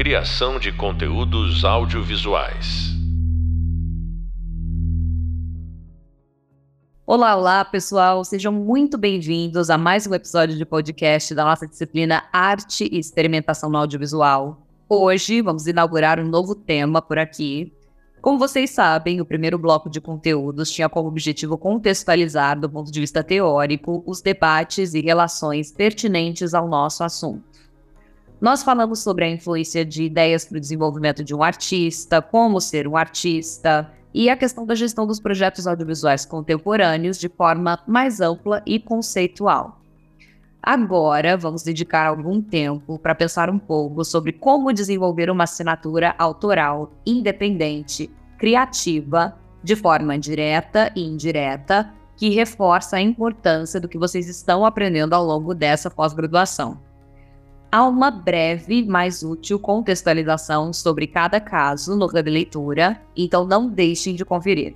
Criação 0.00 0.58
de 0.58 0.72
conteúdos 0.72 1.62
audiovisuais. 1.62 2.88
Olá, 7.06 7.36
olá, 7.36 7.62
pessoal. 7.66 8.24
Sejam 8.24 8.50
muito 8.50 8.96
bem-vindos 8.96 9.68
a 9.68 9.76
mais 9.76 10.06
um 10.06 10.14
episódio 10.14 10.56
de 10.56 10.64
podcast 10.64 11.34
da 11.34 11.44
nossa 11.44 11.66
disciplina 11.66 12.24
Arte 12.32 12.88
e 12.90 12.98
Experimentação 12.98 13.68
no 13.68 13.76
Audiovisual. 13.76 14.66
Hoje 14.88 15.42
vamos 15.42 15.66
inaugurar 15.66 16.18
um 16.18 16.26
novo 16.26 16.54
tema 16.54 17.02
por 17.02 17.18
aqui. 17.18 17.70
Como 18.22 18.38
vocês 18.38 18.70
sabem, 18.70 19.20
o 19.20 19.26
primeiro 19.26 19.58
bloco 19.58 19.90
de 19.90 20.00
conteúdos 20.00 20.70
tinha 20.70 20.88
como 20.88 21.08
objetivo 21.08 21.58
contextualizar, 21.58 22.58
do 22.58 22.70
ponto 22.70 22.90
de 22.90 23.00
vista 23.00 23.22
teórico, 23.22 24.02
os 24.06 24.22
debates 24.22 24.94
e 24.94 25.02
relações 25.02 25.70
pertinentes 25.70 26.54
ao 26.54 26.66
nosso 26.66 27.04
assunto. 27.04 27.49
Nós 28.40 28.62
falamos 28.62 29.00
sobre 29.00 29.26
a 29.26 29.28
influência 29.28 29.84
de 29.84 30.04
ideias 30.04 30.46
para 30.46 30.56
o 30.56 30.60
desenvolvimento 30.60 31.22
de 31.22 31.34
um 31.34 31.42
artista, 31.42 32.22
como 32.22 32.58
ser 32.58 32.88
um 32.88 32.96
artista, 32.96 33.92
e 34.14 34.30
a 34.30 34.36
questão 34.36 34.64
da 34.64 34.74
gestão 34.74 35.06
dos 35.06 35.20
projetos 35.20 35.66
audiovisuais 35.66 36.24
contemporâneos 36.24 37.18
de 37.18 37.28
forma 37.28 37.78
mais 37.86 38.18
ampla 38.18 38.62
e 38.64 38.80
conceitual. 38.80 39.82
Agora, 40.62 41.36
vamos 41.36 41.62
dedicar 41.62 42.06
algum 42.06 42.40
tempo 42.40 42.98
para 42.98 43.14
pensar 43.14 43.50
um 43.50 43.58
pouco 43.58 44.04
sobre 44.04 44.32
como 44.32 44.72
desenvolver 44.72 45.30
uma 45.30 45.44
assinatura 45.44 46.14
autoral 46.18 46.92
independente, 47.04 48.10
criativa, 48.38 49.36
de 49.62 49.76
forma 49.76 50.18
direta 50.18 50.90
e 50.96 51.02
indireta, 51.02 51.92
que 52.16 52.30
reforça 52.30 52.96
a 52.96 53.02
importância 53.02 53.78
do 53.78 53.88
que 53.88 53.98
vocês 53.98 54.28
estão 54.28 54.64
aprendendo 54.64 55.12
ao 55.12 55.24
longo 55.24 55.54
dessa 55.54 55.90
pós-graduação 55.90 56.89
há 57.70 57.86
uma 57.86 58.10
breve, 58.10 58.84
mais 58.84 59.22
útil 59.22 59.58
contextualização 59.58 60.72
sobre 60.72 61.06
cada 61.06 61.40
caso 61.40 61.96
no 61.96 62.08
de 62.08 62.30
leitura, 62.30 63.00
então 63.16 63.44
não 63.46 63.68
deixem 63.68 64.14
de 64.14 64.24
conferir. 64.24 64.74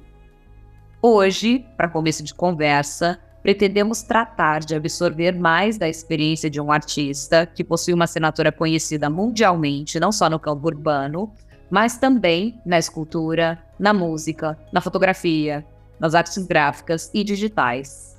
Hoje, 1.02 1.64
para 1.77 1.88
começo 1.88 2.22
de 2.22 2.33
conversa, 2.33 3.18
pretendemos 3.42 4.02
tratar 4.02 4.60
de 4.60 4.74
absorver 4.74 5.33
mais 5.33 5.77
da 5.77 5.88
experiência 5.88 6.48
de 6.48 6.60
um 6.60 6.72
artista 6.72 7.44
que 7.44 7.62
possui 7.62 7.92
uma 7.92 8.05
assinatura 8.05 8.50
conhecida 8.50 9.11
mundialmente, 9.11 10.00
não 10.00 10.11
só 10.11 10.30
no 10.30 10.38
campo 10.38 10.66
urbano, 10.66 11.30
mas 11.68 11.98
também 11.98 12.58
na 12.64 12.78
escultura, 12.78 13.58
na 13.78 13.92
música, 13.92 14.58
na 14.72 14.80
fotografia, 14.80 15.66
nas 15.98 16.14
artes 16.14 16.46
gráficas 16.46 17.11
e 17.12 17.22
digitais. 17.22 18.13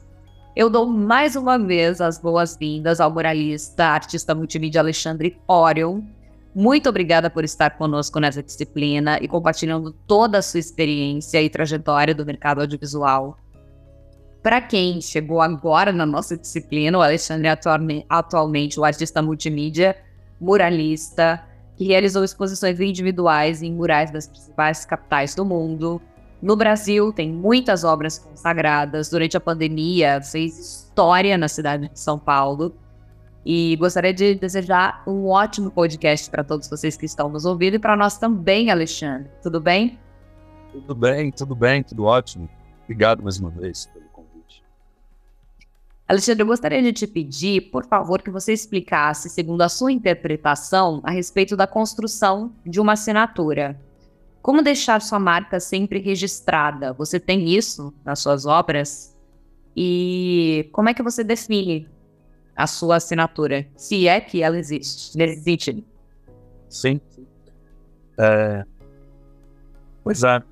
Eu 0.56 0.70
dou 0.70 0.86
mais 0.86 1.36
uma 1.36 1.60
vez 1.60 2.00
as 2.00 2.18
boas-vindas 2.18 3.02
ao 3.02 3.12
muralista, 3.12 3.88
artista 3.88 4.34
multimídia 4.34 4.80
Alexandre 4.80 5.38
Orion. 5.46 6.02
Muito 6.56 6.88
obrigada 6.88 7.30
por 7.30 7.44
estar 7.44 7.72
conosco 7.72 8.22
nessa 8.22 8.42
disciplina 8.42 9.20
e 9.22 9.28
compartilhando 9.28 9.92
toda 10.08 10.38
a 10.38 10.42
sua 10.42 10.62
experiência 10.62 11.42
e 11.42 11.50
trajetória 11.50 12.16
do 12.16 12.26
mercado 12.26 12.62
audiovisual. 12.62 13.38
Para 14.42 14.62
quem 14.62 15.02
chegou 15.02 15.42
agora 15.42 15.92
na 15.92 16.06
nossa 16.06 16.38
disciplina, 16.38 16.98
o 16.98 17.02
Alexandre 17.02 17.50
é 17.50 18.06
atualmente 18.08 18.80
o 18.80 18.86
artista 18.86 19.22
multimídia, 19.22 19.94
muralista, 20.40 21.44
que 21.76 21.84
realizou 21.84 22.24
exposições 22.24 22.80
individuais 22.80 23.62
em 23.62 23.74
murais 23.74 24.10
das 24.10 24.26
principais 24.26 24.86
capitais 24.86 25.36
do 25.36 25.44
mundo, 25.44 26.02
no 26.42 26.56
Brasil, 26.56 27.12
tem 27.14 27.32
muitas 27.32 27.84
obras 27.84 28.20
consagradas. 28.20 29.10
Durante 29.10 29.38
a 29.38 29.40
pandemia, 29.40 30.22
fez 30.22 30.60
história 30.60 31.38
na 31.38 31.48
cidade 31.48 31.90
de 31.90 32.00
São 32.00 32.20
Paulo. 32.20 32.76
E 33.46 33.76
gostaria 33.76 34.14
de 34.14 34.36
desejar 34.36 35.04
um 35.06 35.28
ótimo 35.28 35.70
podcast 35.70 36.30
para 36.30 36.44
todos 36.44 36.68
vocês 36.68 36.98
que 36.98 37.06
estão 37.06 37.30
nos 37.30 37.46
ouvindo 37.46 37.76
e 37.76 37.80
para 37.80 37.96
nós 37.96 38.18
também, 38.18 38.72
Alexandre. 38.72 39.30
Tudo 39.42 39.62
bem? 39.62 40.00
Tudo 40.72 40.96
bem, 40.96 41.32
tudo 41.32 41.56
bem, 41.56 41.84
tudo 41.84 42.04
ótimo. 42.06 42.50
Obrigado 42.84 43.24
mais 43.24 43.40
uma 43.40 43.52
vez 43.52 43.86
pelo 43.94 44.06
convite. 44.10 44.64
Alexandre, 46.08 46.42
eu 46.42 46.48
gostaria 46.48 46.82
de 46.82 46.92
te 46.92 47.08
pedir, 47.08 47.70
por 47.70 47.86
favor, 47.86 48.22
que 48.22 48.32
você 48.32 48.52
explicasse, 48.52 49.30
segundo 49.30 49.62
a 49.62 49.70
sua 49.70 49.92
interpretação, 49.92 51.02
a 51.04 51.12
respeito 51.12 51.56
da 51.56 51.68
construção 51.68 52.52
de 52.66 52.80
uma 52.80 52.94
assinatura. 52.94 53.80
Como 54.46 54.62
deixar 54.62 55.02
sua 55.02 55.18
marca 55.18 55.60
sempre 55.60 55.98
registrada? 55.98 56.94
Você 56.94 57.20
tem 57.20 57.50
isso 57.50 57.92
nas 58.06 58.20
suas 58.20 58.46
obras? 58.46 59.18
E 59.76 60.70
como 60.72 60.88
é 60.88 60.94
que 60.94 61.02
você 61.02 61.24
define 61.24 61.90
a 62.56 62.68
sua 62.68 62.98
assinatura? 62.98 63.66
Se 63.76 64.08
é 64.08 64.22
que 64.22 64.44
ela 64.44 64.60
existe. 64.60 65.20
Existe. 65.20 65.84
Sim. 66.70 67.02
É... 68.20 68.64
Pois 70.04 70.24
é. 70.24 70.44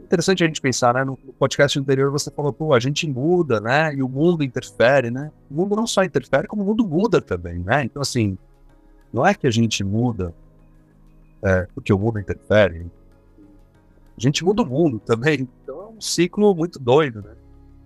Interessante 0.00 0.42
a 0.42 0.48
gente 0.48 0.60
pensar, 0.60 0.92
né? 0.94 1.04
No 1.04 1.16
podcast 1.38 1.78
anterior 1.78 2.10
você 2.10 2.32
falou, 2.32 2.52
pô, 2.52 2.74
a 2.74 2.80
gente 2.80 3.08
muda, 3.08 3.60
né? 3.60 3.94
E 3.94 4.02
o 4.02 4.08
mundo 4.08 4.42
interfere, 4.42 5.08
né? 5.08 5.30
O 5.48 5.54
mundo 5.54 5.76
não 5.76 5.86
só 5.86 6.02
interfere, 6.02 6.48
como 6.48 6.64
o 6.64 6.66
mundo 6.66 6.84
muda 6.84 7.20
também, 7.20 7.60
né? 7.60 7.84
Então, 7.84 8.02
assim, 8.02 8.36
não 9.12 9.24
é 9.24 9.34
que 9.34 9.46
a 9.46 9.52
gente 9.52 9.84
muda 9.84 10.34
é, 11.42 11.66
porque 11.74 11.92
o 11.92 11.98
mundo 11.98 12.18
interfere. 12.18 12.90
A 14.16 14.20
gente 14.20 14.44
muda 14.44 14.62
o 14.62 14.66
mundo 14.66 14.98
também, 14.98 15.48
então 15.62 15.80
é 15.82 15.86
um 15.86 16.00
ciclo 16.00 16.54
muito 16.54 16.78
doido, 16.78 17.22
né? 17.22 17.34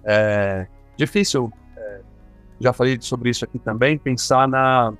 É 0.04 0.66
difícil, 0.96 1.52
é, 1.76 2.00
já 2.60 2.72
falei 2.72 2.98
sobre 3.00 3.30
isso 3.30 3.44
aqui 3.44 3.58
também, 3.58 3.98
pensar 3.98 4.46
na, 4.46 4.92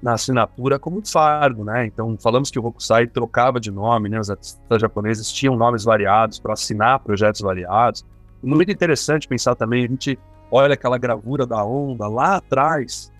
na 0.00 0.12
assinatura 0.12 0.78
como 0.78 0.98
um 0.98 1.04
fardo, 1.04 1.64
né? 1.64 1.86
Então, 1.86 2.16
falamos 2.20 2.50
que 2.50 2.58
o 2.58 2.64
Hokusai 2.64 3.06
trocava 3.06 3.58
de 3.58 3.70
nome, 3.70 4.08
né? 4.08 4.20
Os 4.20 4.30
artistas 4.30 4.80
japoneses 4.80 5.32
tinham 5.32 5.56
nomes 5.56 5.82
variados 5.82 6.38
para 6.38 6.52
assinar 6.52 7.00
projetos 7.00 7.40
variados. 7.40 8.04
Muito 8.42 8.70
interessante 8.70 9.26
pensar 9.26 9.54
também, 9.54 9.84
a 9.84 9.88
gente 9.88 10.18
olha 10.50 10.74
aquela 10.74 10.98
gravura 10.98 11.46
da 11.46 11.64
onda 11.64 12.06
lá 12.06 12.36
atrás 12.36 13.10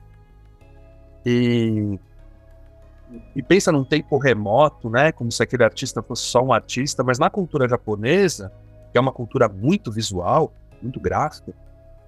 e 1.25 1.98
e 3.34 3.42
pensa 3.42 3.72
num 3.72 3.84
tempo 3.84 4.19
remoto, 4.19 4.88
né, 4.88 5.12
como 5.12 5.30
se 5.30 5.42
aquele 5.42 5.64
artista 5.64 6.02
fosse 6.02 6.22
só 6.22 6.42
um 6.42 6.52
artista, 6.52 7.02
mas 7.02 7.19
na 7.19 7.30
cultura 7.30 7.69
japonesa, 7.69 8.52
que 8.92 8.98
é 8.98 9.00
uma 9.00 9.12
cultura 9.12 9.48
muito 9.48 9.91
visual, 9.91 10.52
muito 10.82 11.00
gráfica, 11.00 11.53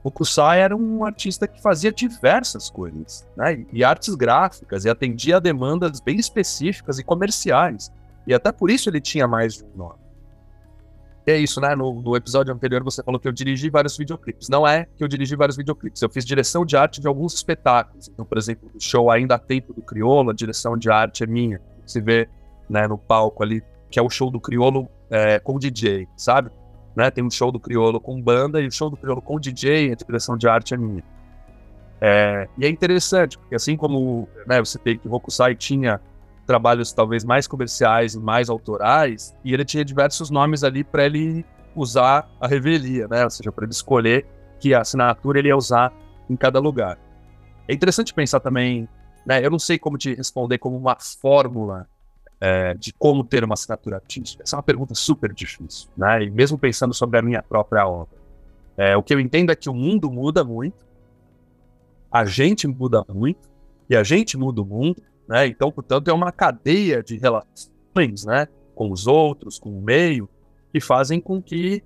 o 0.03 0.11
Kusai 0.11 0.61
era 0.61 0.77
um 0.77 1.05
artista 1.05 1.49
que 1.49 1.61
fazia 1.61 1.91
diversas 1.91 2.71
coisas, 2.71 3.27
né, 3.37 3.65
e 3.73 3.83
artes 3.83 4.15
gráficas, 4.15 4.85
e 4.85 4.89
atendia 4.89 5.37
a 5.37 5.41
demandas 5.41 6.01
bem 6.01 6.17
específicas 6.17 6.99
e 6.99 7.05
comerciais. 7.05 7.91
E 8.27 8.35
até 8.35 8.53
por 8.53 8.71
isso 8.71 8.89
ele 8.89 9.01
tinha 9.01 9.27
mais 9.27 9.55
de 9.55 9.65
um 9.65 9.77
nome 9.77 10.06
é 11.33 11.39
isso, 11.39 11.61
né? 11.61 11.75
No, 11.75 12.01
no, 12.01 12.17
episódio 12.17 12.55
anterior 12.55 12.83
você 12.85 13.03
falou 13.03 13.19
que 13.19 13.27
eu 13.27 13.33
dirigi 13.33 13.69
vários 13.69 13.97
videoclipes. 13.97 14.49
Não 14.49 14.67
é 14.67 14.87
que 14.97 15.03
eu 15.03 15.09
dirigi 15.09 15.35
vários 15.35 15.57
videoclipes. 15.57 16.01
Eu 16.01 16.09
fiz 16.09 16.25
direção 16.25 16.65
de 16.65 16.77
arte 16.77 17.01
de 17.01 17.09
alguns 17.09 17.35
espetáculos. 17.35 18.09
Então, 18.09 18.25
por 18.25 18.39
exemplo, 18.39 18.71
o 18.75 18.81
show 18.81 19.11
Ainda 19.11 19.39
Tempo 19.39 19.75
do 19.75 19.83
Criolo, 19.83 20.31
a 20.31 20.35
direção 20.35 20.77
de 20.77 20.91
arte 20.91 21.25
é 21.25 21.27
minha. 21.27 21.61
Se 21.85 22.01
vê 22.01 22.29
né, 22.71 22.87
no 22.87 22.97
palco 22.97 23.43
ali, 23.43 23.63
que 23.91 23.99
é 23.99 24.03
o 24.03 24.09
show 24.11 24.31
do 24.31 24.41
Criolo 24.41 24.89
é, 25.11 25.39
com 25.39 25.59
DJ, 25.59 26.07
sabe? 26.17 26.51
Né? 26.95 27.11
Tem 27.11 27.25
um 27.25 27.31
show 27.31 27.51
do 27.51 27.59
Criolo 27.59 28.01
com 28.01 28.21
banda 28.21 28.61
e 28.61 28.67
o 28.67 28.71
show 28.71 28.89
do 28.89 28.97
Criolo 28.97 29.21
com 29.21 29.39
DJ, 29.39 29.93
a 29.93 29.95
direção 29.95 30.37
de 30.37 30.49
arte 30.49 30.75
é 30.75 30.77
minha. 30.77 31.03
É, 32.01 32.49
e 32.59 32.67
é 32.67 32.69
interessante, 32.69 33.39
porque 33.39 33.55
assim 33.55 33.77
como 33.77 34.29
né, 34.47 34.59
você 34.61 34.79
tem 34.79 34.99
que 34.99 35.09
Rokusai 35.09 35.55
tinha 35.55 36.01
trabalhos 36.47 36.93
talvez 36.93 37.25
mais 37.25 37.47
comerciais 37.47 38.15
e 38.15 38.21
mais 38.21 38.49
autorais, 38.49 39.35
e 39.45 39.53
ele 39.53 39.65
tinha 39.65 39.85
diversos 39.85 40.31
nomes 40.31 40.63
ali 40.63 40.85
para 40.85 41.05
ele 41.05 41.45
usar 41.75 42.29
a 42.41 42.47
revelia, 42.47 43.07
né? 43.09 43.25
Ou 43.25 43.31
seja, 43.31 43.53
para 43.53 43.65
ele 43.65 43.73
escolher 43.73 44.25
que 44.59 44.75
assinatura 44.75 45.39
ele 45.39 45.49
ia 45.49 45.57
usar 45.57 45.93
em 46.31 46.37
cada 46.37 46.59
lugar. 46.59 46.99
É 47.69 47.75
interessante 47.75 48.15
pensar 48.15 48.41
também, 48.41 48.89
né? 49.27 49.45
Eu 49.45 49.51
não 49.51 49.59
sei 49.59 49.79
como 49.79 49.99
te 49.99 50.15
responder 50.15 50.59
como 50.59 50.77
uma 50.77 50.97
fórmula 51.21 51.87
é, 52.41 52.75
de 52.75 52.93
como 52.93 53.25
ter 53.25 53.45
uma 53.45 53.55
assinatura 53.55 53.97
artística. 53.97 54.43
Essa 54.43 54.57
é 54.57 54.59
uma 54.59 54.63
pergunta 54.63 54.95
super 54.95 55.33
difícil, 55.33 55.91
né? 55.97 56.23
E 56.23 56.31
mesmo 56.31 56.57
pensando 56.57 56.95
sobre 56.95 57.19
a 57.19 57.23
minha 57.23 57.43
própria 57.43 57.87
obra. 57.87 58.17
É, 58.77 58.97
o 58.97 59.03
que 59.03 59.13
eu 59.13 59.21
entendo 59.21 59.51
é 59.51 59.57
que 59.57 59.69
o 59.69 59.75
mundo 59.75 60.11
muda 60.11 60.45
muito, 60.45 60.87
a 62.11 62.25
gente 62.25 62.67
muda 62.67 63.05
muito, 63.09 63.49
e 63.89 63.97
a 63.97 64.03
gente 64.03 64.37
muda 64.37 64.63
o 64.63 64.65
mundo, 64.65 65.03
né? 65.29 65.47
Então, 65.47 65.71
portanto, 65.71 66.09
é 66.09 66.13
uma 66.13 66.33
cadeia 66.33 67.03
de 67.03 67.17
relações 67.19 68.25
né, 68.25 68.47
com 68.75 68.91
os 68.91 69.07
outros, 69.07 69.59
com 69.59 69.71
o 69.71 69.83
meio, 69.83 70.29
que 70.73 70.81
fazem 70.81 71.21
com 71.21 71.43
que 71.43 71.83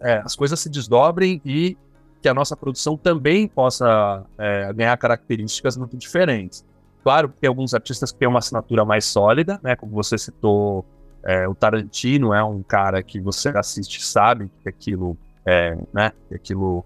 é, 0.00 0.18
as 0.18 0.34
coisas 0.34 0.58
se 0.60 0.68
desdobrem 0.68 1.40
e 1.44 1.76
que 2.20 2.28
a 2.28 2.34
nossa 2.34 2.56
produção 2.56 2.96
também 2.96 3.46
possa 3.46 4.24
é, 4.38 4.72
ganhar 4.72 4.96
características 4.96 5.76
muito 5.76 5.96
diferentes. 5.96 6.64
Claro 7.02 7.28
que 7.28 7.36
tem 7.36 7.48
alguns 7.48 7.72
artistas 7.72 8.10
que 8.10 8.18
têm 8.18 8.26
uma 8.26 8.40
assinatura 8.40 8.84
mais 8.84 9.04
sólida, 9.04 9.60
né? 9.62 9.76
Como 9.76 9.92
você 9.92 10.18
citou, 10.18 10.84
é, 11.22 11.46
o 11.46 11.54
Tarantino 11.54 12.34
é 12.34 12.42
um 12.42 12.62
cara 12.64 13.00
que 13.02 13.20
você 13.20 13.50
assiste 13.50 14.04
sabe 14.04 14.50
que 14.62 14.68
aquilo, 14.68 15.16
é, 15.44 15.78
né? 15.92 16.10
Que 16.28 16.34
aquilo 16.34 16.84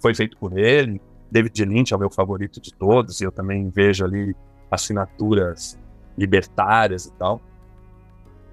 foi 0.00 0.14
feito 0.14 0.38
por 0.38 0.56
ele. 0.56 1.00
David 1.30 1.64
Lynch 1.66 1.92
é 1.92 1.96
o 1.96 2.00
meu 2.00 2.08
favorito 2.08 2.60
de 2.60 2.72
todos, 2.72 3.20
e 3.20 3.24
eu 3.24 3.30
também 3.30 3.68
vejo 3.68 4.06
ali 4.06 4.34
assinaturas 4.70 5.78
libertárias 6.16 7.06
e 7.06 7.12
tal. 7.12 7.40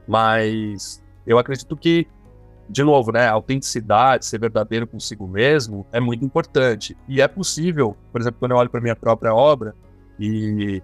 Mas 0.07 1.03
eu 1.25 1.37
acredito 1.37 1.75
que, 1.75 2.07
de 2.69 2.83
novo, 2.83 3.11
né, 3.11 3.27
a 3.27 3.31
autenticidade, 3.31 4.25
ser 4.25 4.39
verdadeiro 4.39 4.85
consigo 4.85 5.27
mesmo 5.27 5.85
é 5.91 5.99
muito 5.99 6.23
importante. 6.23 6.95
E 7.07 7.21
é 7.21 7.27
possível, 7.27 7.97
por 8.11 8.21
exemplo, 8.21 8.39
quando 8.39 8.51
eu 8.51 8.57
olho 8.57 8.69
para 8.69 8.81
minha 8.81 8.95
própria 8.95 9.33
obra 9.33 9.73
e 10.19 10.81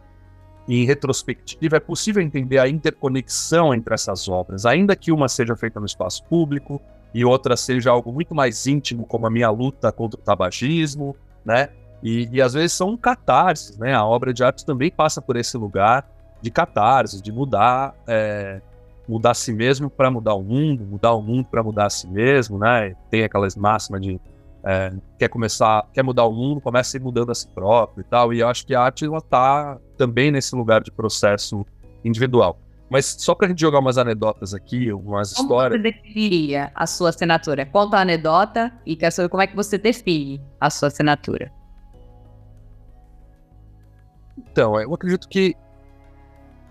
em 0.67 0.85
retrospectiva, 0.85 1.77
é 1.77 1.79
possível 1.79 2.21
entender 2.21 2.57
a 2.57 2.67
interconexão 2.67 3.73
entre 3.73 3.93
essas 3.93 4.29
obras, 4.29 4.65
ainda 4.65 4.95
que 4.95 5.11
uma 5.11 5.27
seja 5.27 5.55
feita 5.55 5.79
no 5.79 5.85
espaço 5.85 6.23
público 6.25 6.79
e 7.13 7.25
outra 7.25 7.57
seja 7.57 7.91
algo 7.91 8.11
muito 8.11 8.33
mais 8.33 8.65
íntimo, 8.67 9.05
como 9.05 9.27
a 9.27 9.29
minha 9.29 9.49
luta 9.49 9.91
contra 9.91 10.19
o 10.19 10.23
tabagismo, 10.23 11.15
né? 11.43 11.69
E, 12.03 12.27
e 12.31 12.41
às 12.41 12.53
vezes 12.53 12.73
são 12.73 12.97
catarses, 12.97 13.77
né? 13.77 13.93
A 13.93 14.05
obra 14.05 14.33
de 14.33 14.43
arte 14.43 14.65
também 14.65 14.91
passa 14.91 15.21
por 15.21 15.35
esse 15.35 15.57
lugar 15.57 16.09
de 16.41 16.49
catarse, 16.49 17.21
de 17.21 17.31
mudar, 17.31 17.93
é, 18.07 18.61
mudar 19.07 19.31
a 19.31 19.35
si 19.35 19.53
mesmo 19.53 19.89
para 19.89 20.09
mudar 20.09 20.33
o 20.33 20.41
mundo, 20.41 20.83
mudar 20.83 21.13
o 21.13 21.21
mundo 21.21 21.45
para 21.45 21.61
mudar 21.61 21.85
a 21.85 21.89
si 21.89 22.07
mesmo, 22.07 22.57
né? 22.57 22.95
Tem 23.09 23.23
aquelas 23.23 23.55
máximas 23.55 24.01
de 24.01 24.19
é, 24.63 24.93
quer 25.17 25.27
começar, 25.27 25.87
quer 25.93 26.03
mudar 26.03 26.25
o 26.25 26.31
mundo, 26.31 26.61
começa 26.61 26.95
a 26.95 26.99
ir 26.99 27.01
mudando 27.01 27.31
a 27.31 27.35
si 27.35 27.47
próprio 27.47 28.01
e 28.01 28.03
tal. 28.03 28.33
E 28.33 28.39
eu 28.39 28.47
acho 28.47 28.65
que 28.65 28.75
a 28.75 28.81
arte 28.81 29.05
ela 29.05 29.21
tá 29.21 29.77
também 29.97 30.31
nesse 30.31 30.55
lugar 30.55 30.81
de 30.81 30.91
processo 30.91 31.65
individual. 32.03 32.59
Mas 32.89 33.05
só 33.19 33.33
para 33.33 33.47
a 33.47 33.49
gente 33.49 33.61
jogar 33.61 33.79
umas 33.79 33.97
anedotas 33.97 34.53
aqui, 34.53 34.91
umas 34.91 35.33
como 35.33 35.45
histórias. 35.45 35.81
Como 35.81 35.83
você 35.83 35.91
definiria 35.91 36.71
a 36.75 36.85
sua 36.85 37.09
assinatura? 37.09 37.65
Conta 37.65 37.97
a 37.97 38.01
anedota 38.01 38.71
e 38.85 38.97
quer 38.97 39.11
saber 39.11 39.29
como 39.29 39.41
é 39.41 39.47
que 39.47 39.55
você 39.55 39.77
define 39.77 40.41
a 40.59 40.69
sua 40.69 40.89
assinatura. 40.89 41.51
Então, 44.51 44.79
eu 44.79 44.93
acredito 44.93 45.29
que 45.29 45.55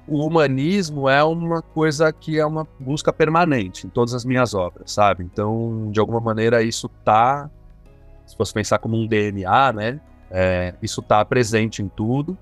o 0.06 0.26
humanismo 0.26 1.08
é 1.08 1.22
uma 1.24 1.62
coisa 1.62 2.12
que 2.12 2.38
é 2.38 2.44
uma 2.44 2.66
busca 2.78 3.12
permanente 3.12 3.86
em 3.86 3.90
todas 3.90 4.12
as 4.12 4.24
minhas 4.24 4.54
obras, 4.54 4.92
sabe? 4.92 5.24
Então, 5.24 5.90
de 5.90 5.98
alguma 5.98 6.20
maneira, 6.20 6.62
isso 6.62 6.88
tá, 7.04 7.48
se 8.26 8.36
fosse 8.36 8.52
pensar 8.52 8.78
como 8.78 8.96
um 8.96 9.06
DNA, 9.06 9.72
né? 9.72 10.00
É, 10.30 10.74
isso 10.82 11.00
tá 11.00 11.24
presente 11.24 11.82
em 11.82 11.88
tudo. 11.88 12.36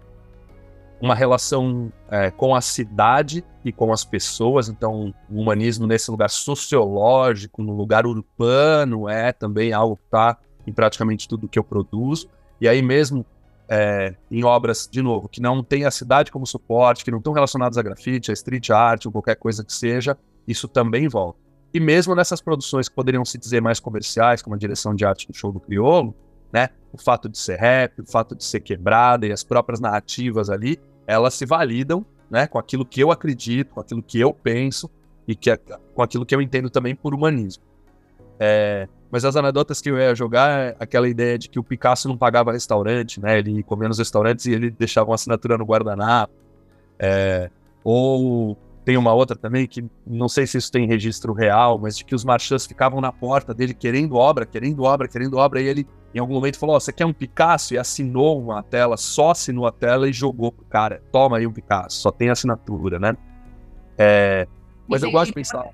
Uma 1.00 1.14
relação 1.14 1.92
é, 2.10 2.30
com 2.30 2.54
a 2.54 2.60
cidade 2.60 3.44
e 3.64 3.70
com 3.70 3.92
as 3.92 4.04
pessoas, 4.04 4.68
então 4.68 5.14
o 5.30 5.40
humanismo 5.40 5.86
nesse 5.86 6.10
lugar 6.10 6.30
sociológico, 6.30 7.62
no 7.62 7.72
lugar 7.76 8.04
urbano, 8.04 9.08
é 9.08 9.32
também 9.32 9.72
algo 9.72 9.96
que 9.96 10.04
está 10.06 10.36
em 10.66 10.72
praticamente 10.72 11.28
tudo 11.28 11.48
que 11.48 11.58
eu 11.58 11.64
produzo. 11.64 12.28
E 12.60 12.68
aí 12.68 12.82
mesmo 12.82 13.24
é, 13.68 14.14
em 14.30 14.44
obras, 14.44 14.88
de 14.90 15.02
novo, 15.02 15.28
que 15.28 15.40
não 15.40 15.62
tem 15.62 15.84
a 15.84 15.90
cidade 15.90 16.32
como 16.32 16.46
suporte, 16.46 17.04
que 17.04 17.10
não 17.10 17.18
estão 17.18 17.32
relacionadas 17.32 17.76
a 17.76 17.82
grafite, 17.82 18.30
a 18.30 18.34
street 18.34 18.70
art 18.70 19.06
ou 19.06 19.12
qualquer 19.12 19.36
coisa 19.36 19.64
que 19.64 19.72
seja, 19.72 20.16
isso 20.46 20.66
também 20.66 21.06
volta. 21.08 21.38
E 21.72 21.78
mesmo 21.78 22.14
nessas 22.14 22.40
produções 22.40 22.88
que 22.88 22.94
poderiam 22.94 23.24
se 23.24 23.36
dizer 23.36 23.60
mais 23.60 23.78
comerciais, 23.78 24.40
como 24.40 24.56
a 24.56 24.58
direção 24.58 24.94
de 24.94 25.04
arte 25.04 25.26
do 25.28 25.36
show 25.36 25.52
do 25.52 25.60
Criolo, 25.60 26.14
né, 26.50 26.70
o 26.90 26.96
fato 26.96 27.28
de 27.28 27.36
ser 27.36 27.58
rap, 27.58 28.00
o 28.00 28.06
fato 28.06 28.34
de 28.34 28.42
ser 28.42 28.60
quebrada 28.60 29.26
e 29.26 29.32
as 29.32 29.44
próprias 29.44 29.80
narrativas 29.80 30.48
ali, 30.48 30.80
elas 31.06 31.34
se 31.34 31.44
validam 31.44 32.06
né, 32.30 32.46
com 32.46 32.58
aquilo 32.58 32.86
que 32.86 33.00
eu 33.00 33.10
acredito, 33.10 33.74
com 33.74 33.80
aquilo 33.80 34.02
que 34.02 34.18
eu 34.18 34.32
penso 34.32 34.90
e 35.26 35.34
que 35.34 35.50
é, 35.50 35.56
com 35.56 36.02
aquilo 36.02 36.24
que 36.24 36.34
eu 36.34 36.40
entendo 36.40 36.70
também 36.70 36.94
por 36.94 37.14
humanismo. 37.14 37.62
É, 38.40 38.88
mas 39.10 39.24
as 39.24 39.36
anedotas 39.36 39.80
que 39.80 39.90
eu 39.90 39.98
ia 39.98 40.14
jogar 40.14 40.50
é 40.50 40.76
aquela 40.78 41.08
ideia 41.08 41.38
de 41.38 41.48
que 41.48 41.58
o 41.58 41.64
Picasso 41.64 42.08
não 42.08 42.16
pagava 42.16 42.52
restaurante, 42.52 43.20
né? 43.20 43.38
Ele 43.38 43.62
comia 43.62 43.88
nos 43.88 43.98
restaurantes 43.98 44.46
e 44.46 44.52
ele 44.52 44.70
deixava 44.70 45.08
uma 45.08 45.14
assinatura 45.14 45.56
no 45.56 45.64
guardanapo. 45.64 46.32
É, 46.98 47.50
ou 47.82 48.56
tem 48.84 48.96
uma 48.96 49.12
outra 49.12 49.36
também 49.36 49.66
que 49.66 49.84
não 50.06 50.28
sei 50.28 50.46
se 50.46 50.58
isso 50.58 50.72
tem 50.72 50.86
registro 50.86 51.32
real, 51.32 51.78
mas 51.78 51.96
de 51.96 52.04
que 52.04 52.14
os 52.14 52.24
marchands 52.24 52.66
ficavam 52.66 53.00
na 53.00 53.12
porta 53.12 53.54
dele 53.54 53.74
querendo 53.74 54.14
obra, 54.16 54.44
querendo 54.46 54.82
obra, 54.82 55.08
querendo 55.08 55.36
obra, 55.36 55.60
e 55.60 55.66
ele 55.66 55.86
em 56.14 56.18
algum 56.18 56.34
momento 56.34 56.58
falou: 56.58 56.76
oh, 56.76 56.80
Você 56.80 56.92
quer 56.92 57.06
um 57.06 57.12
Picasso? 57.12 57.74
E 57.74 57.78
assinou 57.78 58.40
uma 58.40 58.62
tela, 58.62 58.96
só 58.96 59.30
assinou 59.30 59.66
a 59.66 59.72
tela 59.72 60.08
e 60.08 60.12
jogou 60.12 60.52
pro 60.52 60.64
cara: 60.64 61.02
Toma 61.12 61.38
aí 61.38 61.46
um 61.46 61.52
Picasso, 61.52 61.98
só 61.98 62.10
tem 62.10 62.30
assinatura, 62.30 62.98
né? 62.98 63.16
É, 63.96 64.46
mas 64.88 65.02
eu 65.02 65.10
gosto 65.10 65.28
de 65.28 65.34
pensar. 65.34 65.66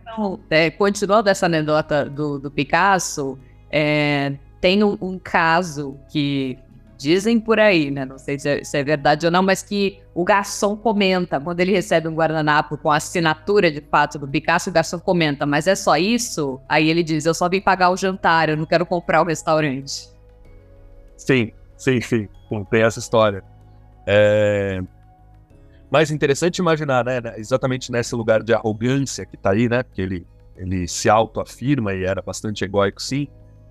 É, 0.50 0.70
continuando 0.70 1.31
essa 1.31 1.46
anedota 1.46 2.05
do, 2.05 2.38
do 2.38 2.50
Picasso, 2.50 3.38
é, 3.70 4.34
tem 4.61 4.82
um, 4.82 4.99
um, 5.00 5.19
caso 5.19 5.96
que 6.11 6.58
dizem 6.99 7.38
por 7.38 7.61
aí, 7.61 7.90
né? 7.90 8.05
Não 8.05 8.19
sei 8.19 8.38
se 8.38 8.49
é, 8.49 8.64
se 8.64 8.76
é, 8.76 8.82
verdade 8.82 9.26
ou 9.26 9.32
não, 9.32 9.43
mas 9.43 9.62
que 9.62 10.00
o 10.14 10.25
garçom 10.25 10.76
comenta, 10.76 11.40
quando 11.40 11.61
ele 11.61 11.72
recebe 11.72 12.08
um 12.08 12.14
guardanapo 12.14 12.76
com 12.76 12.90
a 12.90 12.96
assinatura 12.96 13.70
de 13.70 13.81
fato 13.81 14.19
do 14.19 14.26
Picasso, 14.26 14.70
o 14.70 14.72
garçom 14.72 14.99
comenta, 14.99 15.46
mas 15.46 15.67
é 15.67 15.75
só 15.75 15.96
isso? 15.96 16.60
Aí 16.69 16.90
ele 16.90 17.02
diz: 17.02 17.25
Eu 17.25 17.34
só 17.34 17.49
vim 17.49 17.60
pagar 17.60 17.90
o 17.90 17.96
jantar, 17.96 18.49
eu 18.49 18.56
não 18.56 18.67
quero 18.67 18.84
comprar 18.84 19.22
o 19.22 19.25
restaurante. 19.25 20.08
Sim, 21.17 21.52
sim, 21.76 22.00
sim. 22.00 22.28
Tem 22.70 22.82
essa 22.82 22.99
história. 22.99 23.43
É, 24.06 24.81
mais 25.94 26.11
interessante 26.11 26.58
imaginar, 26.58 27.05
né, 27.05 27.20
né, 27.20 27.35
exatamente 27.38 27.93
nesse 27.93 28.17
lugar 28.17 28.43
de 28.43 28.52
arrogância 28.52 29.25
que 29.25 29.37
tá 29.37 29.52
aí, 29.52 29.69
né, 29.69 29.85
porque 29.85 30.02
ele, 30.02 30.26
ele 30.56 30.88
se 30.88 31.08
autoafirma 31.08 31.94
e 31.94 32.02
era 32.02 32.20
bastante 32.20 32.64
egóico, 32.64 33.00
sim. 33.00 33.29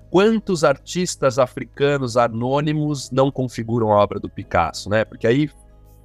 Quantos 0.10 0.64
artistas 0.64 1.38
africanos 1.38 2.16
anônimos 2.16 3.12
não 3.12 3.30
configuram 3.30 3.92
a 3.92 4.02
obra 4.02 4.22
do 4.22 4.30
Picasso, 4.30 4.90
né? 4.90 5.04
Porque 5.04 5.28
aí, 5.28 5.50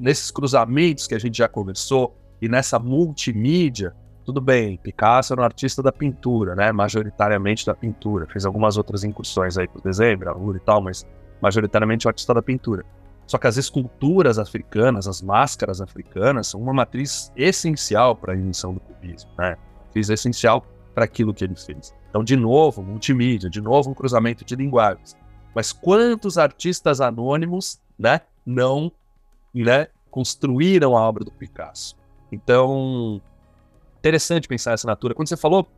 nesses 0.00 0.30
cruzamentos 0.30 1.06
que 1.06 1.14
a 1.14 1.20
gente 1.20 1.38
já 1.38 1.46
conversou, 1.46 2.16
e 2.40 2.48
nessa 2.48 2.78
multimídia, 2.78 3.94
tudo 4.24 4.40
bem, 4.40 4.78
Picasso 4.78 5.34
era 5.34 5.42
um 5.42 5.44
artista 5.44 5.82
da 5.82 5.92
pintura, 5.92 6.56
né? 6.56 6.72
Majoritariamente 6.72 7.66
da 7.66 7.74
pintura. 7.74 8.26
Fez 8.26 8.46
algumas 8.46 8.78
outras 8.78 9.04
incursões 9.04 9.58
aí 9.58 9.68
pro 9.68 9.82
desenho, 9.82 10.18
gravura 10.18 10.56
e 10.56 10.60
tal, 10.60 10.80
mas 10.82 11.06
majoritariamente 11.40 12.06
o 12.06 12.08
artista 12.08 12.32
da 12.32 12.42
pintura. 12.42 12.84
Só 13.28 13.36
que 13.36 13.46
as 13.46 13.58
esculturas 13.58 14.38
africanas, 14.38 15.06
as 15.06 15.20
máscaras 15.20 15.82
africanas, 15.82 16.46
são 16.46 16.60
uma 16.62 16.72
matriz 16.72 17.30
essencial 17.36 18.16
para 18.16 18.32
a 18.32 18.36
invenção 18.36 18.72
do 18.72 18.80
cubismo, 18.80 19.30
né? 19.38 19.56
Matriz 19.84 20.08
essencial 20.08 20.66
para 20.94 21.04
aquilo 21.04 21.34
que 21.34 21.44
ele 21.44 21.54
fez. 21.54 21.94
Então, 22.08 22.24
de 22.24 22.34
novo, 22.34 22.82
multimídia, 22.82 23.50
de 23.50 23.60
novo, 23.60 23.90
um 23.90 23.94
cruzamento 23.94 24.46
de 24.46 24.56
linguagens. 24.56 25.14
Mas 25.54 25.72
quantos 25.72 26.38
artistas 26.38 27.02
anônimos, 27.02 27.78
né, 27.98 28.22
não, 28.46 28.90
né, 29.54 29.88
construíram 30.10 30.96
a 30.96 31.06
obra 31.06 31.22
do 31.22 31.30
Picasso? 31.30 31.96
Então, 32.32 33.20
interessante 33.98 34.48
pensar 34.48 34.70
a 34.70 34.74
assinatura. 34.74 35.14
Quando 35.14 35.28
você 35.28 35.36
falou 35.36 35.68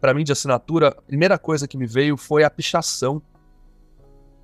para 0.00 0.14
mim 0.14 0.22
de 0.22 0.30
assinatura, 0.30 0.88
a 0.88 1.02
primeira 1.02 1.36
coisa 1.38 1.66
que 1.66 1.76
me 1.76 1.86
veio 1.86 2.16
foi 2.16 2.44
a 2.44 2.50
pichação, 2.50 3.20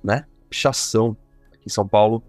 né? 0.03 0.25
Pichação. 0.49 1.15
Aqui 1.53 1.63
em 1.65 1.69
São 1.69 1.87
Paulo, 1.87 2.21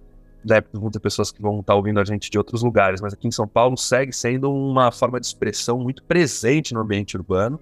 né, 0.45 0.63
vão 0.73 0.91
ter 0.91 1.01
pessoas 1.01 1.31
que 1.31 1.41
vão 1.41 1.61
estar 1.61 1.75
ouvindo 1.75 2.01
a 2.01 2.05
gente 2.05 2.31
de 2.31 2.39
outros 2.39 2.63
lugares, 2.63 3.01
mas 3.01 3.13
aqui 3.13 3.29
em 3.29 3.31
São 3.33 3.47
Paulo 3.47 3.77
segue 3.77 4.13
sendo 4.13 4.53
uma 4.53 4.91
forma 4.91 5.21
de 5.21 5.27
expressão 5.27 5.79
muito 5.79 6.03
presente 6.03 6.75
no 6.75 6.81
ambiente 6.81 7.17
urbano, 7.17 7.59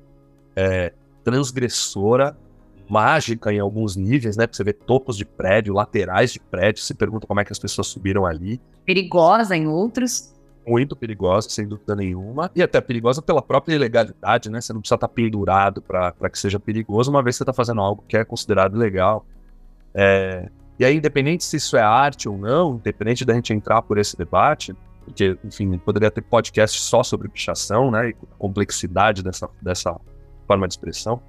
é, 0.54 0.92
transgressora, 1.24 2.36
mágica 2.88 3.52
em 3.52 3.58
alguns 3.58 3.96
níveis, 3.96 4.36
né? 4.36 4.46
Porque 4.46 4.56
você 4.56 4.64
vê 4.64 4.72
topos 4.72 5.16
de 5.16 5.24
prédio, 5.24 5.74
laterais 5.74 6.32
de 6.32 6.40
prédio, 6.40 6.82
se 6.82 6.94
pergunta 6.94 7.26
como 7.26 7.40
é 7.40 7.44
que 7.44 7.52
as 7.52 7.58
pessoas 7.58 7.88
subiram 7.88 8.24
ali. 8.24 8.60
Perigosa 8.84 9.56
em 9.56 9.66
outros. 9.66 10.32
Muito 10.66 10.96
perigosa, 10.96 11.48
sem 11.48 11.66
dúvida 11.66 11.94
nenhuma. 11.94 12.50
E 12.54 12.62
até 12.62 12.80
perigosa 12.80 13.22
pela 13.22 13.40
própria 13.40 13.74
ilegalidade, 13.74 14.50
né? 14.50 14.60
Você 14.60 14.72
não 14.72 14.80
precisa 14.80 14.96
estar 14.96 15.08
pendurado 15.08 15.80
para 15.82 16.30
que 16.30 16.38
seja 16.38 16.58
perigoso, 16.58 17.10
uma 17.10 17.22
vez 17.22 17.36
que 17.36 17.38
você 17.38 17.42
está 17.44 17.52
fazendo 17.52 17.80
algo 17.80 18.04
que 18.06 18.16
é 18.16 18.24
considerado 18.24 18.76
legal. 18.76 19.24
É, 19.94 20.48
e 20.78 20.84
aí, 20.84 20.96
independente 20.96 21.44
se 21.44 21.56
isso 21.56 21.76
é 21.76 21.80
arte 21.80 22.28
ou 22.28 22.36
não, 22.36 22.76
independente 22.76 23.24
da 23.24 23.34
gente 23.34 23.52
entrar 23.52 23.82
por 23.82 23.98
esse 23.98 24.16
debate, 24.16 24.74
porque, 25.04 25.38
enfim, 25.44 25.78
poderia 25.78 26.10
ter 26.10 26.20
podcast 26.20 26.80
só 26.80 27.02
sobre 27.02 27.28
pichação, 27.28 27.90
né, 27.90 28.10
e 28.10 28.12
a 28.12 28.36
complexidade 28.38 29.22
dessa, 29.22 29.48
dessa 29.62 29.98
forma 30.46 30.66
de 30.66 30.74
expressão, 30.74 31.22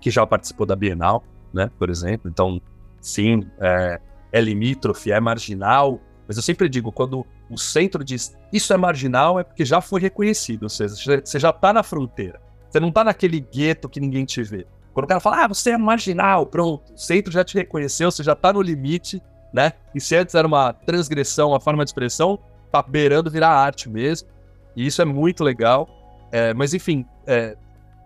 que 0.00 0.10
já 0.10 0.26
participou 0.26 0.66
da 0.66 0.76
Bienal, 0.76 1.24
né, 1.52 1.70
por 1.78 1.90
exemplo. 1.90 2.30
Então, 2.30 2.60
sim, 3.00 3.46
é, 3.58 4.00
é 4.30 4.40
limítrofe, 4.40 5.10
é 5.10 5.18
marginal, 5.18 6.00
mas 6.26 6.36
eu 6.36 6.42
sempre 6.42 6.68
digo, 6.68 6.92
quando 6.92 7.26
o 7.50 7.56
centro 7.56 8.04
diz 8.04 8.36
isso 8.52 8.72
é 8.72 8.76
marginal, 8.76 9.40
é 9.40 9.42
porque 9.42 9.64
já 9.64 9.80
foi 9.80 10.00
reconhecido, 10.00 10.64
ou 10.64 10.68
seja, 10.68 10.94
você 11.24 11.38
já 11.38 11.50
está 11.50 11.72
na 11.72 11.82
fronteira. 11.82 12.40
Você 12.68 12.78
não 12.78 12.88
está 12.88 13.02
naquele 13.02 13.40
gueto 13.40 13.88
que 13.88 13.98
ninguém 13.98 14.26
te 14.26 14.42
vê. 14.42 14.66
Quando 14.98 15.04
o 15.04 15.08
cara 15.08 15.20
fala, 15.20 15.44
ah, 15.44 15.48
você 15.48 15.70
é 15.70 15.78
marginal, 15.78 16.44
pronto, 16.44 16.92
o 16.92 16.98
centro 16.98 17.30
já 17.30 17.44
te 17.44 17.54
reconheceu, 17.54 18.10
você 18.10 18.24
já 18.24 18.34
tá 18.34 18.52
no 18.52 18.60
limite, 18.60 19.22
né? 19.52 19.74
E 19.94 20.00
se 20.00 20.16
antes 20.16 20.34
era 20.34 20.44
uma 20.44 20.72
transgressão, 20.72 21.50
uma 21.50 21.60
forma 21.60 21.84
de 21.84 21.90
expressão, 21.90 22.36
tá 22.72 22.82
beirando 22.82 23.30
virar 23.30 23.50
arte 23.50 23.88
mesmo. 23.88 24.28
E 24.74 24.84
isso 24.84 25.00
é 25.00 25.04
muito 25.04 25.44
legal. 25.44 25.88
É, 26.32 26.52
mas 26.52 26.74
enfim, 26.74 27.06
é, 27.28 27.56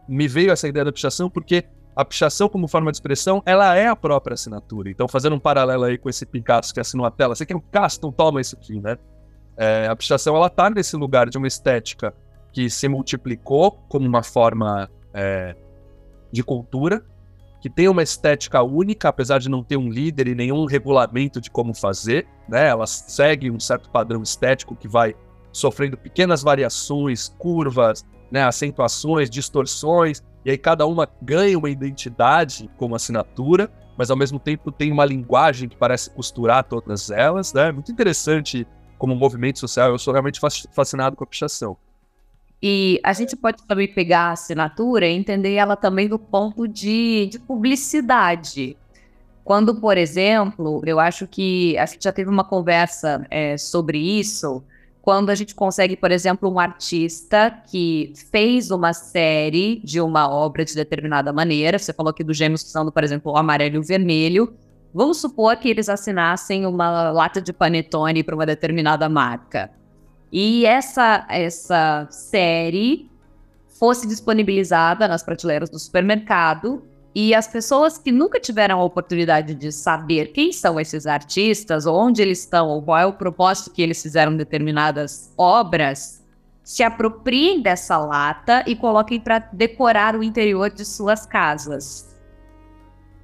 me 0.07 0.29
veio 0.29 0.53
essa 0.53 0.69
ideia 0.69 0.85
da 0.85 0.93
pichação 0.93 1.31
porque 1.31 1.65
a 1.97 2.05
pichação 2.05 2.47
como 2.47 2.69
forma 2.69 2.91
de 2.91 2.97
expressão, 2.99 3.43
ela 3.47 3.75
é 3.75 3.87
a 3.87 3.97
própria 3.97 4.35
assinatura. 4.35 4.91
Então, 4.91 5.09
fazendo 5.09 5.35
um 5.35 5.41
paralelo 5.41 5.85
aí 5.85 5.97
com 5.97 6.11
esse 6.11 6.27
Picasso 6.27 6.75
que 6.75 6.81
assinou 6.81 7.07
a 7.07 7.11
tela, 7.11 7.35
você 7.35 7.47
quer 7.47 7.57
um 7.57 7.61
Picasso? 7.61 7.97
Então 7.97 8.13
toma 8.13 8.39
isso 8.39 8.55
aqui, 8.55 8.79
né? 8.79 8.99
É, 9.57 9.87
a 9.87 9.97
pichação 9.97 10.37
ela 10.37 10.51
tá 10.51 10.69
nesse 10.69 10.95
lugar 10.95 11.31
de 11.31 11.39
uma 11.39 11.47
estética 11.47 12.15
que 12.53 12.69
se 12.69 12.87
multiplicou 12.87 13.73
como 13.89 14.07
uma 14.07 14.23
forma 14.23 14.91
é, 15.15 15.57
de 16.33 16.43
cultura, 16.43 17.05
que 17.61 17.71
tem 17.71 17.89
uma 17.89 18.03
estética 18.03 18.61
única, 18.63 19.09
apesar 19.09 19.39
de 19.39 19.49
não 19.49 19.63
ter 19.63 19.77
um 19.77 19.89
líder 19.89 20.27
e 20.27 20.35
nenhum 20.35 20.65
regulamento 20.65 21.41
de 21.41 21.49
como 21.51 21.73
fazer, 21.73 22.27
né? 22.49 22.67
Ela 22.69 22.87
segue 22.87 23.51
um 23.51 23.61
certo 23.61 23.89
padrão 23.91 24.23
estético 24.23 24.75
que 24.75 24.89
vai 24.89 25.15
sofrendo 25.53 25.97
pequenas 25.97 26.43
variações, 26.43 27.29
curvas, 27.39 28.05
né, 28.31 28.43
acentuações, 28.43 29.29
distorções, 29.29 30.23
e 30.45 30.51
aí 30.51 30.59
cada 30.59 30.87
uma 30.87 31.07
ganha 31.21 31.57
uma 31.57 31.69
identidade 31.71 32.69
como 32.79 32.97
assinatura, 32.97 33.71
mas 33.97 34.11
ao 34.11 34.17
mesmo 34.17 34.41
tempo 34.41 34.73
tem 34.73 34.91
uma 34.91 35.05
linguagem 35.05 35.69
que 35.69 35.77
parece 35.77 36.11
costurar 36.11 36.65
todas 36.65 37.11
elas, 37.11 37.53
né? 37.53 37.71
Muito 37.71 37.93
interessante 37.93 38.67
como 38.99 39.15
movimento 39.15 39.59
social, 39.59 39.91
eu 39.91 39.99
sou 39.99 40.13
realmente 40.13 40.41
fascinado 40.73 41.15
com 41.15 41.25
a 41.25 41.27
pichação. 41.27 41.77
E 42.63 43.01
a 43.03 43.13
gente 43.13 43.35
pode 43.35 43.67
também 43.67 43.93
pegar 43.93 44.29
a 44.29 44.33
assinatura 44.33 45.07
e 45.07 45.13
entender 45.13 45.55
ela 45.55 45.75
também 45.75 46.09
do 46.09 46.19
ponto 46.19 46.69
de, 46.69 47.27
de 47.27 47.39
publicidade. 47.41 48.77
Quando, 49.45 49.75
por 49.75 49.99
exemplo, 49.99 50.81
eu 50.87 51.01
acho 51.01 51.27
que 51.27 51.77
a 51.77 51.87
gente 51.87 52.05
já 52.05 52.13
teve 52.13 52.31
uma 52.31 52.45
conversa 52.45 53.27
é, 53.29 53.57
sobre 53.59 53.99
isso, 53.99 54.63
quando 55.01 55.31
a 55.31 55.35
gente 55.35 55.53
consegue, 55.53 55.97
por 55.97 56.13
exemplo, 56.13 56.49
um 56.49 56.61
artista 56.61 57.51
que 57.51 58.13
fez 58.31 58.71
uma 58.71 58.93
série 58.93 59.81
de 59.83 60.01
uma 60.01 60.31
obra 60.31 60.65
de 60.65 60.77
determinada 60.77 61.33
maneira, 61.33 61.77
você 61.77 61.93
falou 61.93 62.11
aqui 62.11 62.23
do 62.23 62.33
Gêmeos 62.33 62.63
usando, 62.63 62.93
por 62.93 63.03
exemplo, 63.03 63.33
o 63.33 63.37
amarelo 63.37 63.75
e 63.75 63.79
o 63.79 63.83
vermelho, 63.83 64.55
vamos 64.95 65.21
supor 65.21 65.57
que 65.57 65.69
eles 65.69 65.89
assinassem 65.89 66.65
uma 66.65 67.11
lata 67.11 67.43
de 67.43 67.53
panetone 67.53 68.23
para 68.23 68.37
uma 68.37 68.47
determinada 68.47 69.09
marca. 69.09 69.73
E 70.33 70.65
essa, 70.65 71.27
essa 71.29 72.09
série 72.11 73.11
fosse 73.79 74.07
disponibilizada 74.09 75.07
nas 75.07 75.23
prateleiras 75.23 75.69
do 75.69 75.79
supermercado 75.79 76.83
e 77.15 77.35
as 77.35 77.47
pessoas 77.47 77.99
que 77.99 78.11
nunca 78.11 78.41
tiveram 78.41 78.81
a 78.81 78.85
oportunidade 78.85 79.55
de 79.55 79.71
saber 79.71 80.33
quem 80.33 80.51
são 80.51 80.81
esses 80.81 81.07
artistas, 81.07 81.85
onde 81.85 82.23
eles 82.23 82.41
estão, 82.41 82.69
ou 82.69 82.81
qual 82.81 82.99
é 82.99 83.05
o 83.05 83.13
propósito 83.13 83.71
que 83.71 83.83
eles 83.83 84.01
fizeram 84.01 84.35
determinadas 84.35 85.31
obras, 85.37 86.25
se 86.65 86.83
apropriem 86.83 87.61
dessa 87.61 87.99
lata 87.99 88.65
e 88.67 88.75
coloquem 88.75 89.21
para 89.21 89.41
decorar 89.53 90.17
o 90.17 90.23
interior 90.23 90.71
de 90.71 90.87
suas 90.87 91.27
casas. 91.27 92.17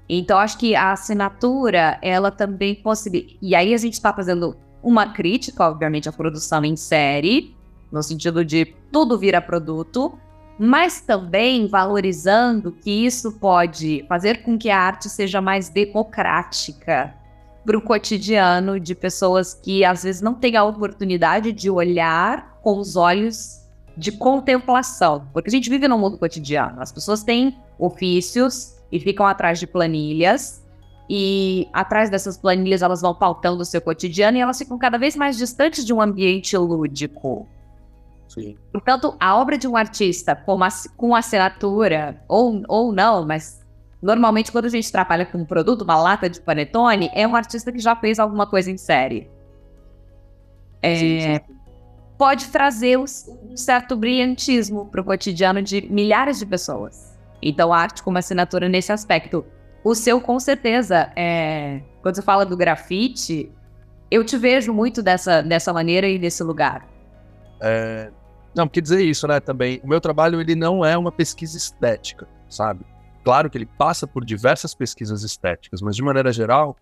Então, 0.07 0.38
acho 0.38 0.59
que 0.59 0.75
a 0.75 0.93
assinatura, 0.93 1.99
ela 2.03 2.31
também 2.31 2.75
possibilita. 2.75 3.38
E 3.41 3.55
aí, 3.55 3.73
a 3.73 3.79
gente 3.79 3.95
está 3.95 4.12
fazendo 4.12 4.57
uma 4.82 5.12
crítica, 5.12 5.68
obviamente, 5.68 6.08
à 6.08 6.12
produção 6.12 6.64
em 6.64 6.76
série, 6.76 7.54
no 7.90 8.02
sentido 8.02 8.44
de 8.44 8.66
tudo 8.92 9.18
vira 9.18 9.40
produto, 9.40 10.18
mas 10.58 11.00
também 11.00 11.68
valorizando 11.68 12.73
que 12.73 12.90
isso 12.90 13.32
pode 13.32 14.04
fazer 14.08 14.42
com 14.42 14.58
que 14.58 14.70
a 14.70 14.78
arte 14.78 15.08
seja 15.08 15.40
mais 15.40 15.68
democrática 15.68 17.14
para 17.64 17.76
o 17.76 17.82
cotidiano 17.82 18.80
de 18.80 18.94
pessoas 18.94 19.54
que 19.54 19.85
às 19.85 20.02
vezes 20.02 20.20
não 20.20 20.35
têm 20.35 20.56
a 20.56 20.64
oportunidade 20.64 21.52
de 21.52 21.70
olhar 21.70 22.58
com 22.62 22.78
os 22.78 22.97
olhos 22.97 23.58
de 23.97 24.12
contemplação, 24.12 25.26
porque 25.32 25.49
a 25.49 25.50
gente 25.50 25.68
vive 25.68 25.87
num 25.88 25.99
mundo 25.99 26.18
cotidiano, 26.18 26.80
as 26.80 26.92
pessoas 26.92 27.23
têm 27.23 27.56
ofícios 27.78 28.75
e 28.90 28.99
ficam 28.99 29.26
atrás 29.26 29.58
de 29.58 29.66
planilhas 29.66 30.64
e 31.09 31.69
atrás 31.73 32.11
dessas 32.11 32.37
planilhas 32.37 32.83
elas 32.83 33.00
vão 33.00 33.15
pautando 33.15 33.62
o 33.62 33.65
seu 33.65 33.81
cotidiano 33.81 34.37
e 34.37 34.41
elas 34.41 34.59
ficam 34.59 34.77
cada 34.79 34.99
vez 34.99 35.17
mais 35.17 35.38
distantes 35.38 35.85
de 35.85 35.93
um 35.93 36.00
ambiente 36.03 36.57
lúdico. 36.57 37.49
Sim. 38.29 38.57
Portanto, 38.71 39.17
a 39.19 39.37
obra 39.37 39.57
de 39.57 39.67
um 39.67 39.75
artista 39.75 40.37
com, 40.37 40.55
uma, 40.55 40.69
com 40.97 41.15
assinatura, 41.15 42.23
ou, 42.29 42.62
ou 42.69 42.93
não, 42.93 43.27
mas 43.27 43.67
normalmente 44.03 44.53
quando 44.53 44.67
a 44.67 44.69
gente 44.69 44.93
trabalha 44.93 45.25
com 45.25 45.38
um 45.38 45.45
produto, 45.47 45.83
uma 45.83 45.97
lata 45.97 46.29
de 46.29 46.41
panetone, 46.41 47.11
é 47.15 47.27
um 47.27 47.35
artista 47.35 47.73
que 47.73 47.79
já 47.79 47.97
fez 47.97 48.19
alguma 48.19 48.47
coisa 48.47 48.71
em 48.71 48.77
série. 48.77 49.31
É, 50.83 50.95
sim, 50.95 51.21
sim. 51.21 51.55
Pode 52.19 52.49
trazer 52.49 52.99
um 52.99 53.07
certo 53.57 53.97
brilhantismo 53.97 54.87
para 54.87 55.00
o 55.00 55.05
cotidiano 55.05 55.62
de 55.62 55.81
milhares 55.91 56.38
de 56.38 56.47
pessoas. 56.47 57.17
Então, 57.41 57.73
a 57.73 57.79
arte 57.79 58.03
como 58.03 58.19
assinatura 58.19 58.69
nesse 58.69 58.93
aspecto. 58.93 59.45
O 59.85 59.94
seu, 59.94 60.20
com 60.20 60.38
certeza, 60.40 61.12
é... 61.16 61.80
quando 62.02 62.16
você 62.16 62.23
fala 62.23 62.44
do 62.44 62.56
grafite, 62.56 63.50
eu 64.11 64.25
te 64.25 64.37
vejo 64.37 64.73
muito 64.73 65.02
dessa, 65.02 65.42
dessa 65.42 65.73
maneira 65.73 66.08
e 66.08 66.18
nesse 66.18 66.42
lugar. 66.42 66.88
É, 67.61 68.11
não, 68.54 68.66
porque 68.66 68.80
dizer 68.80 69.02
isso, 69.02 69.26
né, 69.26 69.40
também, 69.40 69.80
o 69.85 69.88
meu 69.88 70.00
trabalho 70.00 70.40
ele 70.40 70.54
não 70.54 70.85
é 70.85 70.97
uma 70.97 71.12
pesquisa 71.12 71.56
estética, 71.56 72.26
sabe? 72.49 72.85
Claro 73.25 73.50
que 73.50 73.58
ele 73.58 73.66
passa 73.66 74.06
por 74.06 74.25
diversas 74.25 74.75
pesquisas 74.75 75.23
estéticas, 75.23 75.82
mas 75.82 75.94
de 75.94 76.02
maneira 76.02 76.32
geral, 76.32 76.76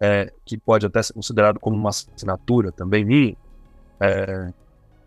é, 0.00 0.32
que 0.44 0.56
pode 0.56 0.86
até 0.86 1.02
ser 1.02 1.12
considerado 1.12 1.58
como 1.58 1.76
uma 1.76 1.90
assinatura 1.90 2.70
também 2.70 3.04
minha, 3.04 3.36
é, 3.98 4.52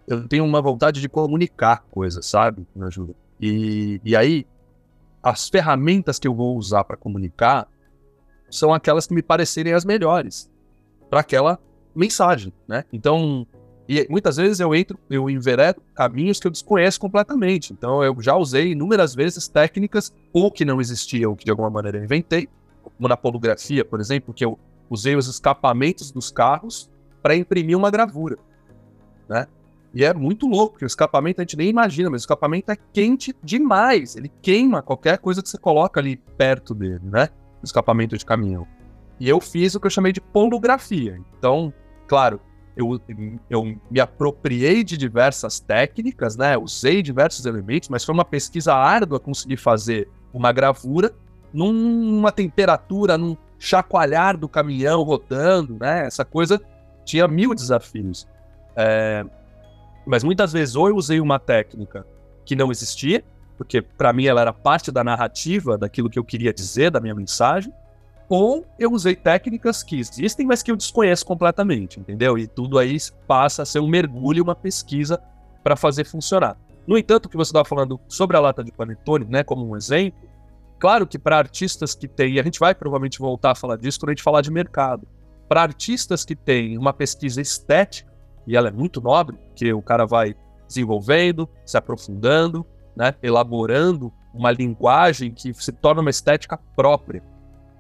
eu 0.08 0.28
tenho 0.28 0.44
uma 0.44 0.62
vontade 0.62 1.00
de 1.00 1.08
comunicar 1.08 1.84
coisas, 1.90 2.26
sabe, 2.26 2.68
me 2.76 2.86
ajuda. 2.86 3.16
E, 3.40 4.02
e 4.04 4.16
aí, 4.16 4.46
as 5.24 5.48
ferramentas 5.48 6.20
que 6.20 6.28
eu 6.28 6.36
vou 6.36 6.58
usar 6.58 6.84
para 6.84 6.98
comunicar 6.98 7.68
são 8.52 8.74
aquelas 8.74 9.08
que 9.08 9.14
me 9.14 9.24
parecerem 9.24 9.74
as 9.74 9.86
melhores 9.86 10.52
para 11.10 11.22
aquela 11.22 11.58
mensagem, 11.96 12.52
né? 12.68 12.84
Então, 12.92 13.48
e 13.88 14.06
muitas 14.10 14.38
vezes 14.38 14.60
eu 14.60 14.76
entro, 14.76 15.00
eu 15.10 15.30
enveredo 15.30 15.82
caminhos 15.96 16.40
que 16.40 16.48
eu 16.48 16.52
desconheço 16.52 17.00
completamente. 17.00 17.72
Então 17.72 18.04
eu 18.04 18.16
já 18.22 18.36
usei 18.36 18.72
inúmeras 18.72 19.16
vezes 19.16 19.48
técnicas 19.48 20.14
ou 20.32 20.52
que 20.52 20.66
não 20.66 20.82
existiam, 20.82 21.32
ou 21.32 21.36
que 21.38 21.46
de 21.46 21.52
alguma 21.52 21.70
maneira 21.70 21.98
eu 21.98 22.04
inventei, 22.04 22.50
como 22.82 23.08
na 23.08 23.18
polografia, 23.18 23.86
por 23.86 24.00
exemplo, 24.00 24.34
que 24.34 24.44
eu 24.44 24.60
usei 24.90 25.16
os 25.16 25.28
escapamentos 25.28 26.12
dos 26.12 26.30
carros 26.30 26.90
para 27.22 27.36
imprimir 27.36 27.78
uma 27.78 27.90
gravura, 27.90 28.38
né? 29.30 29.48
E 29.94 30.04
é 30.04 30.14
muito 30.14 30.48
louco, 30.48 30.74
porque 30.74 30.86
o 30.86 30.88
escapamento 30.88 31.40
a 31.40 31.44
gente 31.44 31.56
nem 31.56 31.70
imagina, 31.70 32.10
mas 32.10 32.22
o 32.22 32.26
escapamento 32.26 32.72
é 32.72 32.78
quente 32.92 33.36
demais. 33.44 34.16
Ele 34.16 34.32
queima 34.42 34.82
qualquer 34.82 35.20
coisa 35.20 35.42
que 35.42 35.50
você 35.50 35.58
coloca 35.58 36.00
ali 36.00 36.18
perto 36.38 36.74
dele, 36.74 37.02
né? 37.04 37.30
O 37.62 37.66
escapamento 37.66 38.18
de 38.18 38.26
caminhão. 38.26 38.68
E 39.20 39.30
eu 39.30 39.40
fiz 39.40 39.76
o 39.76 39.80
que 39.80 39.86
eu 39.86 39.92
chamei 39.92 40.12
de 40.12 40.20
polografia. 40.20 41.22
Então, 41.38 41.72
claro, 42.08 42.42
eu, 42.76 43.00
eu 43.50 43.78
me 43.90 44.00
apropriei 44.00 44.84
de 44.84 44.98
diversas 44.98 45.60
técnicas, 45.60 46.36
né? 46.36 46.58
Usei 46.58 47.04
diversos 47.04 47.46
elementos, 47.46 47.88
mas 47.88 48.04
foi 48.04 48.14
uma 48.14 48.26
pesquisa 48.26 48.74
árdua 48.74 49.20
conseguir 49.20 49.58
fazer 49.58 50.10
uma 50.34 50.52
gravura 50.52 51.14
numa 51.54 52.32
temperatura, 52.32 53.16
num 53.16 53.38
chacoalhar 53.60 54.36
do 54.36 54.50
caminhão 54.50 55.04
rodando, 55.04 55.78
né? 55.80 56.08
Essa 56.08 56.26
coisa 56.26 56.60
tinha 57.06 57.28
mil 57.28 57.54
desafios. 57.54 58.28
É, 58.76 59.24
mas 60.06 60.24
muitas 60.24 60.52
vezes 60.52 60.76
ou 60.76 60.90
eu 60.90 60.96
usei 60.96 61.20
uma 61.20 61.40
técnica 61.40 62.06
que 62.46 62.56
não 62.56 62.72
existia, 62.72 63.24
porque 63.58 63.82
para 63.82 64.12
mim 64.12 64.26
ela 64.26 64.42
era 64.42 64.54
parte 64.54 64.92
da 64.92 65.04
narrativa 65.04 65.78
daquilo 65.78 66.10
que 66.10 66.20
eu 66.20 66.24
queria 66.24 66.54
dizer, 66.54 66.92
da 66.92 67.00
minha 67.00 67.16
mensagem, 67.16 67.74
ou 68.28 68.66
eu 68.80 68.92
usei 68.92 69.16
técnicas 69.16 69.84
que 69.84 70.00
existem, 70.00 70.46
mas 70.46 70.64
que 70.64 70.72
eu 70.72 70.76
desconheço 70.76 71.26
completamente, 71.26 72.00
entendeu? 72.00 72.38
E 72.38 72.48
tudo 72.48 72.80
aí 72.80 72.98
passa 73.28 73.64
a 73.64 73.66
ser 73.66 73.80
um 73.80 73.88
mergulho, 73.88 74.44
uma 74.44 74.56
pesquisa 74.56 75.22
para 75.64 75.76
fazer 75.76 76.06
funcionar. 76.06 76.58
No 76.86 76.98
entanto, 76.98 77.26
o 77.28 77.30
que 77.30 77.38
você 77.38 77.50
estava 77.50 77.66
falando 77.66 78.00
sobre 78.08 78.36
a 78.36 78.40
lata 78.40 78.64
de 78.64 78.72
panetone, 78.72 79.26
né, 79.26 79.44
como 79.44 79.66
um 79.66 79.76
exemplo, 79.76 80.20
claro 80.80 81.08
que 81.08 81.18
para 81.18 81.38
artistas 81.38 81.96
que 81.96 82.08
têm, 82.08 82.34
e 82.34 82.40
a 82.40 82.44
gente 82.44 82.60
vai 82.60 82.76
provavelmente 82.76 83.20
voltar 83.20 83.52
a 83.52 83.56
falar 83.56 83.78
disso 83.78 84.00
quando 84.00 84.10
a 84.10 84.14
gente 84.14 84.24
falar 84.24 84.42
de 84.42 84.52
mercado, 84.52 85.08
para 85.48 85.62
artistas 85.62 86.26
que 86.26 86.36
têm 86.36 86.78
uma 86.78 86.92
pesquisa 86.92 87.40
estética, 87.40 88.12
e 88.48 88.56
ela 88.56 88.68
é 88.68 88.72
muito 88.72 89.02
nobre, 89.02 89.38
que 89.56 89.72
o 89.74 89.82
cara 89.82 90.06
vai 90.06 90.36
desenvolvendo, 90.68 91.48
se 91.66 91.78
aprofundando, 91.78 92.66
né, 92.96 93.14
elaborando 93.22 94.12
uma 94.34 94.52
linguagem 94.52 95.32
que 95.32 95.54
se 95.54 95.72
torna 95.72 96.02
uma 96.02 96.10
estética 96.10 96.60
própria. 96.76 97.24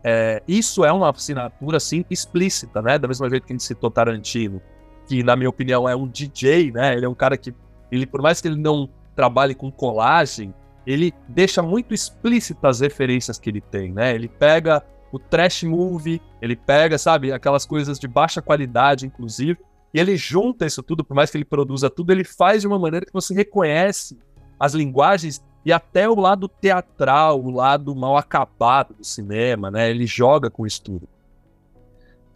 É, 0.03 0.43
isso 0.47 0.83
é 0.83 0.91
uma 0.91 1.09
assinatura, 1.09 1.77
assim, 1.77 2.05
explícita, 2.09 2.81
né? 2.81 2.99
Da 2.99 3.07
mesma 3.07 3.29
jeito 3.29 3.45
que 3.47 3.53
a 3.53 3.55
gente 3.55 3.63
citou 3.63 3.89
Tarantino, 3.89 4.61
que, 5.07 5.23
na 5.23 5.35
minha 5.35 5.49
opinião, 5.49 5.87
é 5.87 5.95
um 5.95 6.07
DJ, 6.07 6.71
né? 6.71 6.93
Ele 6.93 7.05
é 7.05 7.09
um 7.09 7.15
cara 7.15 7.37
que, 7.37 7.55
ele, 7.89 8.05
por 8.05 8.21
mais 8.21 8.41
que 8.41 8.47
ele 8.47 8.59
não 8.59 8.89
trabalhe 9.15 9.55
com 9.55 9.71
colagem, 9.71 10.53
ele 10.85 11.13
deixa 11.27 11.61
muito 11.61 11.93
explícitas 11.93 12.77
as 12.77 12.79
referências 12.81 13.39
que 13.39 13.49
ele 13.49 13.61
tem, 13.61 13.93
né? 13.93 14.13
Ele 14.13 14.27
pega 14.27 14.83
o 15.11 15.17
trash 15.17 15.63
movie, 15.63 16.21
ele 16.41 16.55
pega, 16.55 16.97
sabe, 16.97 17.31
aquelas 17.31 17.65
coisas 17.65 17.97
de 17.97 18.07
baixa 18.07 18.41
qualidade, 18.41 19.05
inclusive, 19.05 19.57
e 19.93 19.99
ele 19.99 20.17
junta 20.17 20.65
isso 20.65 20.81
tudo, 20.81 21.03
por 21.03 21.13
mais 21.13 21.29
que 21.29 21.37
ele 21.37 21.45
produza 21.45 21.89
tudo, 21.89 22.11
ele 22.11 22.23
faz 22.23 22.61
de 22.61 22.67
uma 22.67 22.79
maneira 22.79 23.05
que 23.05 23.13
você 23.13 23.33
reconhece 23.33 24.17
as 24.59 24.73
linguagens 24.73 25.43
e 25.65 25.71
até 25.71 26.09
o 26.09 26.15
lado 26.15 26.47
teatral, 26.47 27.41
o 27.41 27.51
lado 27.51 27.95
mal 27.95 28.17
acabado 28.17 28.93
do 28.95 29.03
cinema, 29.03 29.69
né? 29.71 29.89
Ele 29.89 30.05
joga 30.05 30.49
com 30.49 30.65
isso 30.65 30.81
tudo. 30.81 31.07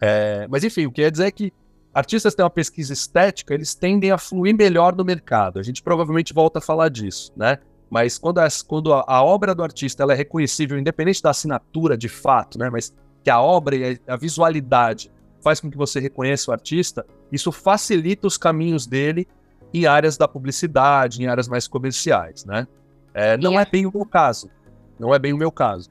É, 0.00 0.46
mas 0.48 0.62
enfim, 0.64 0.86
o 0.86 0.92
que 0.92 1.00
eu 1.00 1.04
ia 1.04 1.10
dizer 1.10 1.26
é 1.26 1.30
que 1.30 1.52
artistas 1.92 2.34
têm 2.34 2.44
uma 2.44 2.50
pesquisa 2.50 2.92
estética, 2.92 3.52
eles 3.52 3.74
tendem 3.74 4.12
a 4.12 4.18
fluir 4.18 4.56
melhor 4.56 4.94
no 4.94 5.04
mercado. 5.04 5.58
A 5.58 5.62
gente 5.62 5.82
provavelmente 5.82 6.32
volta 6.32 6.58
a 6.58 6.62
falar 6.62 6.88
disso, 6.88 7.32
né? 7.36 7.58
Mas 7.90 8.18
quando, 8.18 8.38
as, 8.38 8.62
quando 8.62 8.92
a, 8.92 9.04
a, 9.06 9.22
obra 9.22 9.54
do 9.54 9.62
artista 9.62 10.02
ela 10.02 10.12
é 10.12 10.16
reconhecível, 10.16 10.78
independente 10.78 11.22
da 11.22 11.30
assinatura 11.30 11.96
de 11.96 12.08
fato, 12.08 12.58
né? 12.58 12.70
Mas 12.70 12.94
que 13.24 13.30
a 13.30 13.40
obra 13.40 13.76
e 13.76 14.00
a, 14.06 14.14
a 14.14 14.16
visualidade 14.16 15.10
faz 15.42 15.60
com 15.60 15.70
que 15.70 15.76
você 15.76 16.00
reconheça 16.00 16.50
o 16.50 16.54
artista, 16.54 17.06
isso 17.30 17.52
facilita 17.52 18.26
os 18.26 18.36
caminhos 18.36 18.86
dele 18.86 19.26
em 19.72 19.86
áreas 19.86 20.16
da 20.16 20.26
publicidade, 20.26 21.22
em 21.22 21.26
áreas 21.26 21.48
mais 21.48 21.68
comerciais, 21.68 22.44
né? 22.44 22.66
É, 23.14 23.36
não 23.36 23.58
é 23.58 23.66
bem 23.66 23.86
o 23.86 23.92
meu 23.92 24.06
caso. 24.06 24.50
Não 24.98 25.14
é 25.14 25.18
bem 25.18 25.32
o 25.32 25.36
meu 25.36 25.50
caso. 25.50 25.90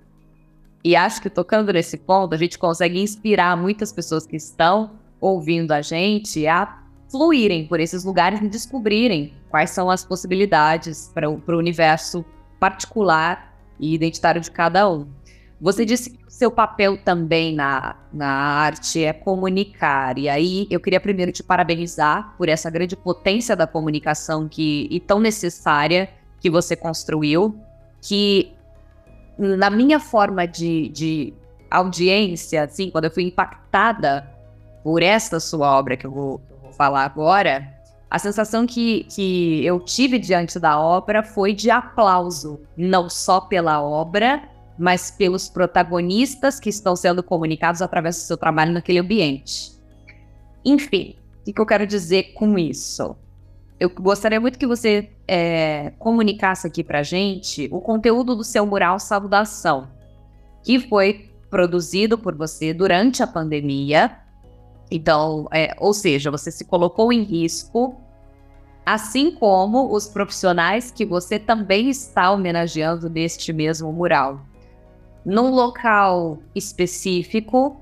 E 0.84 0.96
acho 0.96 1.22
que 1.22 1.30
tocando 1.30 1.74
nesse 1.74 1.98
ponto, 1.98 2.34
a 2.34 2.38
gente 2.38 2.58
consegue 2.58 3.00
inspirar 3.00 3.58
muitas 3.58 3.92
pessoas 3.92 4.25
que 4.25 4.36
estão 4.36 4.92
ouvindo 5.20 5.72
a 5.72 5.82
gente 5.82 6.46
a 6.48 6.84
fluírem 7.10 7.68
por 7.68 7.80
esses 7.80 8.04
lugares 8.04 8.42
e 8.42 8.48
descobrirem 8.48 9.34
quais 9.50 9.72
são 9.72 9.89
as 9.89 10.06
possibilidades 10.06 11.12
para 11.13 11.30
o 11.30 11.42
universo 11.58 12.24
particular 12.60 13.54
e 13.80 13.94
identitário 13.94 14.42
de 14.42 14.51
cada 14.51 14.89
um. 14.89 15.08
Você 15.60 15.86
disse 15.86 16.12
que 16.12 16.24
o 16.26 16.30
seu 16.30 16.52
papel 16.52 16.98
também 16.98 17.56
na, 17.56 17.96
na 18.14 18.28
arte 18.28 19.04
é 19.04 19.12
comunicar. 19.12 20.18
E 20.18 20.30
aí 20.30 20.68
eu 20.70 20.80
queria 20.80 21.00
primeiro 21.00 21.32
te 21.32 21.44
parabenizar 21.44 22.36
por 22.38 22.48
essa 22.48 22.70
grande 22.70 22.96
potência 22.96 23.56
da 23.56 23.66
comunicação 23.66 24.48
que, 24.48 24.88
e 24.92 25.00
tão 25.00 25.20
necessária 25.20 26.10
que 26.40 26.50
você 26.50 26.76
construiu, 26.76 27.60
que 28.02 28.54
na 29.38 29.70
minha 29.70 30.00
forma 30.00 30.48
de, 30.48 30.90
de 30.90 31.34
audiência, 31.70 32.64
assim, 32.64 32.90
quando 32.92 33.06
eu 33.06 33.12
fui 33.12 33.24
impactada 33.24 34.30
por 34.84 35.02
esta 35.02 35.40
sua 35.40 35.78
obra 35.78 35.98
que 35.98 36.06
eu 36.06 36.12
vou, 36.12 36.42
eu 36.50 36.58
vou 36.60 36.72
falar 36.72 37.04
agora, 37.04 37.74
a 38.10 38.18
sensação 38.18 38.66
que, 38.66 39.04
que 39.06 39.66
eu 39.66 39.80
tive 39.80 40.18
diante 40.18 40.60
da 40.60 40.80
obra 40.80 41.24
foi 41.24 41.54
de 41.54 41.70
aplauso, 41.70 42.62
não 42.76 43.10
só 43.10 43.42
pela 43.42 43.82
obra, 43.82 44.44
mas 44.77 45.12
pelos 45.12 45.50
protagonistas 45.50 46.60
que 46.60 46.69
estão 46.69 46.96
sendo 46.96 47.24
comunicados 47.24 47.81
através 47.81 48.15
do 48.17 48.22
seu 48.22 48.38
trabalho 48.38 48.74
naquele 48.74 49.00
ambiente. 49.00 49.72
Enfim, 50.63 51.15
o 51.48 51.53
que 51.53 51.60
eu 51.60 51.65
quero 51.65 51.88
dizer 51.88 52.34
com 52.34 52.57
isso? 52.57 53.15
Eu 53.79 53.89
gostaria 53.89 54.39
muito 54.39 54.57
que 54.57 54.65
você 54.65 55.12
é, 55.27 55.93
comunicasse 56.00 56.65
aqui 56.65 56.84
para 56.84 57.03
gente 57.03 57.69
o 57.72 57.79
conteúdo 57.79 58.36
do 58.36 58.43
seu 58.43 58.65
mural 58.65 59.00
Saudação, 59.00 59.88
que 60.63 60.79
foi 60.79 61.29
produzido 61.50 62.17
por 62.17 62.36
você 62.36 62.74
durante 62.74 63.22
a 63.22 63.27
pandemia. 63.27 64.17
Então, 64.89 65.48
é, 65.51 65.75
ou 65.79 65.93
seja, 65.93 66.31
você 66.31 66.51
se 66.51 66.65
colocou 66.65 67.13
em 67.13 67.22
risco, 67.24 67.96
assim 68.86 69.31
como 69.31 69.93
os 69.93 70.07
profissionais 70.07 70.89
que 70.91 71.05
você 71.05 71.38
também 71.38 71.89
está 71.89 72.31
homenageando 72.31 73.10
neste 73.10 73.53
mesmo 73.53 73.91
mural. 73.91 74.41
Num 75.27 75.51
local 75.51 76.39
específico 76.55 77.81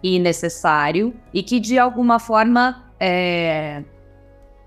e 0.00 0.20
necessário, 0.20 1.12
e 1.32 1.42
que 1.42 1.58
de 1.58 1.76
alguma 1.76 2.20
forma 2.20 2.84
é, 3.00 3.82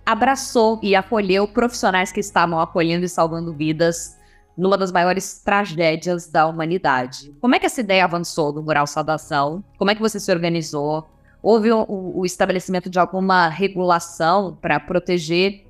abraçou 0.05 0.77
e 0.83 0.93
acolheu 0.93 1.47
profissionais 1.47 2.11
que 2.11 2.19
estavam 2.19 2.59
acolhendo 2.59 3.05
e 3.05 3.09
salvando 3.09 3.53
vidas 3.53 4.17
numa 4.57 4.77
das 4.77 4.91
maiores 4.91 5.39
tragédias 5.39 6.27
da 6.27 6.47
humanidade. 6.47 7.33
Como 7.39 7.55
é 7.55 7.59
que 7.59 7.65
essa 7.65 7.79
ideia 7.79 8.03
avançou 8.03 8.51
do 8.51 8.61
Mural 8.61 8.87
Saudação? 8.87 9.63
Como 9.77 9.89
é 9.89 9.95
que 9.95 10.01
você 10.01 10.19
se 10.19 10.31
organizou? 10.31 11.07
Houve 11.41 11.71
o, 11.71 11.85
o 11.87 12.25
estabelecimento 12.25 12.89
de 12.89 12.99
alguma 12.99 13.47
regulação 13.47 14.57
para 14.59 14.79
proteger 14.79 15.65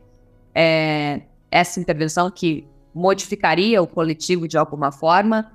é, 0.56 1.22
essa 1.52 1.80
intervenção 1.80 2.32
que 2.32 2.68
modificaria 2.96 3.80
o 3.80 3.86
coletivo 3.86 4.48
de 4.48 4.58
alguma 4.58 4.92
forma? 4.92 5.52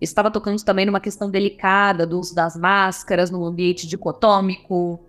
Estava 0.00 0.30
tocando 0.30 0.62
também 0.64 0.86
numa 0.86 1.00
questão 1.00 1.30
delicada 1.30 2.06
do 2.06 2.18
uso 2.18 2.34
das 2.34 2.56
máscaras 2.56 3.30
no 3.30 3.44
ambiente 3.44 3.86
dicotômico, 3.86 5.00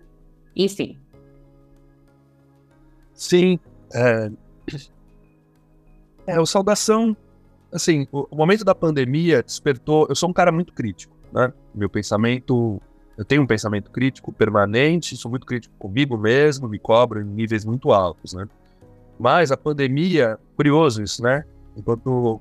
enfim. 0.54 0.98
Sim. 3.14 3.58
É, 3.94 4.30
é 6.26 6.40
o 6.40 6.44
saudação, 6.44 7.16
assim, 7.72 8.06
o, 8.12 8.26
o, 8.30 8.36
momento 8.36 8.64
da 8.64 8.74
pandemia 8.74 9.42
despertou. 9.42 10.06
Eu 10.08 10.14
sou 10.14 10.28
um 10.28 10.32
cara 10.32 10.52
muito 10.52 10.72
crítico, 10.72 11.16
né? 11.32 11.52
Meu 11.74 11.88
pensamento, 11.88 12.80
eu 13.16 13.24
tenho 13.24 13.42
um 13.42 13.46
pensamento 13.46 13.90
crítico 13.90 14.32
permanente, 14.32 15.16
sou 15.16 15.30
muito 15.30 15.46
crítico 15.46 15.74
comigo 15.78 16.18
mesmo, 16.18 16.68
me 16.68 16.78
cobro 16.78 17.20
em 17.20 17.24
níveis 17.24 17.64
muito 17.64 17.92
altos, 17.92 18.34
né? 18.34 18.46
Mas 19.18 19.52
a 19.52 19.56
pandemia, 19.56 20.38
curioso 20.56 21.02
isso, 21.02 21.22
né? 21.22 21.44
Enquanto 21.76 22.40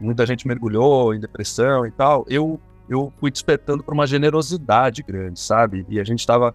muita 0.00 0.26
gente 0.26 0.46
mergulhou 0.46 1.14
em 1.14 1.20
depressão 1.20 1.86
e 1.86 1.90
tal, 1.90 2.24
eu 2.28 2.60
eu 2.88 3.12
fui 3.20 3.30
despertando 3.30 3.84
para 3.84 3.94
uma 3.94 4.04
generosidade 4.04 5.00
grande, 5.04 5.38
sabe? 5.38 5.86
E 5.88 6.00
a 6.00 6.04
gente 6.04 6.18
estava 6.18 6.52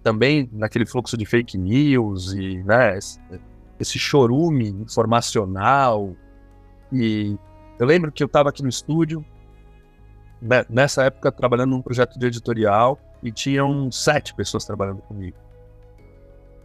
também 0.00 0.48
naquele 0.52 0.86
fluxo 0.86 1.16
de 1.16 1.26
fake 1.26 1.58
news 1.58 2.32
e 2.32 2.62
né, 2.62 2.96
esse 3.78 3.98
chorume 3.98 4.68
informacional. 4.68 6.14
E 6.92 7.36
eu 7.80 7.86
lembro 7.86 8.12
que 8.12 8.22
eu 8.22 8.28
estava 8.28 8.48
aqui 8.48 8.62
no 8.62 8.68
estúdio, 8.68 9.24
né, 10.40 10.64
nessa 10.70 11.02
época 11.02 11.32
trabalhando 11.32 11.70
num 11.70 11.82
projeto 11.82 12.16
de 12.16 12.26
editorial, 12.26 12.96
e 13.20 13.32
tinham 13.32 13.90
sete 13.90 14.32
pessoas 14.32 14.64
trabalhando 14.64 15.02
comigo. 15.02 15.36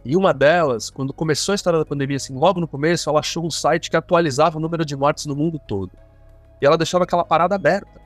E 0.08 0.16
uma 0.16 0.32
delas, 0.32 0.88
quando 0.88 1.12
começou 1.12 1.52
a 1.52 1.56
história 1.56 1.80
da 1.80 1.84
pandemia, 1.84 2.16
assim, 2.16 2.32
logo 2.32 2.60
no 2.60 2.68
começo, 2.68 3.10
ela 3.10 3.18
achou 3.18 3.44
um 3.44 3.50
site 3.50 3.90
que 3.90 3.96
atualizava 3.96 4.56
o 4.56 4.60
número 4.60 4.84
de 4.84 4.94
mortes 4.94 5.26
no 5.26 5.34
mundo 5.34 5.60
todo. 5.66 5.90
E 6.62 6.66
ela 6.66 6.78
deixava 6.78 7.02
aquela 7.02 7.24
parada 7.24 7.56
aberta. 7.56 8.00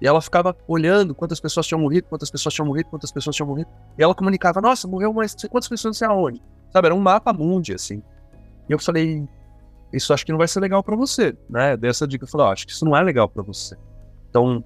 E 0.00 0.06
ela 0.06 0.22
ficava 0.22 0.56
olhando 0.66 1.14
quantas 1.14 1.38
pessoas 1.38 1.66
tinham 1.66 1.78
morrido, 1.78 2.08
quantas 2.08 2.30
pessoas 2.30 2.54
tinham 2.54 2.66
morrido, 2.66 2.88
quantas 2.88 3.12
pessoas 3.12 3.36
tinham 3.36 3.46
morrido. 3.46 3.68
E 3.98 4.02
ela 4.02 4.14
comunicava, 4.14 4.62
nossa, 4.62 4.88
morreu 4.88 5.12
mais 5.12 5.34
quantas 5.50 5.68
pessoas 5.68 5.90
não 5.90 5.92
sei 5.98 6.08
aonde. 6.08 6.42
Sabe, 6.70 6.86
era 6.86 6.94
um 6.94 7.00
mapa 7.00 7.34
mundi, 7.34 7.74
assim. 7.74 8.02
E 8.66 8.72
eu 8.72 8.78
falei, 8.78 9.28
isso 9.92 10.14
acho 10.14 10.24
que 10.24 10.32
não 10.32 10.38
vai 10.38 10.48
ser 10.48 10.60
legal 10.60 10.82
para 10.82 10.96
você, 10.96 11.36
né? 11.50 11.76
Dessa 11.76 12.08
dica, 12.08 12.24
eu 12.24 12.28
falei, 12.28 12.46
oh, 12.46 12.50
acho 12.50 12.66
que 12.66 12.72
isso 12.72 12.84
não 12.86 12.96
é 12.96 13.02
legal 13.02 13.28
para 13.28 13.42
você. 13.42 13.76
Então, 14.30 14.64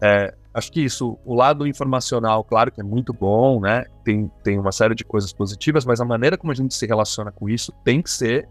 é, 0.00 0.32
acho 0.56 0.72
que 0.72 0.80
isso, 0.80 1.18
o 1.22 1.34
lado 1.34 1.66
informacional, 1.66 2.42
claro 2.42 2.72
que 2.72 2.80
é 2.80 2.82
muito 2.82 3.12
bom, 3.12 3.60
né? 3.60 3.84
Tem, 4.02 4.30
tem 4.42 4.58
uma 4.58 4.72
série 4.72 4.94
de 4.94 5.04
coisas 5.04 5.30
positivas, 5.30 5.84
mas 5.84 6.00
a 6.00 6.04
maneira 6.04 6.38
como 6.38 6.50
a 6.50 6.54
gente 6.54 6.74
se 6.74 6.86
relaciona 6.86 7.30
com 7.30 7.46
isso 7.46 7.70
tem 7.84 8.00
que 8.00 8.10
ser 8.10 8.48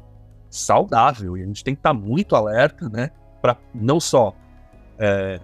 saudável. 0.47 1.35
E 1.35 1.41
a 1.41 1.45
gente 1.47 1.63
tem 1.63 1.73
que 1.73 1.79
estar 1.79 1.95
muito 1.95 2.35
alerta, 2.35 2.87
né? 2.89 3.09
Para 3.41 3.57
não 3.73 3.99
só 3.99 4.35
é, 4.99 5.39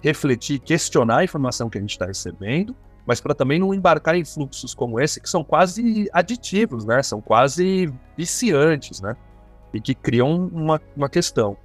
refletir, 0.00 0.60
questionar 0.60 1.18
a 1.18 1.24
informação 1.24 1.68
que 1.68 1.76
a 1.76 1.80
gente 1.80 1.90
está 1.90 2.06
recebendo, 2.06 2.76
mas 3.04 3.20
para 3.20 3.34
também 3.34 3.58
não 3.58 3.74
embarcar 3.74 4.14
em 4.14 4.24
fluxos 4.24 4.72
como 4.76 5.00
esse 5.00 5.20
que 5.20 5.28
são 5.28 5.42
quase 5.42 6.08
aditivos, 6.12 6.84
né? 6.84 7.02
São 7.02 7.20
quase 7.20 7.92
viciantes, 8.16 9.00
né? 9.00 9.16
E 9.74 9.80
que 9.80 9.92
criam 9.92 10.46
uma, 10.46 10.80
uma 10.96 11.08
questão. 11.08 11.56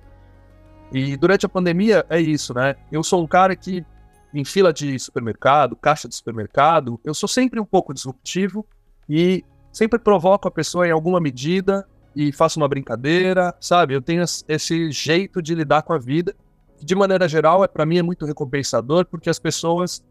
E 0.91 1.17
durante 1.17 1.45
a 1.45 1.49
pandemia 1.49 2.05
é 2.09 2.19
isso, 2.19 2.53
né? 2.53 2.75
Eu 2.91 3.03
sou 3.03 3.23
um 3.23 3.27
cara 3.27 3.55
que 3.55 3.85
em 4.33 4.43
fila 4.43 4.71
de 4.71 4.97
supermercado, 4.99 5.75
caixa 5.75 6.07
de 6.07 6.15
supermercado, 6.15 6.99
eu 7.03 7.13
sou 7.13 7.27
sempre 7.27 7.59
um 7.59 7.65
pouco 7.65 7.93
disruptivo 7.93 8.65
e 9.09 9.43
sempre 9.71 9.99
provoco 9.99 10.47
a 10.47 10.51
pessoa 10.51 10.87
em 10.87 10.91
alguma 10.91 11.19
medida 11.19 11.87
e 12.15 12.31
faço 12.31 12.59
uma 12.59 12.67
brincadeira, 12.67 13.55
sabe? 13.59 13.93
Eu 13.93 14.01
tenho 14.01 14.23
esse 14.47 14.91
jeito 14.91 15.41
de 15.41 15.55
lidar 15.55 15.83
com 15.83 15.93
a 15.93 15.97
vida 15.97 16.35
de 16.79 16.95
maneira 16.95 17.27
geral, 17.27 17.63
é 17.63 17.67
para 17.67 17.85
mim 17.85 17.97
é 17.97 18.03
muito 18.03 18.25
recompensador, 18.25 19.05
porque 19.05 19.29
as 19.29 19.39
pessoas, 19.39 20.03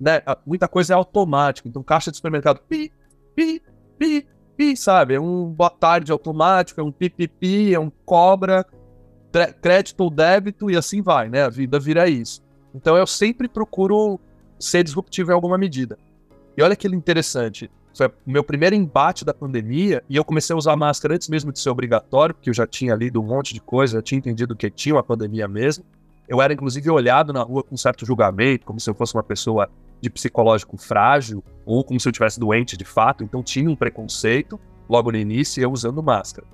né, 0.00 0.20
muita 0.46 0.66
coisa 0.66 0.92
é 0.92 0.96
automática. 0.96 1.68
Então, 1.68 1.82
caixa 1.82 2.10
de 2.10 2.16
supermercado, 2.16 2.60
pi, 2.68 2.92
pi, 3.34 3.62
pi, 3.98 4.26
pi, 4.56 4.76
sabe? 4.76 5.14
É 5.14 5.20
um 5.20 5.46
boa 5.46 5.70
tarde 5.70 6.10
automático, 6.10 6.80
é 6.80 6.84
um 6.84 6.92
pipipi, 6.92 7.74
é 7.74 7.78
um 7.78 7.90
cobra, 8.04 8.66
crédito 9.60 10.00
ou 10.00 10.10
débito, 10.10 10.70
e 10.70 10.76
assim 10.76 11.02
vai, 11.02 11.28
né? 11.28 11.42
A 11.44 11.48
vida 11.48 11.78
vira 11.78 12.08
isso. 12.08 12.42
Então, 12.74 12.96
eu 12.96 13.06
sempre 13.06 13.48
procuro 13.48 14.18
ser 14.58 14.82
disruptivo 14.82 15.30
em 15.30 15.34
alguma 15.34 15.56
medida. 15.56 15.98
E 16.56 16.62
olha 16.62 16.74
que 16.74 16.88
interessante, 16.88 17.70
foi 17.98 18.06
o 18.06 18.12
meu 18.26 18.44
primeiro 18.44 18.76
embate 18.76 19.24
da 19.24 19.34
pandemia 19.34 20.04
e 20.08 20.16
eu 20.16 20.24
comecei 20.24 20.54
a 20.54 20.56
usar 20.56 20.76
máscara 20.76 21.14
antes 21.14 21.28
mesmo 21.28 21.52
de 21.52 21.58
ser 21.58 21.70
obrigatório, 21.70 22.34
porque 22.34 22.50
eu 22.50 22.54
já 22.54 22.66
tinha 22.66 22.94
lido 22.94 23.20
um 23.20 23.24
monte 23.24 23.54
de 23.54 23.60
coisa, 23.60 23.94
já 23.98 24.02
tinha 24.02 24.18
entendido 24.18 24.54
que 24.54 24.70
tinha 24.70 24.94
uma 24.94 25.02
pandemia 25.02 25.48
mesmo. 25.48 25.84
Eu 26.28 26.40
era, 26.42 26.52
inclusive, 26.52 26.90
olhado 26.90 27.32
na 27.32 27.42
rua 27.42 27.62
com 27.62 27.76
certo 27.76 28.04
julgamento, 28.04 28.66
como 28.66 28.78
se 28.78 28.88
eu 28.88 28.94
fosse 28.94 29.14
uma 29.14 29.22
pessoa 29.22 29.68
de 30.00 30.08
psicológico 30.10 30.76
frágil, 30.76 31.42
ou 31.66 31.82
como 31.82 31.98
se 31.98 32.08
eu 32.08 32.12
tivesse 32.12 32.38
doente 32.38 32.76
de 32.76 32.84
fato. 32.84 33.24
Então 33.24 33.42
tinha 33.42 33.68
um 33.68 33.74
preconceito 33.74 34.60
logo 34.88 35.10
no 35.10 35.18
início, 35.18 35.60
eu 35.62 35.72
usando 35.72 36.02
máscara. 36.02 36.46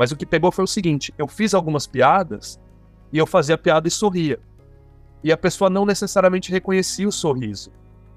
Mas 0.00 0.10
o 0.10 0.16
que 0.16 0.24
pegou 0.24 0.50
foi 0.50 0.64
o 0.64 0.66
seguinte: 0.66 1.12
eu 1.18 1.28
fiz 1.28 1.52
algumas 1.52 1.86
piadas 1.86 2.58
e 3.12 3.18
eu 3.18 3.26
fazia 3.26 3.58
piada 3.58 3.86
e 3.86 3.90
sorria. 3.90 4.40
E 5.22 5.30
a 5.30 5.36
pessoa 5.36 5.68
não 5.68 5.84
necessariamente 5.84 6.50
reconhecia 6.50 7.06
o 7.06 7.12
sorriso. 7.12 7.70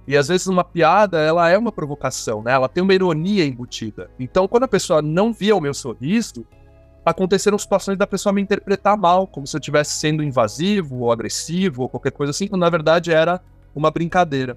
E 0.07 0.15
às 0.15 0.29
vezes 0.29 0.47
uma 0.47 0.63
piada, 0.63 1.19
ela 1.19 1.49
é 1.49 1.57
uma 1.57 1.73
provocação, 1.73 2.41
né? 2.41 2.53
Ela 2.53 2.69
tem 2.69 2.81
uma 2.81 2.93
ironia 2.93 3.45
embutida. 3.45 4.09
Então, 4.17 4.47
quando 4.47 4.63
a 4.63 4.67
pessoa 4.67 5.01
não 5.01 5.33
via 5.33 5.57
o 5.57 5.59
meu 5.59 5.73
sorriso, 5.73 6.45
aconteceram 7.05 7.57
situações 7.57 7.97
da 7.97 8.07
pessoa 8.07 8.31
me 8.31 8.41
interpretar 8.41 8.97
mal, 8.97 9.27
como 9.27 9.45
se 9.45 9.57
eu 9.57 9.59
estivesse 9.59 9.95
sendo 9.95 10.23
invasivo 10.23 10.99
ou 10.99 11.11
agressivo 11.11 11.81
ou 11.81 11.89
qualquer 11.89 12.11
coisa 12.13 12.31
assim, 12.31 12.47
quando 12.47 12.61
na 12.61 12.69
verdade 12.69 13.11
era 13.11 13.41
uma 13.75 13.91
brincadeira. 13.91 14.55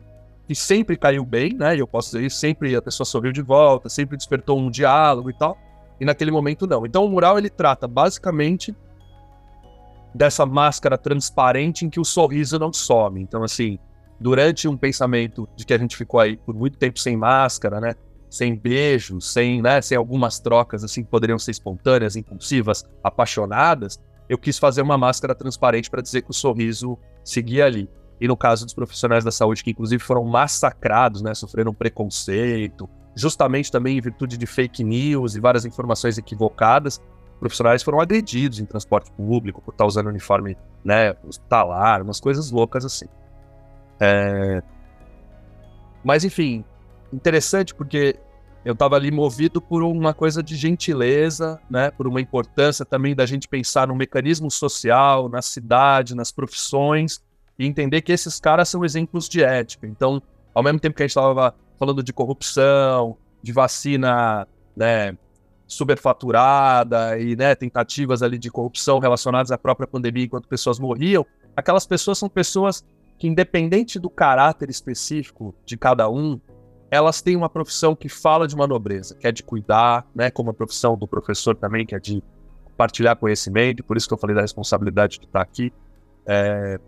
E 0.48 0.54
sempre 0.54 0.96
caiu 0.96 1.24
bem, 1.24 1.54
né? 1.54 1.74
E 1.74 1.80
eu 1.80 1.88
posso 1.88 2.16
dizer 2.16 2.30
sempre 2.30 2.76
a 2.76 2.82
pessoa 2.82 3.04
sorriu 3.04 3.32
de 3.32 3.42
volta, 3.42 3.88
sempre 3.88 4.16
despertou 4.16 4.56
um 4.60 4.70
diálogo 4.70 5.28
e 5.28 5.34
tal. 5.34 5.65
E 6.00 6.04
naquele 6.04 6.30
momento 6.30 6.66
não. 6.66 6.84
Então 6.84 7.04
o 7.04 7.08
mural 7.08 7.38
ele 7.38 7.50
trata 7.50 7.88
basicamente 7.88 8.74
dessa 10.14 10.46
máscara 10.46 10.96
transparente 10.96 11.84
em 11.84 11.90
que 11.90 12.00
o 12.00 12.04
sorriso 12.04 12.58
não 12.58 12.72
some. 12.72 13.20
Então 13.20 13.42
assim, 13.42 13.78
durante 14.20 14.66
um 14.68 14.76
pensamento 14.76 15.48
de 15.56 15.64
que 15.64 15.74
a 15.74 15.78
gente 15.78 15.96
ficou 15.96 16.20
aí 16.20 16.36
por 16.36 16.54
muito 16.54 16.78
tempo 16.78 16.98
sem 16.98 17.16
máscara, 17.16 17.80
né? 17.80 17.94
Sem 18.28 18.56
beijos, 18.56 19.32
sem, 19.32 19.62
né, 19.62 19.80
sem 19.80 19.96
algumas 19.96 20.40
trocas 20.40 20.82
assim 20.82 21.04
que 21.04 21.10
poderiam 21.10 21.38
ser 21.38 21.52
espontâneas, 21.52 22.16
impulsivas, 22.16 22.84
apaixonadas, 23.02 24.00
eu 24.28 24.36
quis 24.36 24.58
fazer 24.58 24.82
uma 24.82 24.98
máscara 24.98 25.34
transparente 25.34 25.88
para 25.88 26.02
dizer 26.02 26.22
que 26.22 26.30
o 26.30 26.34
sorriso 26.34 26.98
seguia 27.24 27.64
ali. 27.64 27.88
E 28.20 28.26
no 28.26 28.36
caso 28.36 28.64
dos 28.64 28.74
profissionais 28.74 29.24
da 29.24 29.30
saúde 29.30 29.62
que 29.62 29.70
inclusive 29.70 30.02
foram 30.02 30.24
massacrados, 30.24 31.22
né, 31.22 31.34
sofreram 31.34 31.72
preconceito, 31.72 32.88
justamente 33.16 33.72
também 33.72 33.96
em 33.96 34.00
virtude 34.00 34.36
de 34.36 34.46
fake 34.46 34.84
news 34.84 35.34
e 35.34 35.40
várias 35.40 35.64
informações 35.64 36.18
equivocadas, 36.18 37.00
profissionais 37.40 37.82
foram 37.82 38.00
agredidos 38.00 38.60
em 38.60 38.66
transporte 38.66 39.10
público 39.12 39.62
por 39.62 39.72
estar 39.72 39.86
usando 39.86 40.08
uniforme, 40.08 40.56
né, 40.84 41.16
hospitalar, 41.26 42.02
umas 42.02 42.20
coisas 42.20 42.50
loucas 42.50 42.84
assim. 42.84 43.06
É... 43.98 44.62
Mas 46.04 46.24
enfim, 46.24 46.64
interessante 47.12 47.74
porque 47.74 48.16
eu 48.64 48.74
estava 48.74 48.96
ali 48.96 49.10
movido 49.10 49.60
por 49.60 49.82
uma 49.82 50.12
coisa 50.12 50.42
de 50.42 50.56
gentileza, 50.56 51.60
né, 51.70 51.90
por 51.90 52.06
uma 52.06 52.20
importância 52.20 52.84
também 52.84 53.14
da 53.14 53.24
gente 53.24 53.48
pensar 53.48 53.88
no 53.88 53.94
mecanismo 53.94 54.50
social, 54.50 55.28
na 55.28 55.40
cidade, 55.40 56.14
nas 56.14 56.30
profissões 56.30 57.22
e 57.58 57.66
entender 57.66 58.02
que 58.02 58.12
esses 58.12 58.38
caras 58.38 58.68
são 58.68 58.84
exemplos 58.84 59.28
de 59.28 59.42
ética. 59.42 59.86
Então, 59.86 60.22
ao 60.54 60.62
mesmo 60.62 60.80
tempo 60.80 60.96
que 60.96 61.02
a 61.02 61.06
gente 61.06 61.10
estava 61.10 61.54
falando 61.78 62.02
de 62.02 62.12
corrupção, 62.12 63.16
de 63.42 63.52
vacina, 63.52 64.46
né, 64.76 65.16
superfaturada 65.66 67.18
e 67.18 67.34
né, 67.34 67.54
tentativas 67.54 68.22
ali 68.22 68.38
de 68.38 68.50
corrupção 68.50 68.98
relacionadas 68.98 69.50
à 69.50 69.58
própria 69.58 69.86
pandemia 69.86 70.24
enquanto 70.24 70.48
pessoas 70.48 70.78
morriam, 70.78 71.26
aquelas 71.56 71.86
pessoas 71.86 72.18
são 72.18 72.28
pessoas 72.28 72.84
que, 73.18 73.26
independente 73.26 73.98
do 73.98 74.10
caráter 74.10 74.70
específico 74.70 75.54
de 75.64 75.76
cada 75.76 76.08
um, 76.08 76.40
elas 76.90 77.20
têm 77.20 77.34
uma 77.34 77.48
profissão 77.48 77.96
que 77.96 78.08
fala 78.08 78.46
de 78.46 78.54
uma 78.54 78.66
nobreza, 78.66 79.16
que 79.16 79.26
é 79.26 79.32
de 79.32 79.42
cuidar, 79.42 80.06
né, 80.14 80.30
como 80.30 80.50
a 80.50 80.54
profissão 80.54 80.96
do 80.96 81.06
professor 81.06 81.56
também, 81.56 81.84
que 81.84 81.94
é 81.94 81.98
de 81.98 82.22
compartilhar 82.64 83.16
conhecimento, 83.16 83.82
por 83.82 83.96
isso 83.96 84.06
que 84.06 84.14
eu 84.14 84.18
falei 84.18 84.36
da 84.36 84.42
responsabilidade 84.42 85.18
de 85.18 85.26
estar 85.26 85.40
aqui. 85.40 85.72
É... 86.26 86.78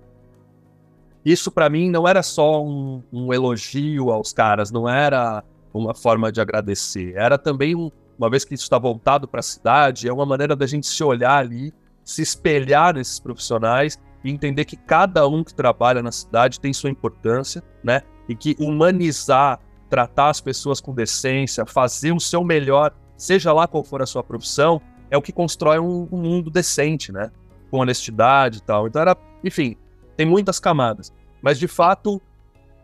Isso 1.30 1.50
para 1.50 1.68
mim 1.68 1.90
não 1.90 2.08
era 2.08 2.22
só 2.22 2.64
um, 2.64 3.02
um, 3.12 3.34
elogio 3.34 4.08
aos 4.10 4.32
caras, 4.32 4.70
não 4.70 4.88
era 4.88 5.44
uma 5.74 5.94
forma 5.94 6.32
de 6.32 6.40
agradecer, 6.40 7.12
era 7.14 7.36
também 7.36 7.74
um, 7.74 7.90
uma 8.18 8.30
vez 8.30 8.46
que 8.46 8.54
isso 8.54 8.64
está 8.64 8.78
voltado 8.78 9.28
para 9.28 9.40
a 9.40 9.42
cidade, 9.42 10.08
é 10.08 10.12
uma 10.12 10.24
maneira 10.24 10.56
da 10.56 10.66
gente 10.66 10.86
se 10.86 11.04
olhar 11.04 11.36
ali, 11.36 11.70
se 12.02 12.22
espelhar 12.22 12.94
nesses 12.94 13.20
profissionais 13.20 13.98
e 14.24 14.30
entender 14.30 14.64
que 14.64 14.74
cada 14.74 15.28
um 15.28 15.44
que 15.44 15.52
trabalha 15.52 16.02
na 16.02 16.10
cidade 16.10 16.58
tem 16.58 16.72
sua 16.72 16.88
importância, 16.88 17.62
né? 17.84 18.00
E 18.26 18.34
que 18.34 18.56
humanizar, 18.58 19.60
tratar 19.90 20.30
as 20.30 20.40
pessoas 20.40 20.80
com 20.80 20.94
decência, 20.94 21.66
fazer 21.66 22.12
o 22.12 22.18
seu 22.18 22.42
melhor, 22.42 22.94
seja 23.18 23.52
lá 23.52 23.68
qual 23.68 23.84
for 23.84 24.00
a 24.00 24.06
sua 24.06 24.24
profissão, 24.24 24.80
é 25.10 25.18
o 25.18 25.20
que 25.20 25.30
constrói 25.32 25.78
um, 25.78 26.08
um 26.10 26.22
mundo 26.22 26.50
decente, 26.50 27.12
né? 27.12 27.30
Com 27.70 27.80
honestidade 27.80 28.60
e 28.60 28.62
tal. 28.62 28.86
Então 28.86 29.02
era, 29.02 29.14
enfim, 29.44 29.76
tem 30.16 30.26
muitas 30.26 30.58
camadas. 30.58 31.12
Mas 31.42 31.59
de 31.59 31.68
fato, 31.68 32.20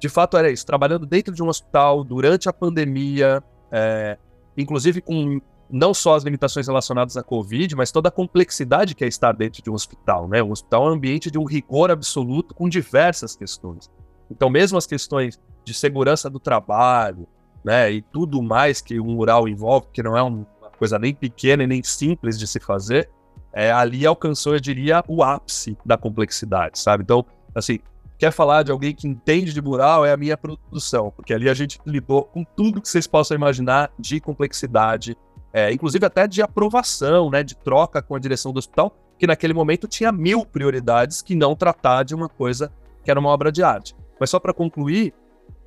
de 0.01 0.09
fato 0.09 0.37
era 0.37 0.51
isso. 0.51 0.65
Trabalhando 0.65 1.07
dentro 1.07 1.35
de 1.35 1.43
um 1.43 1.49
hospital 1.49 2.05
durante 2.05 2.49
a 2.49 2.53
pandemia, 2.53 3.43
é, 3.71 4.19
inclusive 4.57 5.01
com 5.01 5.41
não 5.71 5.95
só 5.95 6.15
as 6.15 6.23
limitações 6.23 6.67
relacionadas 6.67 7.17
à 7.17 7.23
Covid, 7.23 7.75
mas 7.75 7.91
toda 7.91 8.09
a 8.09 8.13
complexidade 8.13 8.95
que 8.95 9.05
é 9.05 9.09
estar 9.09 9.33
dentro 9.33 9.63
de 9.63 9.71
um 9.71 9.75
hospital, 9.75 10.29
né? 10.29 10.43
Um 10.43 10.51
hospital 10.51 10.87
é 10.87 10.91
um 10.91 10.95
ambiente 10.95 11.31
de 11.31 11.39
um 11.39 11.45
rigor 11.45 11.91
absoluto 11.91 12.55
com 12.55 12.69
diversas 12.69 13.35
questões. 13.35 13.91
Então, 14.31 14.49
mesmo 14.49 14.79
as 14.79 14.87
questões 14.87 15.41
de 15.65 15.75
segurança 15.75 16.29
do 16.29 16.39
trabalho, 16.39 17.27
né, 17.65 17.91
e 17.91 18.03
tudo 18.03 18.43
mais 18.43 18.81
que 18.81 19.01
o 19.01 19.05
mural 19.05 19.49
envolve, 19.49 19.89
que 19.93 20.03
não 20.03 20.17
é 20.17 20.23
uma 20.23 20.47
coisa 20.79 20.99
nem 20.99 21.15
pequena 21.15 21.65
e 21.65 21.67
nem 21.67 21.83
simples 21.83 22.39
de 22.39 22.47
se 22.47 22.61
fazer, 22.61 23.09
é, 23.53 23.73
ali 23.73 24.05
alcançou, 24.05 24.55
eu 24.55 24.61
diria, 24.61 25.03
o 25.09 25.23
ápice 25.23 25.77
da 25.85 25.97
complexidade, 25.97 26.79
sabe? 26.79 27.05
Então, 27.05 27.25
assim, 27.55 27.79
quer 28.19 28.31
falar 28.31 28.63
de 28.63 28.71
alguém 28.71 28.95
que 28.95 29.07
entende 29.07 29.53
de 29.53 29.61
mural 29.61 30.05
é 30.05 30.13
a 30.13 30.17
minha 30.17 30.37
produção, 30.37 31.11
porque 31.11 31.35
ali 31.35 31.49
a 31.49 31.55
gente 31.55 31.81
lidou 31.87 32.25
com 32.25 32.45
tudo 32.45 32.81
que 32.81 32.89
vocês 32.89 33.07
possam 33.07 33.37
imaginar 33.37 33.91
de 33.99 34.21
complexidade, 34.21 35.17
é, 35.53 35.73
inclusive 35.73 36.05
até 36.05 36.27
de 36.27 36.43
aprovação, 36.43 37.31
né, 37.31 37.43
de 37.43 37.57
troca 37.57 38.03
com 38.03 38.15
a 38.15 38.19
direção 38.19 38.53
do 38.53 38.59
hospital, 38.59 38.97
que 39.19 39.27
naquele 39.27 39.55
momento 39.55 39.87
tinha 39.87 40.11
mil 40.11 40.45
prioridades 40.45 41.23
que 41.23 41.35
não 41.35 41.55
tratar 41.55 42.03
de 42.03 42.15
uma 42.15 42.29
coisa 42.29 42.73
que 43.03 43.11
era 43.11 43.21
uma 43.21 43.31
obra 43.31 43.53
de 43.53 43.63
arte. 43.63 43.95
Mas 44.19 44.31
só 44.31 44.39
para 44.39 44.53
concluir, 44.53 45.13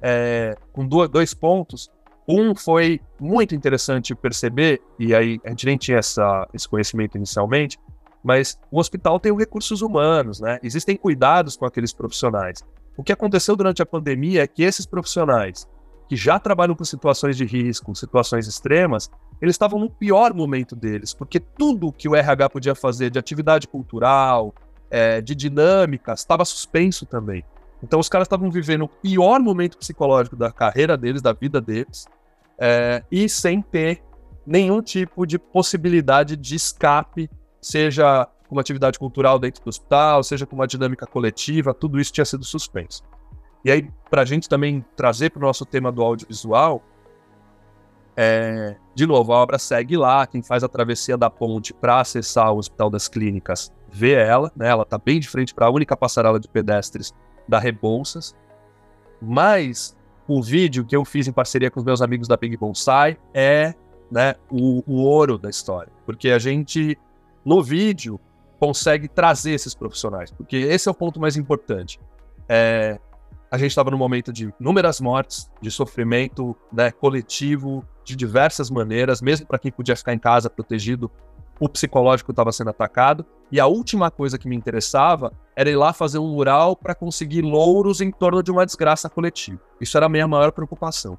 é, 0.02 0.56
com 0.74 0.86
dois 0.86 1.34
pontos, 1.34 1.90
um 2.28 2.54
foi 2.54 3.00
muito 3.20 3.56
interessante 3.56 4.14
perceber, 4.14 4.82
e 5.00 5.16
aí 5.16 5.40
a 5.46 5.50
gente 5.50 5.66
nem 5.66 5.78
tinha 5.78 5.98
essa, 5.98 6.48
esse 6.54 6.68
conhecimento 6.68 7.16
inicialmente, 7.18 7.80
mas 8.24 8.60
o 8.72 8.80
hospital 8.80 9.20
tem 9.20 9.36
recursos 9.36 9.82
humanos, 9.82 10.40
né? 10.40 10.60
Existem 10.64 10.98
cuidados 10.98 11.56
com 11.56 11.66
aqueles 11.66 11.94
profissionais. 11.94 12.64
O 12.98 13.04
que 13.04 13.14
aconteceu 13.14 13.56
durante 13.56 13.82
a 13.82 13.86
pandemia 13.86 14.44
é 14.44 14.48
que 14.48 14.64
esses 14.64 14.86
profissionais 14.86 15.68
que 16.10 16.16
já 16.16 16.40
trabalham 16.40 16.76
com 16.76 16.86
situações 16.86 17.36
de 17.36 17.46
risco, 17.46 17.94
situações 17.96 18.48
extremas, 18.48 19.12
eles 19.42 19.54
estavam 19.54 19.80
no 19.80 19.90
pior 19.90 20.34
momento 20.34 20.76
deles, 20.76 21.14
porque 21.14 21.40
tudo 21.40 21.92
que 21.92 22.08
o 22.08 22.16
RH 22.16 22.50
podia 22.50 22.74
fazer 22.74 23.10
de 23.10 23.20
atividade 23.20 23.68
cultural, 23.68 24.54
é, 24.90 25.22
de 25.22 25.36
dinâmicas, 25.36 26.22
estava 26.22 26.46
suspenso 26.46 27.06
também. 27.06 27.44
Então 27.84 28.00
os 28.00 28.10
caras 28.10 28.26
estavam 28.26 28.50
vivendo 28.50 28.86
o 28.86 28.88
pior 28.88 29.40
momento 29.40 29.78
psicológico 29.78 30.36
da 30.36 30.52
carreira 30.52 30.98
deles, 30.98 31.22
da 31.22 31.34
vida 31.34 31.62
deles, 31.62 32.08
é, 32.58 33.04
e 33.12 33.30
sem 33.30 33.62
ter 33.62 34.02
nenhum 34.46 34.82
tipo 34.82 35.26
de 35.26 35.38
possibilidade 35.38 36.36
de 36.36 36.56
escape, 36.56 37.30
seja 37.62 38.28
com 38.48 38.56
uma 38.56 38.62
atividade 38.62 38.98
cultural 38.98 39.38
dentro 39.38 39.64
do 39.64 39.70
hospital, 39.70 40.24
seja 40.24 40.46
com 40.46 40.56
uma 40.56 40.68
dinâmica 40.68 41.06
coletiva, 41.06 41.74
tudo 41.74 42.00
isso 42.00 42.14
tinha 42.14 42.26
sido 42.26 42.46
suspenso. 42.46 43.04
E 43.64 43.72
aí, 43.72 43.90
para 44.10 44.22
a 44.22 44.26
gente 44.26 44.48
também 44.48 44.86
trazer 44.96 45.32
para 45.32 45.40
o 45.40 45.42
nosso 45.42 45.66
tema 45.66 45.92
do 45.92 46.02
audiovisual, 46.02 46.82
é, 48.16 48.76
de 48.96 49.06
novo, 49.06 49.34
a 49.34 49.38
obra 49.38 49.60
segue 49.60 49.98
lá, 49.98 50.26
quem 50.26 50.42
faz 50.42 50.64
a 50.64 50.68
travessia 50.68 51.18
da 51.18 51.30
ponte 51.30 51.74
para 51.74 52.00
acessar 52.00 52.52
o 52.52 52.58
Hospital 52.58 52.90
das 52.90 53.08
Clínicas 53.08 53.72
vê 53.90 54.14
ela, 54.14 54.52
né, 54.56 54.70
ela 54.70 54.84
está 54.84 54.98
bem 54.98 55.20
de 55.20 55.28
frente 55.28 55.54
para 55.54 55.68
a 55.68 55.70
única 55.70 55.96
passarela 55.96 56.40
de 56.40 56.48
pedestres 56.48 57.14
da 57.48 57.60
Rebouças. 57.60 58.36
Mas 59.22 59.96
o 60.28 60.42
vídeo 60.42 60.86
que 60.86 60.96
eu 60.96 61.06
fiz 61.06 61.28
em 61.28 61.32
parceria 61.32 61.72
com 61.72 61.80
os 61.80 61.86
meus 61.86 62.02
amigos 62.02 62.28
da 62.28 62.36
Big 62.36 62.58
Bonsai 62.58 63.18
é 63.34 63.74
né, 64.12 64.36
o, 64.50 64.84
o 64.88 65.04
ouro 65.04 65.38
da 65.38 65.50
história, 65.50 65.92
porque 66.06 66.30
a 66.30 66.40
gente, 66.40 66.98
no 67.48 67.64
vídeo, 67.64 68.20
consegue 68.60 69.08
trazer 69.08 69.52
esses 69.52 69.74
profissionais, 69.74 70.32
porque 70.32 70.58
esse 70.58 70.90
é 70.90 70.92
o 70.92 70.94
ponto 70.94 71.18
mais 71.18 71.38
importante. 71.38 71.98
É, 72.50 73.00
a 73.50 73.58
gente 73.58 73.70
estava 73.70 73.90
num 73.90 73.98
momento 73.98 74.34
de 74.34 74.54
inúmeras 74.60 75.00
mortes, 75.00 75.50
de 75.62 75.72
sofrimento 75.72 76.54
né, 76.74 76.92
coletivo 76.92 77.86
de 78.04 78.18
diversas 78.18 78.70
maneiras, 78.70 79.22
mesmo 79.22 79.48
para 79.48 79.58
quem 79.58 79.72
podia 79.72 79.96
ficar 79.96 80.14
em 80.14 80.20
casa 80.20 80.50
protegido, 80.50 81.10
o 81.58 81.70
psicológico 81.70 82.32
estava 82.32 82.52
sendo 82.52 82.70
atacado. 82.70 83.26
E 83.50 83.62
a 83.62 83.66
última 83.66 84.12
coisa 84.12 84.38
que 84.38 84.50
me 84.50 84.56
interessava 84.56 85.32
era 85.56 85.70
ir 85.70 85.78
lá 85.78 85.94
fazer 85.94 86.20
um 86.20 86.28
mural 86.28 86.76
para 86.76 86.94
conseguir 86.94 87.42
louros 87.42 88.02
em 88.02 88.12
torno 88.12 88.44
de 88.44 88.52
uma 88.52 88.66
desgraça 88.66 89.10
coletiva. 89.10 89.62
Isso 89.80 89.96
era 89.96 90.08
a 90.08 90.10
minha 90.10 90.28
maior 90.28 90.52
preocupação. 90.52 91.18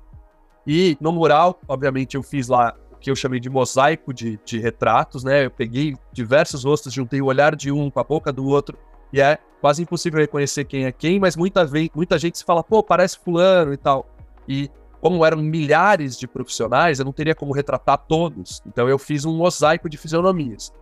E 0.67 0.95
no 1.01 1.11
mural, 1.11 1.59
obviamente, 1.67 2.17
eu 2.17 2.23
fiz 2.23 2.49
lá 2.49 2.75
que 3.01 3.11
eu 3.11 3.17
chamei 3.17 3.41
de 3.41 3.49
mosaico 3.49 4.13
de, 4.13 4.39
de 4.45 4.59
retratos, 4.59 5.25
né? 5.25 5.47
Eu 5.47 5.51
peguei 5.51 5.97
diversos 6.13 6.65
rostos, 6.65 6.93
juntei 6.93 7.21
o 7.21 7.27
olhar 7.27 7.55
de 7.55 7.71
um 7.71 7.91
com 7.91 8.01
a 8.01 8.05
boca 8.05 8.33
do 8.33 8.47
outro 8.47 8.77
e 9.13 9.21
é 9.21 9.39
quase 9.61 9.83
impossível 9.83 10.21
reconhecer 10.21 10.65
quem 10.65 10.85
é 10.85 10.93
quem, 10.93 11.19
mas 11.19 11.37
muita, 11.37 11.69
muita 11.95 12.19
gente 12.19 12.39
se 12.39 12.45
fala, 12.45 12.63
pô, 12.63 12.83
parece 12.83 13.19
fulano 13.19 13.73
e 13.73 13.77
tal. 13.77 14.07
E 14.47 14.71
como 15.01 15.25
eram 15.25 15.39
milhares 15.39 16.19
de 16.19 16.27
profissionais, 16.27 16.99
eu 16.99 17.05
não 17.05 17.13
teria 17.13 17.35
como 17.35 17.53
retratar 17.53 17.99
todos. 17.99 18.63
Então 18.67 18.89
eu 18.89 18.99
fiz 18.99 19.25
um 19.25 19.37
mosaico 19.37 19.89
de 19.89 19.97
fisionomias. 19.97 20.73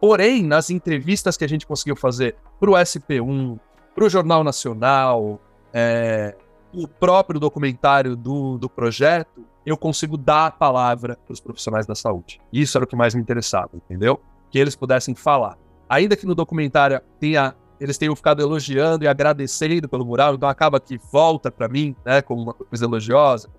Porém, 0.00 0.42
nas 0.42 0.70
entrevistas 0.70 1.36
que 1.36 1.44
a 1.44 1.48
gente 1.48 1.66
conseguiu 1.66 1.94
fazer 1.94 2.36
para 2.58 2.70
o 2.70 2.74
SP1, 2.74 3.58
para 3.94 4.04
o 4.04 4.08
Jornal 4.08 4.42
Nacional, 4.42 5.40
é, 5.72 6.34
o 6.72 6.88
próprio 6.88 7.38
documentário 7.38 8.16
do, 8.16 8.56
do 8.56 8.68
projeto, 8.68 9.44
eu 9.64 9.76
consigo 9.76 10.16
dar 10.16 10.46
a 10.46 10.50
palavra 10.50 11.18
para 11.24 11.32
os 11.32 11.40
profissionais 11.40 11.86
da 11.86 11.94
saúde. 11.94 12.40
Isso 12.52 12.76
era 12.78 12.84
o 12.84 12.86
que 12.86 12.96
mais 12.96 13.14
me 13.14 13.20
interessava, 13.20 13.70
entendeu? 13.74 14.20
Que 14.50 14.58
eles 14.58 14.74
pudessem 14.74 15.14
falar. 15.14 15.58
Ainda 15.88 16.16
que 16.16 16.26
no 16.26 16.34
documentário 16.34 17.00
tenha, 17.18 17.54
eles 17.78 17.98
tenham 17.98 18.14
ficado 18.16 18.40
elogiando 18.40 19.04
e 19.04 19.08
agradecendo 19.08 19.88
pelo 19.88 20.04
mural, 20.04 20.34
então 20.34 20.48
acaba 20.48 20.80
que 20.80 20.98
volta 21.12 21.50
para 21.50 21.68
mim, 21.68 21.94
né, 22.04 22.22
como 22.22 22.42
uma 22.42 22.54
coisa 22.54 22.84
elogiosa. 22.84 23.50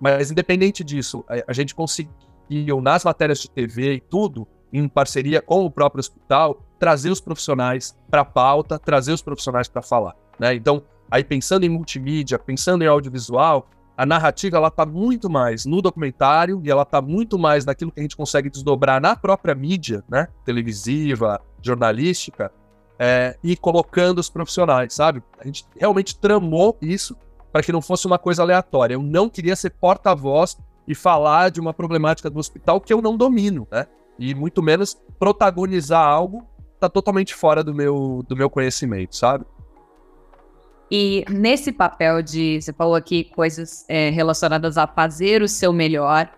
Mas 0.00 0.30
independente 0.30 0.82
disso, 0.82 1.24
a, 1.28 1.50
a 1.50 1.52
gente 1.52 1.74
conseguiu 1.74 2.80
nas 2.80 3.04
matérias 3.04 3.38
de 3.38 3.50
TV 3.50 3.94
e 3.94 4.00
tudo, 4.00 4.46
em 4.72 4.88
parceria 4.88 5.40
com 5.40 5.64
o 5.64 5.70
próprio 5.70 6.00
hospital, 6.00 6.62
trazer 6.78 7.10
os 7.10 7.20
profissionais 7.20 7.96
para 8.10 8.22
a 8.22 8.24
pauta, 8.24 8.78
trazer 8.78 9.12
os 9.12 9.22
profissionais 9.22 9.68
para 9.68 9.82
falar. 9.82 10.16
Né? 10.38 10.54
Então, 10.54 10.82
aí 11.10 11.22
pensando 11.22 11.64
em 11.64 11.68
multimídia, 11.68 12.38
pensando 12.38 12.82
em 12.82 12.86
audiovisual, 12.86 13.68
a 14.02 14.06
narrativa 14.06 14.56
ela 14.56 14.66
está 14.66 14.84
muito 14.84 15.30
mais 15.30 15.64
no 15.64 15.80
documentário 15.80 16.60
e 16.64 16.68
ela 16.68 16.82
está 16.82 17.00
muito 17.00 17.38
mais 17.38 17.64
naquilo 17.64 17.92
que 17.92 18.00
a 18.00 18.02
gente 18.02 18.16
consegue 18.16 18.50
desdobrar 18.50 19.00
na 19.00 19.14
própria 19.14 19.54
mídia, 19.54 20.02
né? 20.10 20.26
televisiva, 20.44 21.40
jornalística, 21.62 22.50
é, 22.98 23.38
e 23.44 23.56
colocando 23.56 24.18
os 24.18 24.28
profissionais, 24.28 24.92
sabe? 24.92 25.22
A 25.38 25.46
gente 25.46 25.64
realmente 25.78 26.18
tramou 26.18 26.76
isso 26.82 27.16
para 27.52 27.62
que 27.62 27.70
não 27.70 27.80
fosse 27.80 28.04
uma 28.04 28.18
coisa 28.18 28.42
aleatória. 28.42 28.94
Eu 28.94 29.02
não 29.04 29.28
queria 29.28 29.54
ser 29.54 29.70
porta-voz 29.70 30.58
e 30.88 30.96
falar 30.96 31.52
de 31.52 31.60
uma 31.60 31.72
problemática 31.72 32.28
do 32.28 32.40
hospital 32.40 32.80
que 32.80 32.92
eu 32.92 33.00
não 33.00 33.16
domino, 33.16 33.68
né? 33.70 33.86
E 34.18 34.34
muito 34.34 34.60
menos 34.60 35.00
protagonizar 35.16 36.04
algo 36.04 36.44
tá 36.80 36.88
totalmente 36.88 37.36
fora 37.36 37.62
do 37.62 37.72
meu, 37.72 38.24
do 38.26 38.36
meu 38.36 38.50
conhecimento, 38.50 39.14
sabe? 39.14 39.46
E 40.94 41.24
nesse 41.30 41.72
papel 41.72 42.20
de, 42.20 42.60
você 42.60 42.70
falou 42.70 42.94
aqui 42.94 43.24
coisas 43.24 43.82
é, 43.88 44.10
relacionadas 44.10 44.76
a 44.76 44.86
fazer 44.86 45.40
o 45.40 45.48
seu 45.48 45.72
melhor, 45.72 46.30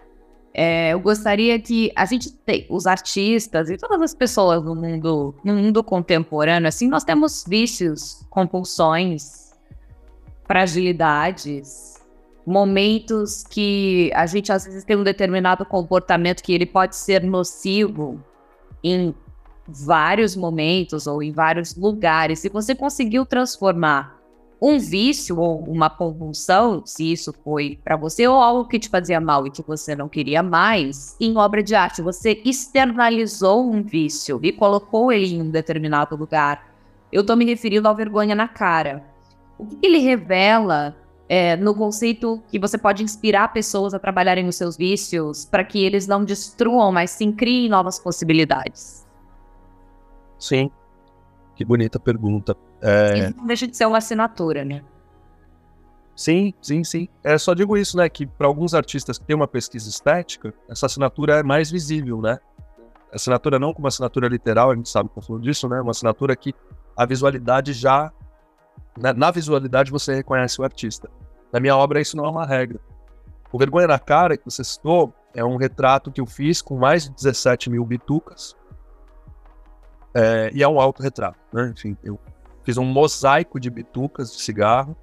é, 0.55 0.93
eu 0.93 1.01
gostaria 1.01 1.59
que 1.59 1.91
a 1.97 2.05
gente 2.05 2.31
tem, 2.31 2.65
os 2.71 2.87
artistas 2.87 3.69
e 3.69 3.77
todas 3.77 4.01
as 4.01 4.15
pessoas 4.15 4.63
no 4.63 4.77
mundo, 4.77 5.35
no 5.45 5.55
mundo 5.55 5.83
contemporâneo, 5.83 6.69
assim, 6.69 6.87
nós 6.87 7.03
temos 7.03 7.45
vícios, 7.45 8.25
compulsões, 8.31 9.53
fragilidades, 10.45 12.01
momentos 12.47 13.43
que 13.43 14.13
a 14.15 14.25
gente 14.25 14.53
às 14.53 14.67
vezes 14.67 14.85
tem 14.85 14.97
um 14.97 15.03
determinado 15.03 15.67
comportamento 15.67 16.45
que 16.45 16.53
ele 16.53 16.67
pode 16.67 16.95
ser 16.95 17.25
nocivo 17.25 18.23
em 18.85 19.13
vários 19.67 20.37
momentos 20.37 21.09
ou 21.09 21.21
em 21.21 21.33
vários 21.33 21.75
lugares, 21.75 22.39
se 22.39 22.49
você 22.49 22.73
conseguiu 22.73 23.27
transformar 23.27 24.23
um 24.61 24.79
vício 24.79 25.39
ou 25.39 25.61
uma 25.65 25.91
compulsão, 25.91 26.83
se 26.85 27.13
isso 27.13 27.33
foi 27.45 27.79
para 27.83 27.97
você, 27.97 28.27
ou 28.27 28.37
algo 28.37 28.69
que 28.69 28.79
te 28.79 28.89
fazia 28.89 29.21
mal 29.21 29.47
e 29.47 29.51
que 29.51 29.63
você 29.63 29.95
não 29.95 30.09
queria 30.09 30.43
mais, 30.43 31.17
em 31.21 31.37
obra 31.37 31.63
de 31.63 31.75
arte, 31.75 32.01
você 32.01 32.41
externalizou 32.45 33.71
um 33.71 33.83
vício 33.83 34.41
e 34.43 34.53
colocou 34.53 35.13
ele 35.13 35.35
em 35.35 35.43
um 35.43 35.51
determinado 35.51 36.17
lugar. 36.17 36.75
Eu 37.13 37.21
estou 37.21 37.37
me 37.37 37.45
referindo 37.45 37.87
ao 37.87 37.95
vergonha 37.95 38.35
na 38.35 38.49
cara. 38.49 39.05
O 39.59 39.67
que, 39.67 39.79
ele 39.87 39.99
revela 39.99 40.97
é, 41.29 41.57
no 41.57 41.75
conceito 41.75 42.43
que 42.49 42.59
você 42.59 42.77
pode 42.77 43.03
inspirar 43.03 43.53
pessoas 43.53 43.95
a 43.95 43.99
trabalharem 43.99 44.49
os 44.49 44.57
seus 44.57 44.77
vícios 44.77 45.45
para 45.45 45.65
que 45.65 45.85
eles 45.85 46.07
não 46.07 46.25
destruam, 46.25 46.91
mas 46.93 47.11
sim 47.11 47.33
criem 47.33 47.69
novas 47.69 47.99
possibilidades? 47.99 49.07
Sim. 50.39 50.71
Que 51.55 51.65
bonita 51.65 52.01
pergunta. 52.01 52.57
É... 52.81 53.19
Isso 53.19 53.37
não 53.37 53.47
deixa 53.47 53.67
de 53.67 53.77
ser 53.77 53.87
uma 53.87 53.99
assinatura, 53.99 54.65
né? 54.65 54.83
Sim, 56.17 56.55
sim, 56.63 56.85
sim. 56.85 57.09
É 57.23 57.37
só 57.39 57.55
digo 57.55 57.77
isso, 57.77 57.97
né? 57.97 58.09
Que 58.09 58.27
para 58.27 58.47
alguns 58.47 58.75
artistas 58.75 59.19
que 59.19 59.25
têm 59.25 59.35
uma 59.35 59.49
pesquisa 59.49 59.89
estética, 59.89 60.55
essa 60.69 60.87
assinatura 60.87 61.41
é 61.41 61.43
mais 61.43 61.71
visível, 61.71 62.21
né? 62.21 62.39
Assinatura 63.13 63.59
não 63.59 63.73
como 63.73 63.87
assinatura 63.87 64.29
literal, 64.29 64.71
a 64.71 64.75
gente 64.75 64.89
sabe 64.89 65.09
que 65.09 65.19
eu 65.19 65.23
falando 65.23 65.43
disso, 65.43 65.69
né? 65.69 65.81
Uma 65.81 65.91
assinatura 65.91 66.35
que 66.37 66.55
a 66.97 67.05
visualidade 67.05 67.73
já. 67.73 68.13
Na, 68.99 69.13
na 69.13 69.31
visualidade 69.31 69.91
você 69.91 70.15
reconhece 70.15 70.61
o 70.61 70.65
artista. 70.65 71.11
Na 71.53 71.61
minha 71.61 71.77
obra, 71.77 72.01
isso 72.01 72.17
não 72.17 72.25
é 72.25 72.29
uma 72.29 72.47
regra. 72.47 72.81
O 73.53 73.59
Vergonha 73.59 73.87
na 73.87 73.99
Cara, 73.99 74.37
que 74.37 74.45
você 74.45 74.65
citou, 74.65 75.13
é 75.33 75.45
um 75.45 75.57
retrato 75.57 76.11
que 76.11 76.21
eu 76.21 76.27
fiz 76.27 76.61
com 76.61 76.77
mais 76.77 77.05
de 77.05 77.11
17 77.11 77.71
mil 77.71 77.85
bitucas, 77.85 78.57
é, 80.15 80.51
e 80.55 80.63
é 80.63 80.69
um 80.69 80.81
autorretrato, 80.81 81.39
né? 81.53 81.73
Enfim, 81.75 81.97
eu 82.05 82.19
fiz 82.63 82.79
um 82.79 82.85
mosaico 82.85 83.59
de 83.59 83.69
bitucas 83.69 84.33
de 84.33 84.41
cigarro 84.41 84.97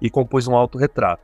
e 0.00 0.08
compus 0.08 0.48
um 0.48 0.56
autorretrato. 0.56 1.22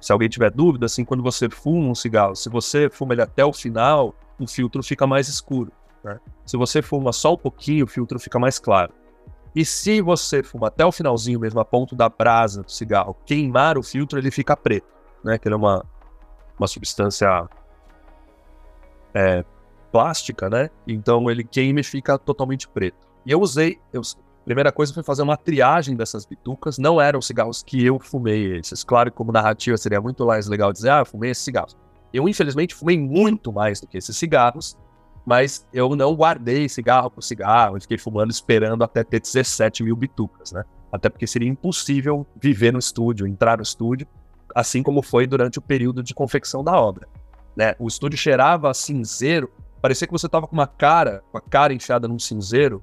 Se 0.00 0.12
alguém 0.12 0.28
tiver 0.28 0.50
dúvida, 0.50 0.86
assim, 0.86 1.04
quando 1.04 1.22
você 1.22 1.50
fuma 1.50 1.88
um 1.88 1.94
cigarro, 1.94 2.34
se 2.34 2.48
você 2.48 2.88
fuma 2.88 3.12
ele 3.12 3.22
até 3.22 3.44
o 3.44 3.52
final, 3.52 4.14
o 4.38 4.46
filtro 4.46 4.82
fica 4.82 5.06
mais 5.06 5.28
escuro. 5.28 5.72
Né? 6.02 6.18
Se 6.46 6.56
você 6.56 6.80
fuma 6.80 7.12
só 7.12 7.34
um 7.34 7.36
pouquinho, 7.36 7.84
o 7.84 7.88
filtro 7.88 8.18
fica 8.18 8.38
mais 8.38 8.58
claro. 8.58 8.92
E 9.54 9.64
se 9.64 10.00
você 10.00 10.42
fuma 10.42 10.68
até 10.68 10.86
o 10.86 10.92
finalzinho 10.92 11.40
mesmo, 11.40 11.58
a 11.60 11.64
ponto 11.64 11.94
da 11.96 12.08
brasa 12.08 12.62
do 12.62 12.70
cigarro, 12.70 13.16
queimar 13.26 13.76
o 13.76 13.82
filtro, 13.82 14.18
ele 14.18 14.30
fica 14.30 14.56
preto, 14.56 14.86
né? 15.24 15.38
Que 15.38 15.48
ele 15.48 15.54
é 15.54 15.58
uma, 15.58 15.84
uma 16.56 16.68
substância 16.68 17.48
é, 19.12 19.44
plástica, 19.90 20.48
né? 20.48 20.70
Então 20.86 21.30
ele 21.30 21.44
queima 21.44 21.80
e 21.80 21.84
fica 21.84 22.18
totalmente 22.18 22.68
preto. 22.68 22.96
E 23.26 23.30
eu 23.30 23.40
usei, 23.40 23.78
eu, 23.92 24.00
a 24.00 24.44
primeira 24.44 24.72
coisa 24.72 24.92
foi 24.92 25.02
fazer 25.02 25.22
uma 25.22 25.36
triagem 25.36 25.96
dessas 25.96 26.24
bitucas. 26.24 26.78
Não 26.78 27.00
eram 27.00 27.20
cigarros 27.20 27.62
que 27.62 27.84
eu 27.84 27.98
fumei 27.98 28.56
esses. 28.56 28.82
Claro 28.82 29.10
que 29.10 29.16
como 29.16 29.32
narrativa 29.32 29.76
seria 29.76 30.00
muito 30.00 30.26
mais 30.26 30.46
legal 30.46 30.72
dizer, 30.72 30.90
ah, 30.90 31.00
eu 31.00 31.06
fumei 31.06 31.30
esses 31.30 31.44
cigarros. 31.44 31.76
Eu, 32.12 32.28
infelizmente, 32.28 32.74
fumei 32.74 32.98
muito 32.98 33.52
mais 33.52 33.80
do 33.80 33.86
que 33.86 33.98
esses 33.98 34.16
cigarros, 34.16 34.76
mas 35.24 35.66
eu 35.72 35.94
não 35.94 36.14
guardei 36.14 36.68
cigarro 36.68 37.10
por 37.10 37.22
cigarro, 37.22 37.76
eu 37.76 37.80
fiquei 37.80 37.98
fumando 37.98 38.30
esperando 38.30 38.82
até 38.82 39.04
ter 39.04 39.20
17 39.20 39.84
mil 39.84 39.94
bitucas, 39.94 40.50
né? 40.50 40.64
Até 40.90 41.08
porque 41.08 41.26
seria 41.26 41.48
impossível 41.48 42.26
viver 42.40 42.72
no 42.72 42.80
estúdio, 42.80 43.26
entrar 43.26 43.58
no 43.58 43.62
estúdio, 43.62 44.08
assim 44.54 44.82
como 44.82 45.02
foi 45.02 45.26
durante 45.26 45.58
o 45.58 45.62
período 45.62 46.02
de 46.02 46.14
confecção 46.14 46.64
da 46.64 46.72
obra. 46.72 47.06
Né? 47.56 47.74
O 47.78 47.86
estúdio 47.86 48.18
cheirava 48.18 48.72
cinzeiro 48.74 49.50
Parecia 49.80 50.06
que 50.06 50.12
você 50.12 50.28
tava 50.28 50.46
com 50.46 50.54
uma 50.54 50.66
cara, 50.66 51.22
com 51.30 51.38
a 51.38 51.40
cara 51.40 51.72
enfiada 51.72 52.06
num 52.06 52.18
cinzeiro, 52.18 52.82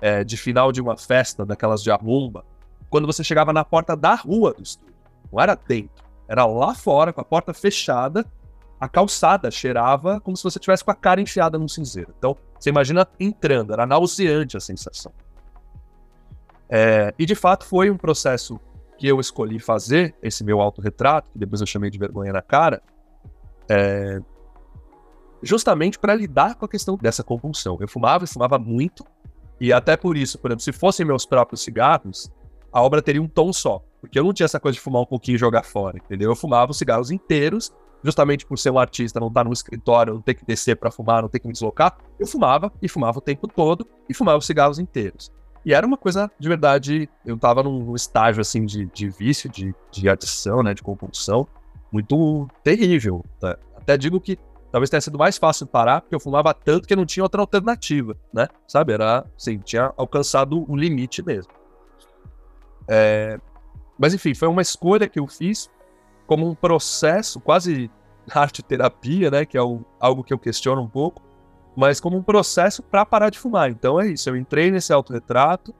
é, 0.00 0.22
de 0.22 0.36
final 0.36 0.70
de 0.70 0.80
uma 0.80 0.96
festa, 0.96 1.44
daquelas 1.44 1.82
de 1.82 1.90
arrumba, 1.90 2.44
quando 2.88 3.06
você 3.06 3.24
chegava 3.24 3.52
na 3.52 3.64
porta 3.64 3.96
da 3.96 4.14
rua 4.14 4.52
do 4.54 4.62
estúdio. 4.62 4.94
Não 5.32 5.40
era 5.40 5.54
dentro, 5.54 6.04
era 6.28 6.46
lá 6.46 6.74
fora, 6.74 7.12
com 7.12 7.20
a 7.20 7.24
porta 7.24 7.52
fechada, 7.52 8.24
a 8.78 8.88
calçada 8.88 9.50
cheirava 9.50 10.20
como 10.20 10.36
se 10.36 10.44
você 10.44 10.58
tivesse 10.58 10.84
com 10.84 10.90
a 10.90 10.94
cara 10.94 11.20
enfiada 11.20 11.58
num 11.58 11.68
cinzeiro. 11.68 12.14
Então, 12.18 12.36
você 12.58 12.70
imagina 12.70 13.06
entrando, 13.18 13.72
era 13.72 13.86
nauseante 13.86 14.56
a 14.56 14.60
sensação. 14.60 15.12
É, 16.68 17.14
e 17.18 17.24
de 17.24 17.34
fato 17.34 17.64
foi 17.64 17.90
um 17.90 17.96
processo 17.96 18.60
que 18.98 19.06
eu 19.06 19.20
escolhi 19.20 19.58
fazer, 19.58 20.14
esse 20.22 20.42
meu 20.42 20.60
autorretrato, 20.60 21.30
que 21.32 21.38
depois 21.38 21.60
eu 21.60 21.66
chamei 21.66 21.90
de 21.90 21.98
vergonha 21.98 22.32
na 22.32 22.42
cara, 22.42 22.82
é, 23.68 24.20
justamente 25.42 25.98
para 25.98 26.14
lidar 26.14 26.54
com 26.54 26.64
a 26.64 26.68
questão 26.68 26.96
dessa 26.96 27.22
compulsão. 27.22 27.76
Eu 27.80 27.88
fumava 27.88 28.24
e 28.24 28.28
fumava 28.28 28.58
muito, 28.58 29.04
e 29.60 29.72
até 29.72 29.96
por 29.96 30.16
isso, 30.16 30.38
por 30.38 30.50
exemplo, 30.50 30.62
se 30.62 30.72
fossem 30.72 31.06
meus 31.06 31.24
próprios 31.24 31.62
cigarros, 31.62 32.30
a 32.72 32.82
obra 32.82 33.00
teria 33.00 33.22
um 33.22 33.28
tom 33.28 33.52
só, 33.52 33.82
porque 34.00 34.18
eu 34.18 34.24
não 34.24 34.32
tinha 34.32 34.44
essa 34.44 34.60
coisa 34.60 34.74
de 34.74 34.80
fumar 34.80 35.02
um 35.02 35.06
pouquinho 35.06 35.36
e 35.36 35.38
jogar 35.38 35.62
fora, 35.62 35.96
entendeu? 35.96 36.30
Eu 36.30 36.36
fumava 36.36 36.70
os 36.70 36.78
cigarros 36.78 37.10
inteiros, 37.10 37.72
justamente 38.02 38.44
por 38.44 38.58
ser 38.58 38.70
um 38.70 38.78
artista, 38.78 39.18
não 39.18 39.28
estar 39.28 39.40
tá 39.40 39.44
no 39.44 39.52
escritório, 39.52 40.14
não 40.14 40.20
ter 40.20 40.34
que 40.34 40.44
descer 40.44 40.76
para 40.76 40.90
fumar, 40.90 41.22
não 41.22 41.28
ter 41.28 41.40
que 41.40 41.46
me 41.46 41.52
deslocar, 41.52 41.96
eu 42.18 42.26
fumava 42.26 42.72
e 42.82 42.88
fumava 42.88 43.18
o 43.18 43.22
tempo 43.22 43.48
todo 43.48 43.86
e 44.08 44.14
fumava 44.14 44.38
os 44.38 44.46
cigarros 44.46 44.78
inteiros. 44.78 45.32
E 45.64 45.74
era 45.74 45.84
uma 45.84 45.96
coisa 45.96 46.30
de 46.38 46.48
verdade, 46.48 47.08
eu 47.24 47.36
tava 47.36 47.62
num 47.62 47.94
estágio 47.94 48.40
assim 48.40 48.64
de, 48.64 48.86
de 48.86 49.08
vício, 49.08 49.50
de, 49.50 49.74
de 49.90 50.08
adição, 50.08 50.62
né, 50.62 50.72
de 50.72 50.82
compulsão, 50.82 51.48
muito 51.90 52.46
terrível. 52.62 53.24
Tá? 53.40 53.58
Até 53.76 53.96
digo 53.96 54.20
que 54.20 54.38
talvez 54.76 54.90
tenha 54.90 55.00
sido 55.00 55.18
mais 55.18 55.38
fácil 55.38 55.66
parar, 55.66 56.02
porque 56.02 56.14
eu 56.14 56.20
fumava 56.20 56.52
tanto 56.52 56.86
que 56.86 56.94
não 56.94 57.06
tinha 57.06 57.24
outra 57.24 57.40
alternativa, 57.40 58.14
né? 58.30 58.46
Sabe? 58.68 58.92
Era, 58.92 59.24
assim, 59.34 59.56
tinha 59.56 59.90
alcançado 59.96 60.70
o 60.70 60.76
limite 60.76 61.24
mesmo. 61.24 61.50
É... 62.86 63.40
Mas 63.98 64.12
enfim, 64.12 64.34
foi 64.34 64.46
uma 64.46 64.60
escolha 64.60 65.08
que 65.08 65.18
eu 65.18 65.26
fiz 65.26 65.70
como 66.26 66.46
um 66.46 66.54
processo, 66.54 67.40
quase 67.40 67.90
arte 68.34 68.62
terapia, 68.62 69.30
né? 69.30 69.46
Que 69.46 69.56
é 69.56 69.62
o, 69.62 69.80
algo 69.98 70.22
que 70.22 70.34
eu 70.34 70.38
questiono 70.38 70.82
um 70.82 70.88
pouco, 70.88 71.22
mas 71.74 71.98
como 71.98 72.18
um 72.18 72.22
processo 72.22 72.82
para 72.82 73.06
parar 73.06 73.30
de 73.30 73.38
fumar. 73.38 73.70
Então 73.70 73.98
é 73.98 74.08
isso, 74.08 74.28
eu 74.28 74.36
entrei 74.36 74.70
nesse 74.70 74.92
autorretrato, 74.92 75.74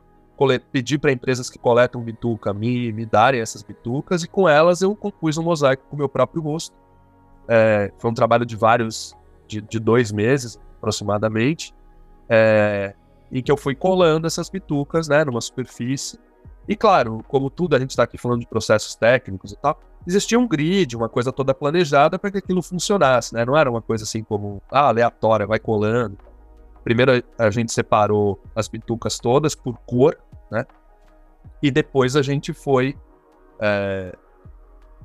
pedi 0.73 0.97
para 0.97 1.13
empresas 1.13 1.51
que 1.51 1.59
coletam 1.59 2.01
bituca 2.01 2.55
me, 2.55 2.91
me 2.95 3.05
darem 3.05 3.43
essas 3.43 3.63
bitucas, 3.63 4.23
e 4.23 4.27
com 4.27 4.49
elas 4.49 4.81
eu 4.81 4.97
compus 4.97 5.37
um 5.37 5.43
mosaico 5.43 5.85
com 5.91 5.97
o 5.97 5.99
meu 5.99 6.09
próprio 6.09 6.41
rosto 6.41 6.86
é, 7.49 7.93
foi 7.99 8.11
um 8.11 8.15
trabalho 8.15 8.45
de 8.45 8.57
vários, 8.57 9.15
de, 9.47 9.61
de 9.61 9.79
dois 9.79 10.13
meses 10.13 10.59
aproximadamente, 10.79 11.75
é, 12.29 12.95
em 13.31 13.43
que 13.43 13.51
eu 13.51 13.57
fui 13.57 13.75
colando 13.75 14.27
essas 14.27 14.49
bitucas, 14.49 15.09
né, 15.09 15.25
numa 15.25 15.41
superfície, 15.41 16.19
E 16.69 16.75
claro, 16.75 17.25
como 17.29 17.49
tudo, 17.49 17.77
a 17.77 17.79
gente 17.79 17.91
está 17.91 18.03
aqui 18.03 18.19
falando 18.19 18.41
de 18.41 18.47
processos 18.47 18.95
técnicos 18.95 19.53
e 19.53 19.57
tal, 19.57 19.79
existia 20.07 20.39
um 20.39 20.47
grid, 20.47 20.97
uma 20.97 21.09
coisa 21.09 21.33
toda 21.33 21.55
planejada 21.55 22.19
para 22.19 22.31
que 22.31 22.39
aquilo 22.39 22.63
funcionasse, 22.63 23.35
né? 23.35 23.45
Não 23.45 23.57
era 23.57 23.71
uma 23.71 23.83
coisa 23.83 24.05
assim 24.05 24.23
como, 24.23 24.61
ah, 24.71 24.89
aleatória, 24.89 25.47
vai 25.47 25.59
colando. 25.59 26.19
Primeiro 26.83 27.23
a 27.39 27.51
gente 27.51 27.73
separou 27.73 28.41
as 28.55 28.69
bitucas 28.69 29.19
todas 29.19 29.55
por 29.55 29.79
cor, 29.87 30.17
né? 30.51 30.65
E 31.63 31.71
depois 31.71 32.17
a 32.17 32.23
gente 32.23 32.53
foi. 32.53 32.97
É... 33.61 34.13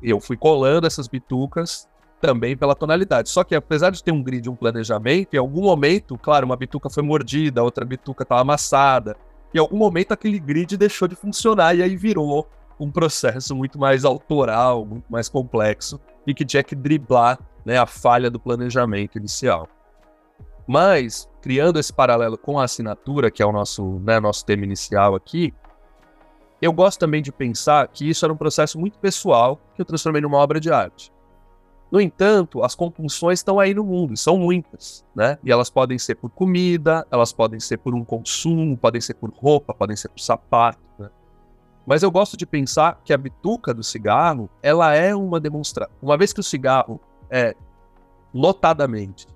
Eu 0.02 0.20
fui 0.20 0.36
colando 0.36 0.88
essas 0.88 1.08
bitucas 1.08 1.88
também 2.22 2.56
pela 2.56 2.76
tonalidade. 2.76 3.30
Só 3.30 3.44
que 3.44 3.56
apesar 3.56 3.90
de 3.90 4.04
ter 4.04 4.12
um 4.12 4.22
grid, 4.24 4.50
um 4.50 4.56
planejamento, 4.56 5.34
em 5.34 5.38
algum 5.38 5.64
momento, 5.64 6.18
claro, 6.18 6.46
uma 6.46 6.56
bituca 6.56 6.90
foi 6.90 7.04
mordida, 7.04 7.64
outra 7.64 7.84
bituca 7.84 8.24
estava 8.24 8.42
amassada. 8.42 9.18
Em 9.54 9.60
algum 9.60 9.78
momento 9.78 10.14
aquele 10.14 10.40
grid 10.40 10.78
deixou 10.78 11.08
de 11.08 11.16
funcionar 11.16 11.76
e 11.76 11.84
aí 11.84 11.96
virou 11.98 12.48
um 12.80 12.90
processo 12.90 13.56
muito 13.56 13.78
mais 13.78 14.06
autoral, 14.06 14.86
muito 14.86 15.12
mais 15.12 15.28
complexo 15.28 16.00
e 16.26 16.34
que 16.34 16.46
tinha 16.46 16.64
que 16.64 16.76
driblar 16.76 17.40
né, 17.66 17.78
a 17.78 17.86
falha 17.86 18.30
do 18.30 18.40
planejamento 18.40 19.18
inicial. 19.18 19.68
Mas, 20.68 21.30
criando 21.42 21.80
esse 21.80 21.92
paralelo 21.92 22.38
com 22.38 22.60
a 22.60 22.64
assinatura, 22.64 23.30
que 23.30 23.44
é 23.44 23.46
o 23.46 23.52
nosso, 23.52 24.00
né, 24.00 24.20
nosso 24.20 24.46
tema 24.46 24.64
inicial 24.64 25.16
aqui, 25.16 25.54
eu 26.62 26.72
gosto 26.72 27.00
também 27.00 27.22
de 27.22 27.32
pensar 27.32 27.88
que 27.88 28.08
isso 28.08 28.24
era 28.24 28.34
um 28.34 28.38
processo 28.38 28.80
muito 28.80 29.00
pessoal 29.00 29.60
que 29.76 29.82
eu 29.82 29.86
transformei 29.86 30.22
numa 30.22 30.38
obra 30.38 30.60
de 30.60 30.72
arte. 30.72 31.12
No 31.92 32.00
entanto, 32.00 32.64
as 32.64 32.74
compulsões 32.74 33.40
estão 33.40 33.60
aí 33.60 33.74
no 33.74 33.84
mundo, 33.84 34.16
são 34.16 34.38
muitas, 34.38 35.06
né? 35.14 35.38
E 35.44 35.52
elas 35.52 35.70
podem 35.70 36.00
ser 36.00 36.16
por 36.16 36.30
comida, 36.30 37.06
elas 37.12 37.34
podem 37.34 37.60
ser 37.60 37.78
por 37.78 37.94
um 37.94 38.06
consumo, 38.06 38.78
podem 38.78 39.02
ser 39.02 39.16
por 39.16 39.30
roupa, 39.30 39.74
podem 39.74 39.98
ser 39.98 40.08
por 40.08 40.22
sapato, 40.22 40.80
né? 40.98 41.10
Mas 41.86 42.02
eu 42.02 42.10
gosto 42.10 42.38
de 42.38 42.46
pensar 42.46 43.02
que 43.04 43.12
a 43.12 43.18
bituca 43.18 43.74
do 43.74 43.84
cigarro, 43.84 44.50
ela 44.64 44.96
é 44.96 45.14
uma 45.14 45.38
demonstração. 45.38 45.94
Uma 46.02 46.18
vez 46.18 46.32
que 46.32 46.40
o 46.40 46.44
cigarro 46.44 47.02
é 47.30 47.54
notadamente 48.34 49.28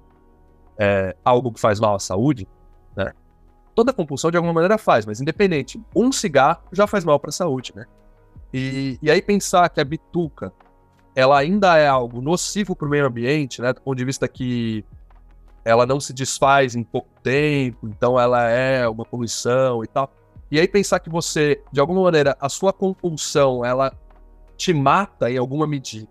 é, 0.78 1.14
algo 1.26 1.52
que 1.52 1.60
faz 1.60 1.78
mal 1.78 1.96
à 1.96 2.00
saúde, 2.00 2.48
né? 2.96 3.12
Toda 3.74 3.92
compulsão 3.92 4.32
de 4.32 4.38
alguma 4.38 4.54
maneira 4.54 4.78
faz, 4.78 5.06
mas 5.06 5.20
independente, 5.20 5.84
um 5.94 6.10
cigarro 6.10 6.62
já 6.72 6.88
faz 6.88 7.04
mal 7.04 7.20
para 7.20 7.32
a 7.32 7.34
saúde, 7.34 7.74
né? 7.76 7.86
E, 8.54 8.98
e 9.02 9.12
aí 9.12 9.22
pensar 9.22 9.68
que 9.68 9.82
a 9.82 9.84
bituca 9.84 10.54
ela 11.16 11.40
ainda 11.40 11.78
é 11.78 11.88
algo 11.88 12.22
nocivo 12.22 12.76
para 12.76 12.88
o 12.88 12.92
meio 12.92 13.08
ambiente, 13.08 13.62
né? 13.62 13.72
Do 13.72 13.82
ponto 13.82 13.98
de 13.98 14.04
vista 14.04 14.28
que 14.28 14.84
ela 15.64 15.86
não 15.86 16.00
se 16.00 16.14
desfaz 16.14 16.76
em 16.76 16.84
pouco 16.84 17.08
tempo, 17.24 17.88
então 17.88 18.20
ela 18.20 18.48
é 18.50 18.88
uma 18.88 19.06
poluição 19.06 19.84
e 19.84 19.88
tal. 19.88 20.12
E 20.52 20.60
aí 20.60 20.68
pensar 20.68 21.00
que 21.00 21.10
você, 21.10 21.64
de 21.72 21.80
alguma 21.80 22.04
maneira, 22.04 22.38
a 22.40 22.50
sua 22.50 22.74
compulsão, 22.74 23.64
ela 23.64 23.92
te 24.58 24.74
mata 24.74 25.32
em 25.32 25.38
alguma 25.38 25.66
medida, 25.66 26.08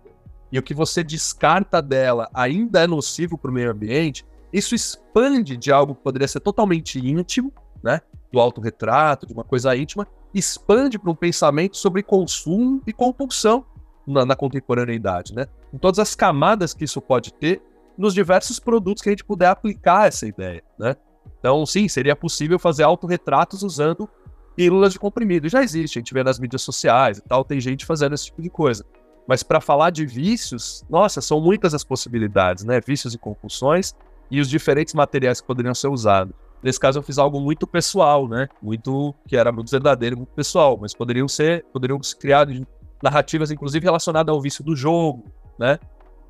e 0.51 0.59
o 0.59 0.63
que 0.63 0.73
você 0.73 1.03
descarta 1.03 1.81
dela 1.81 2.29
ainda 2.33 2.83
é 2.83 2.87
nocivo 2.87 3.37
para 3.37 3.49
o 3.49 3.53
meio 3.53 3.71
ambiente, 3.71 4.25
isso 4.51 4.75
expande 4.75 5.55
de 5.55 5.71
algo 5.71 5.95
que 5.95 6.01
poderia 6.01 6.27
ser 6.27 6.39
totalmente 6.39 6.99
íntimo, 6.99 7.53
né? 7.83 8.01
Do 8.31 8.39
autorretrato, 8.39 9.25
de 9.25 9.33
uma 9.33 9.43
coisa 9.43 9.75
íntima, 9.75 10.07
expande 10.33 10.99
para 10.99 11.11
um 11.11 11.15
pensamento 11.15 11.77
sobre 11.77 12.03
consumo 12.03 12.81
e 12.85 12.91
compulsão 12.91 13.65
na, 14.07 14.25
na 14.25 14.35
contemporaneidade, 14.35 15.33
né? 15.33 15.47
Com 15.71 15.77
todas 15.77 15.99
as 15.99 16.15
camadas 16.15 16.73
que 16.73 16.83
isso 16.83 17.01
pode 17.01 17.33
ter 17.33 17.61
nos 17.97 18.13
diversos 18.13 18.59
produtos 18.59 19.01
que 19.01 19.09
a 19.09 19.11
gente 19.11 19.23
puder 19.23 19.47
aplicar 19.47 20.07
essa 20.07 20.27
ideia, 20.27 20.63
né? 20.77 20.95
Então, 21.39 21.65
sim, 21.65 21.87
seria 21.87 22.15
possível 22.15 22.59
fazer 22.59 22.83
autorretratos 22.83 23.63
usando 23.63 24.09
pílulas 24.55 24.93
de 24.93 24.99
comprimido. 24.99 25.49
Já 25.49 25.63
existe, 25.63 25.97
a 25.97 26.01
gente 26.01 26.13
vê 26.13 26.23
nas 26.23 26.39
mídias 26.39 26.61
sociais 26.61 27.17
e 27.17 27.21
tal, 27.21 27.43
tem 27.43 27.59
gente 27.59 27.85
fazendo 27.85 28.13
esse 28.13 28.25
tipo 28.25 28.41
de 28.41 28.49
coisa. 28.49 28.85
Mas 29.27 29.43
para 29.43 29.59
falar 29.59 29.89
de 29.89 30.05
vícios, 30.05 30.83
nossa, 30.89 31.19
são 31.19 31.41
muitas 31.41 31.73
as 31.73 31.83
possibilidades, 31.83 32.63
né? 32.63 32.79
Vícios 32.79 33.13
e 33.13 33.17
compulsões 33.17 33.93
e 34.29 34.39
os 34.39 34.49
diferentes 34.49 34.93
materiais 34.93 35.41
que 35.41 35.47
poderiam 35.47 35.73
ser 35.73 35.87
usados. 35.87 36.33
Nesse 36.63 36.79
caso, 36.79 36.99
eu 36.99 37.03
fiz 37.03 37.17
algo 37.17 37.39
muito 37.39 37.67
pessoal, 37.67 38.27
né? 38.27 38.47
Muito 38.61 39.13
que 39.27 39.35
era 39.35 39.51
muito 39.51 39.69
verdadeiro, 39.69 40.17
muito 40.17 40.33
pessoal, 40.33 40.77
mas 40.79 40.93
poderiam 40.93 41.27
ser, 41.27 41.63
poderiam 41.71 42.01
se 42.01 42.15
criar 42.15 42.47
narrativas, 43.01 43.51
inclusive, 43.51 43.83
relacionadas 43.83 44.33
ao 44.33 44.41
vício 44.41 44.63
do 44.63 44.75
jogo, 44.75 45.25
né? 45.59 45.79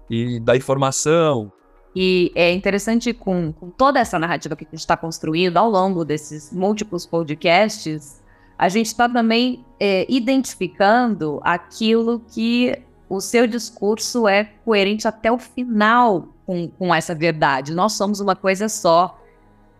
E 0.09 0.39
da 0.39 0.55
informação. 0.55 1.51
E 1.95 2.31
é 2.35 2.51
interessante 2.53 3.13
com, 3.13 3.53
com 3.53 3.69
toda 3.69 3.99
essa 3.99 4.19
narrativa 4.19 4.55
que 4.55 4.65
a 4.65 4.69
gente 4.69 4.79
está 4.79 4.97
construindo 4.97 5.55
ao 5.57 5.69
longo 5.69 6.03
desses 6.03 6.51
múltiplos 6.51 7.05
podcasts, 7.05 8.21
a 8.57 8.67
gente 8.67 8.87
está 8.87 9.07
também 9.07 9.65
é, 9.79 10.05
identificando 10.09 11.39
aquilo 11.43 12.19
que 12.19 12.81
o 13.07 13.21
seu 13.21 13.47
discurso 13.47 14.27
é 14.27 14.43
coerente 14.65 15.07
até 15.07 15.31
o 15.31 15.37
final 15.37 16.27
com, 16.45 16.67
com 16.67 16.93
essa 16.93 17.15
verdade. 17.15 17.73
Nós 17.73 17.93
somos 17.93 18.19
uma 18.19 18.35
coisa 18.35 18.67
só. 18.67 19.19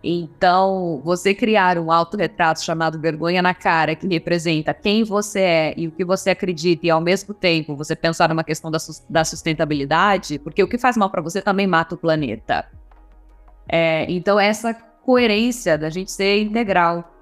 Então, 0.08 1.00
você 1.04 1.34
criar 1.34 1.76
um 1.78 1.90
autorretrato 1.90 2.62
chamado 2.62 3.00
Vergonha 3.00 3.42
na 3.42 3.52
Cara, 3.52 3.96
que 3.96 4.06
representa 4.06 4.72
quem 4.72 5.02
você 5.02 5.40
é 5.40 5.74
e 5.76 5.88
o 5.88 5.90
que 5.90 6.04
você 6.04 6.30
acredita, 6.30 6.86
e 6.86 6.90
ao 6.90 7.00
mesmo 7.00 7.34
tempo 7.34 7.74
você 7.74 7.96
pensar 7.96 8.28
numa 8.28 8.44
questão 8.44 8.70
da, 8.70 8.78
da 9.10 9.24
sustentabilidade, 9.24 10.38
porque 10.38 10.62
o 10.62 10.68
que 10.68 10.78
faz 10.78 10.96
mal 10.96 11.10
para 11.10 11.20
você 11.20 11.42
também 11.42 11.66
mata 11.66 11.96
o 11.96 11.98
planeta. 11.98 12.66
É, 13.68 14.06
então, 14.08 14.38
essa 14.38 14.72
coerência 14.72 15.76
da 15.76 15.90
gente 15.90 16.12
ser 16.12 16.40
integral. 16.40 17.12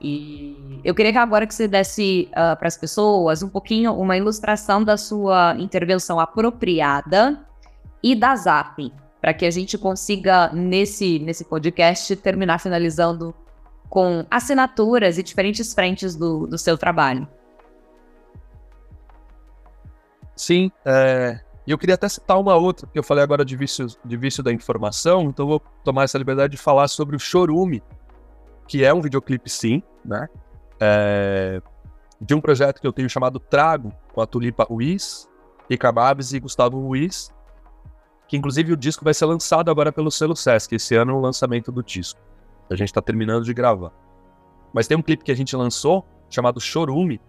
E 0.00 0.80
eu 0.82 0.94
queria 0.94 1.12
que 1.12 1.18
agora 1.18 1.46
que 1.46 1.54
você 1.54 1.68
desse 1.68 2.30
uh, 2.30 2.52
ah, 2.52 2.56
para 2.56 2.68
as 2.68 2.76
pessoas 2.76 3.42
um 3.42 3.48
pouquinho 3.50 3.92
uma 3.94 4.16
ilustração 4.16 4.82
da 4.82 4.96
sua 4.96 5.56
intervenção 5.58 6.18
apropriada 6.18 7.40
e 8.02 8.14
da 8.14 8.34
ZAP 8.34 8.92
para 9.24 9.32
que 9.32 9.46
a 9.46 9.50
gente 9.50 9.78
consiga, 9.78 10.52
nesse, 10.52 11.18
nesse 11.18 11.46
podcast, 11.46 12.14
terminar 12.16 12.60
finalizando 12.60 13.34
com 13.88 14.26
assinaturas 14.30 15.16
e 15.16 15.22
diferentes 15.22 15.72
frentes 15.72 16.14
do, 16.14 16.46
do 16.46 16.58
seu 16.58 16.76
trabalho. 16.76 17.26
Sim, 20.36 20.70
é, 20.84 21.40
e 21.66 21.70
eu 21.70 21.78
queria 21.78 21.94
até 21.94 22.06
citar 22.06 22.38
uma 22.38 22.54
outra, 22.54 22.86
porque 22.86 22.98
eu 22.98 23.02
falei 23.02 23.24
agora 23.24 23.46
de 23.46 23.56
vício, 23.56 23.86
de 24.04 24.14
vício 24.14 24.42
da 24.42 24.52
informação, 24.52 25.22
então 25.22 25.46
vou 25.46 25.62
tomar 25.82 26.04
essa 26.04 26.18
liberdade 26.18 26.50
de 26.50 26.58
falar 26.58 26.88
sobre 26.88 27.16
o 27.16 27.18
Chorume, 27.18 27.82
que 28.68 28.84
é 28.84 28.92
um 28.92 29.00
videoclipe 29.00 29.48
sim, 29.48 29.82
né? 30.04 30.28
É, 30.78 31.62
de 32.20 32.34
um 32.34 32.42
projeto 32.42 32.78
que 32.78 32.86
eu 32.86 32.92
tenho 32.92 33.08
chamado 33.08 33.40
Trago, 33.40 33.90
com 34.12 34.20
a 34.20 34.26
Tulipa 34.26 34.64
Ruiz, 34.64 35.26
Rica 35.70 35.90
Babs 35.90 36.34
e 36.34 36.40
Gustavo 36.40 36.78
Ruiz, 36.78 37.33
que 38.28 38.36
inclusive 38.36 38.72
o 38.72 38.76
disco 38.76 39.04
vai 39.04 39.14
ser 39.14 39.26
lançado 39.26 39.70
agora 39.70 39.92
pelo 39.92 40.10
selo 40.10 40.34
Sesc, 40.34 40.74
esse 40.74 40.94
ano 40.94 41.12
é 41.12 41.14
o 41.14 41.20
lançamento 41.20 41.70
do 41.70 41.82
disco. 41.82 42.20
A 42.70 42.74
gente 42.74 42.88
está 42.88 43.02
terminando 43.02 43.44
de 43.44 43.52
gravar. 43.52 43.92
Mas 44.72 44.86
tem 44.86 44.96
um 44.96 45.02
clipe 45.02 45.24
que 45.24 45.32
a 45.32 45.36
gente 45.36 45.54
lançou, 45.54 46.04
chamado 46.28 46.60
Chorume, 46.60 47.20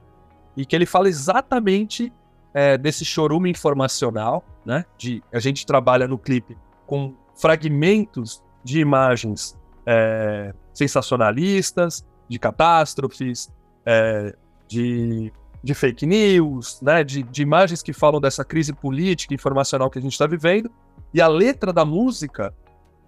e 0.57 0.65
que 0.65 0.75
ele 0.75 0.85
fala 0.85 1.07
exatamente 1.07 2.11
é, 2.53 2.77
desse 2.77 3.03
chorume 3.03 3.49
informacional, 3.49 4.43
né? 4.65 4.85
De, 4.97 5.21
a 5.33 5.39
gente 5.39 5.65
trabalha 5.65 6.07
no 6.07 6.17
clipe 6.17 6.57
com 6.87 7.13
fragmentos 7.35 8.41
de 8.63 8.79
imagens 8.79 9.59
é, 9.85 10.53
sensacionalistas, 10.73 12.05
de 12.29 12.39
catástrofes, 12.39 13.51
é, 13.85 14.33
de, 14.67 15.31
de, 15.61 15.73
fake 15.73 16.05
news, 16.05 16.79
né? 16.81 17.03
De, 17.03 17.23
de 17.23 17.41
imagens 17.41 17.83
que 17.83 17.91
falam 17.91 18.21
dessa 18.21 18.45
crise 18.45 18.71
política 18.71 19.33
e 19.33 19.35
informacional 19.35 19.89
que 19.89 19.99
a 19.99 20.01
gente 20.01 20.13
está 20.13 20.25
vivendo, 20.25 20.71
e 21.15 21.21
a 21.21 21.29
letra 21.29 21.71
da 21.71 21.85
música, 21.85 22.53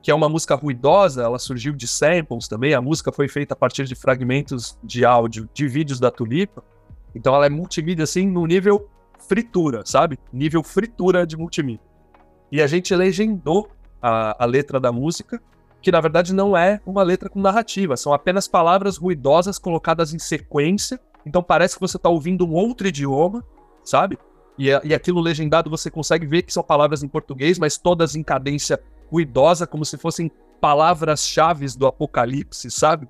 que 0.01 0.09
é 0.09 0.15
uma 0.15 0.29
música 0.29 0.55
ruidosa, 0.55 1.23
ela 1.23 1.37
surgiu 1.37 1.73
de 1.73 1.85
samples 1.89 2.47
também. 2.47 2.73
A 2.73 2.79
música 2.81 3.11
foi 3.11 3.27
feita 3.27 3.53
a 3.53 3.57
partir 3.57 3.83
de 3.83 3.95
fragmentos 3.95 4.79
de 4.81 5.03
áudio 5.03 5.49
de 5.53 5.67
vídeos 5.67 5.99
da 5.99 6.09
Tulipa. 6.09 6.63
Então 7.13 7.35
ela 7.35 7.47
é 7.47 7.49
multimídia 7.49 8.05
assim 8.05 8.25
no 8.25 8.45
nível 8.45 8.89
fritura, 9.27 9.81
sabe? 9.85 10.17
Nível 10.31 10.63
fritura 10.63 11.27
de 11.27 11.35
multimídia. 11.35 11.85
E 12.49 12.61
a 12.61 12.67
gente 12.67 12.95
legendou 12.95 13.69
a, 14.01 14.41
a 14.41 14.45
letra 14.45 14.79
da 14.79 14.89
música, 14.89 15.41
que 15.81 15.91
na 15.91 15.99
verdade 15.99 16.33
não 16.33 16.55
é 16.55 16.79
uma 16.85 17.03
letra 17.03 17.27
com 17.29 17.41
narrativa, 17.41 17.97
são 17.97 18.13
apenas 18.13 18.47
palavras 18.47 18.95
ruidosas 18.95 19.59
colocadas 19.59 20.13
em 20.13 20.19
sequência. 20.19 20.97
Então 21.25 21.43
parece 21.43 21.75
que 21.75 21.81
você 21.81 21.97
está 21.97 22.07
ouvindo 22.07 22.47
um 22.47 22.53
outro 22.53 22.87
idioma, 22.87 23.43
sabe? 23.83 24.17
E, 24.57 24.69
e 24.83 24.93
aquilo 24.93 25.21
legendado 25.21 25.69
você 25.69 25.91
consegue 25.91 26.25
ver 26.25 26.41
que 26.41 26.53
são 26.53 26.63
palavras 26.63 27.03
em 27.03 27.07
português, 27.07 27.59
mas 27.59 27.77
todas 27.77 28.15
em 28.15 28.23
cadência 28.23 28.81
ruidosa, 29.11 29.67
como 29.67 29.85
se 29.85 29.97
fossem 29.97 30.31
palavras-chave 30.59 31.65
do 31.77 31.85
apocalipse, 31.85 32.69
sabe? 32.71 33.07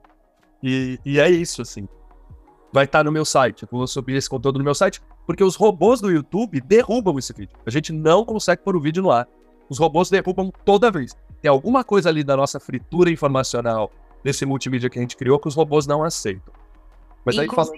E, 0.62 1.00
e, 1.06 1.20
é 1.20 1.30
isso, 1.30 1.62
assim. 1.62 1.88
Vai 2.74 2.86
estar 2.86 3.00
tá 3.00 3.04
no 3.04 3.12
meu 3.12 3.24
site. 3.24 3.64
Eu 3.64 3.70
vou 3.72 3.88
subir 3.88 4.16
esse 4.16 4.30
conteúdo 4.30 4.60
no 4.60 4.66
meu 4.66 4.76
site, 4.76 5.02
porque 5.26 5.43
os 5.43 5.56
robôs 5.56 6.02
do 6.02 6.12
YouTube 6.12 6.60
derrubam 6.62 7.18
esse 7.18 7.34
vídeo. 7.34 7.56
A 7.66 7.70
gente 7.70 7.93
não 7.93 8.26
consegue 8.26 8.62
pôr 8.64 8.76
o 8.76 8.82
vídeo 8.82 9.02
no 9.02 9.12
ar. 9.12 9.28
Os 9.70 9.80
robôs 9.80 10.10
derrubam 10.10 10.52
toda 10.66 10.91
vez. 10.91 11.16
Tem 11.41 11.50
alguma 11.50 11.84
coisa 11.84 12.10
ali 12.10 12.24
da 12.24 12.36
nossa 12.36 12.60
fritura 12.60 13.10
informacional, 13.10 13.91
desse 14.24 14.45
multimídia 14.45 14.89
que 14.89 14.98
a 14.98 15.02
gente 15.02 15.16
criou, 15.16 15.39
que 15.39 15.48
os 15.48 15.56
robôs 15.56 15.86
não 15.86 16.04
aceitam. 16.04 16.54
Mas 17.28 17.38
aí 17.38 17.47
fala... 17.47 17.69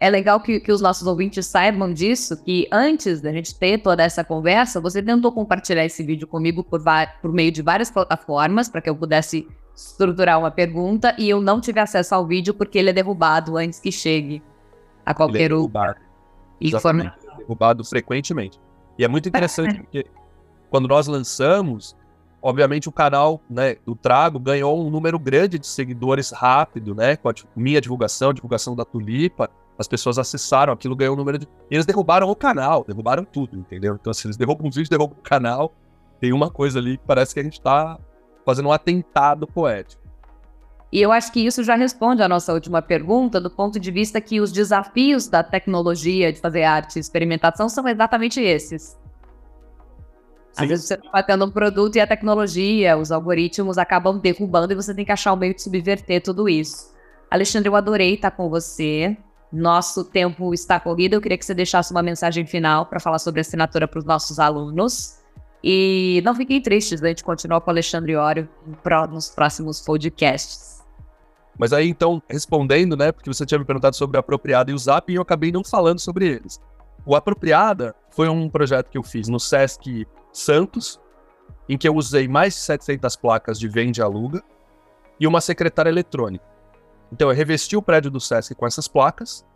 É 0.00 0.08
legal 0.08 0.40
que, 0.40 0.58
que 0.58 0.72
os 0.72 0.80
nossos 0.80 1.06
ouvintes 1.06 1.44
saibam 1.44 1.92
disso, 1.92 2.42
que 2.42 2.66
antes 2.72 3.20
da 3.20 3.30
gente 3.30 3.54
ter 3.54 3.76
toda 3.76 4.02
essa 4.02 4.24
conversa, 4.24 4.80
você 4.80 5.02
tentou 5.02 5.30
compartilhar 5.30 5.84
esse 5.84 6.02
vídeo 6.02 6.26
comigo 6.26 6.64
por, 6.64 6.80
por 7.20 7.30
meio 7.30 7.52
de 7.52 7.60
várias 7.60 7.90
plataformas, 7.90 8.70
para 8.70 8.80
que 8.80 8.88
eu 8.88 8.96
pudesse 8.96 9.46
estruturar 9.76 10.38
uma 10.38 10.50
pergunta, 10.50 11.14
e 11.18 11.28
eu 11.28 11.42
não 11.42 11.60
tive 11.60 11.78
acesso 11.78 12.14
ao 12.14 12.26
vídeo 12.26 12.54
porque 12.54 12.78
ele 12.78 12.88
é 12.88 12.92
derrubado 12.94 13.58
antes 13.58 13.78
que 13.78 13.92
chegue 13.92 14.42
a 15.04 15.12
qualquer 15.12 15.42
ele 15.42 15.44
é 15.44 15.48
derrubado. 15.50 16.00
Informa... 16.58 17.14
Derrubado 17.36 17.84
frequentemente. 17.84 18.58
E 18.98 19.04
é 19.04 19.08
muito 19.08 19.28
interessante 19.28 19.76
porque 19.84 20.06
quando 20.70 20.88
nós 20.88 21.06
lançamos, 21.06 21.94
obviamente 22.46 22.88
o 22.88 22.92
canal 22.92 23.40
né, 23.50 23.74
do 23.84 23.96
Trago 23.96 24.38
ganhou 24.38 24.80
um 24.80 24.88
número 24.88 25.18
grande 25.18 25.58
de 25.58 25.66
seguidores 25.66 26.30
rápido, 26.30 26.94
né? 26.94 27.16
Com 27.16 27.28
a 27.28 27.34
minha 27.56 27.80
divulgação, 27.80 28.30
a 28.30 28.32
divulgação 28.32 28.76
da 28.76 28.84
Tulipa, 28.84 29.50
as 29.76 29.88
pessoas 29.88 30.16
acessaram, 30.16 30.72
aquilo 30.72 30.94
ganhou 30.94 31.14
um 31.14 31.18
número 31.18 31.38
de. 31.38 31.46
E 31.68 31.74
eles 31.74 31.84
derrubaram 31.84 32.30
o 32.30 32.36
canal, 32.36 32.84
derrubaram 32.86 33.24
tudo, 33.24 33.58
entendeu? 33.58 33.98
Então, 34.00 34.14
se 34.14 34.28
eles 34.28 34.36
derrubam 34.36 34.68
um 34.68 34.70
vídeo, 34.70 34.88
derrubam 34.88 35.18
o 35.18 35.22
canal, 35.22 35.74
tem 36.20 36.32
uma 36.32 36.48
coisa 36.48 36.78
ali 36.78 36.96
que 36.96 37.04
parece 37.04 37.34
que 37.34 37.40
a 37.40 37.42
gente 37.42 37.54
está 37.54 37.98
fazendo 38.44 38.68
um 38.68 38.72
atentado 38.72 39.44
poético. 39.48 40.00
E 40.92 41.02
eu 41.02 41.10
acho 41.10 41.32
que 41.32 41.44
isso 41.44 41.64
já 41.64 41.74
responde 41.74 42.22
à 42.22 42.28
nossa 42.28 42.52
última 42.52 42.80
pergunta, 42.80 43.40
do 43.40 43.50
ponto 43.50 43.80
de 43.80 43.90
vista 43.90 44.20
que 44.20 44.40
os 44.40 44.52
desafios 44.52 45.26
da 45.26 45.42
tecnologia 45.42 46.32
de 46.32 46.40
fazer 46.40 46.62
arte 46.62 46.96
e 46.96 47.00
experimentação 47.00 47.68
são 47.68 47.88
exatamente 47.88 48.40
esses. 48.40 48.96
Sim. 50.56 50.62
Às 50.64 50.68
vezes 50.68 50.86
você 50.86 50.94
está 50.94 51.10
batendo 51.10 51.44
um 51.44 51.50
produto 51.50 51.96
e 51.96 52.00
a 52.00 52.06
tecnologia, 52.06 52.96
os 52.96 53.12
algoritmos 53.12 53.76
acabam 53.76 54.18
derrubando 54.18 54.72
e 54.72 54.76
você 54.76 54.94
tem 54.94 55.04
que 55.04 55.12
achar 55.12 55.34
um 55.34 55.36
meio 55.36 55.54
de 55.54 55.62
subverter 55.62 56.22
tudo 56.22 56.48
isso. 56.48 56.94
Alexandre, 57.30 57.68
eu 57.68 57.76
adorei 57.76 58.14
estar 58.14 58.30
com 58.30 58.48
você. 58.48 59.16
Nosso 59.52 60.02
tempo 60.02 60.54
está 60.54 60.80
corrido. 60.80 61.14
Eu 61.14 61.20
queria 61.20 61.36
que 61.36 61.44
você 61.44 61.54
deixasse 61.54 61.90
uma 61.92 62.02
mensagem 62.02 62.46
final 62.46 62.86
para 62.86 62.98
falar 62.98 63.18
sobre 63.18 63.40
a 63.40 63.42
assinatura 63.42 63.86
para 63.86 63.98
os 63.98 64.04
nossos 64.04 64.38
alunos. 64.38 65.18
E 65.62 66.22
não 66.24 66.34
fiquem 66.34 66.60
tristes, 66.60 67.02
a 67.02 67.08
gente 67.08 67.24
continua 67.24 67.60
com 67.60 67.68
o 67.68 67.72
Alexandre 67.72 68.14
Ório 68.16 68.48
nos 69.10 69.28
próximos 69.28 69.80
podcasts. 69.80 70.82
Mas 71.58 71.72
aí, 71.72 71.88
então, 71.88 72.22
respondendo, 72.28 72.96
né, 72.96 73.12
porque 73.12 73.32
você 73.32 73.44
tinha 73.44 73.58
me 73.58 73.64
perguntado 73.64 73.96
sobre 73.96 74.16
a 74.16 74.20
Apropriada 74.20 74.70
e 74.70 74.74
o 74.74 74.78
Zap, 74.78 75.10
e 75.10 75.16
eu 75.16 75.22
acabei 75.22 75.50
não 75.50 75.64
falando 75.64 75.98
sobre 75.98 76.26
eles. 76.28 76.60
O 77.06 77.14
Apropriada 77.14 77.94
foi 78.10 78.28
um 78.28 78.48
projeto 78.50 78.90
que 78.90 78.98
eu 78.98 79.02
fiz 79.04 79.28
no 79.28 79.38
Sesc 79.38 80.04
Santos, 80.32 81.00
em 81.68 81.78
que 81.78 81.88
eu 81.88 81.94
usei 81.94 82.26
mais 82.26 82.54
de 82.54 82.60
700 82.60 83.14
placas 83.14 83.60
de 83.60 83.68
vende 83.68 84.00
e 84.00 84.02
aluga 84.02 84.42
e 85.20 85.26
uma 85.26 85.40
secretária 85.40 85.88
eletrônica. 85.88 86.44
Então, 87.12 87.30
eu 87.30 87.36
revesti 87.36 87.76
o 87.76 87.82
prédio 87.82 88.10
do 88.10 88.20
Sesc 88.20 88.56
com 88.56 88.66
essas 88.66 88.88
placas, 88.88 89.46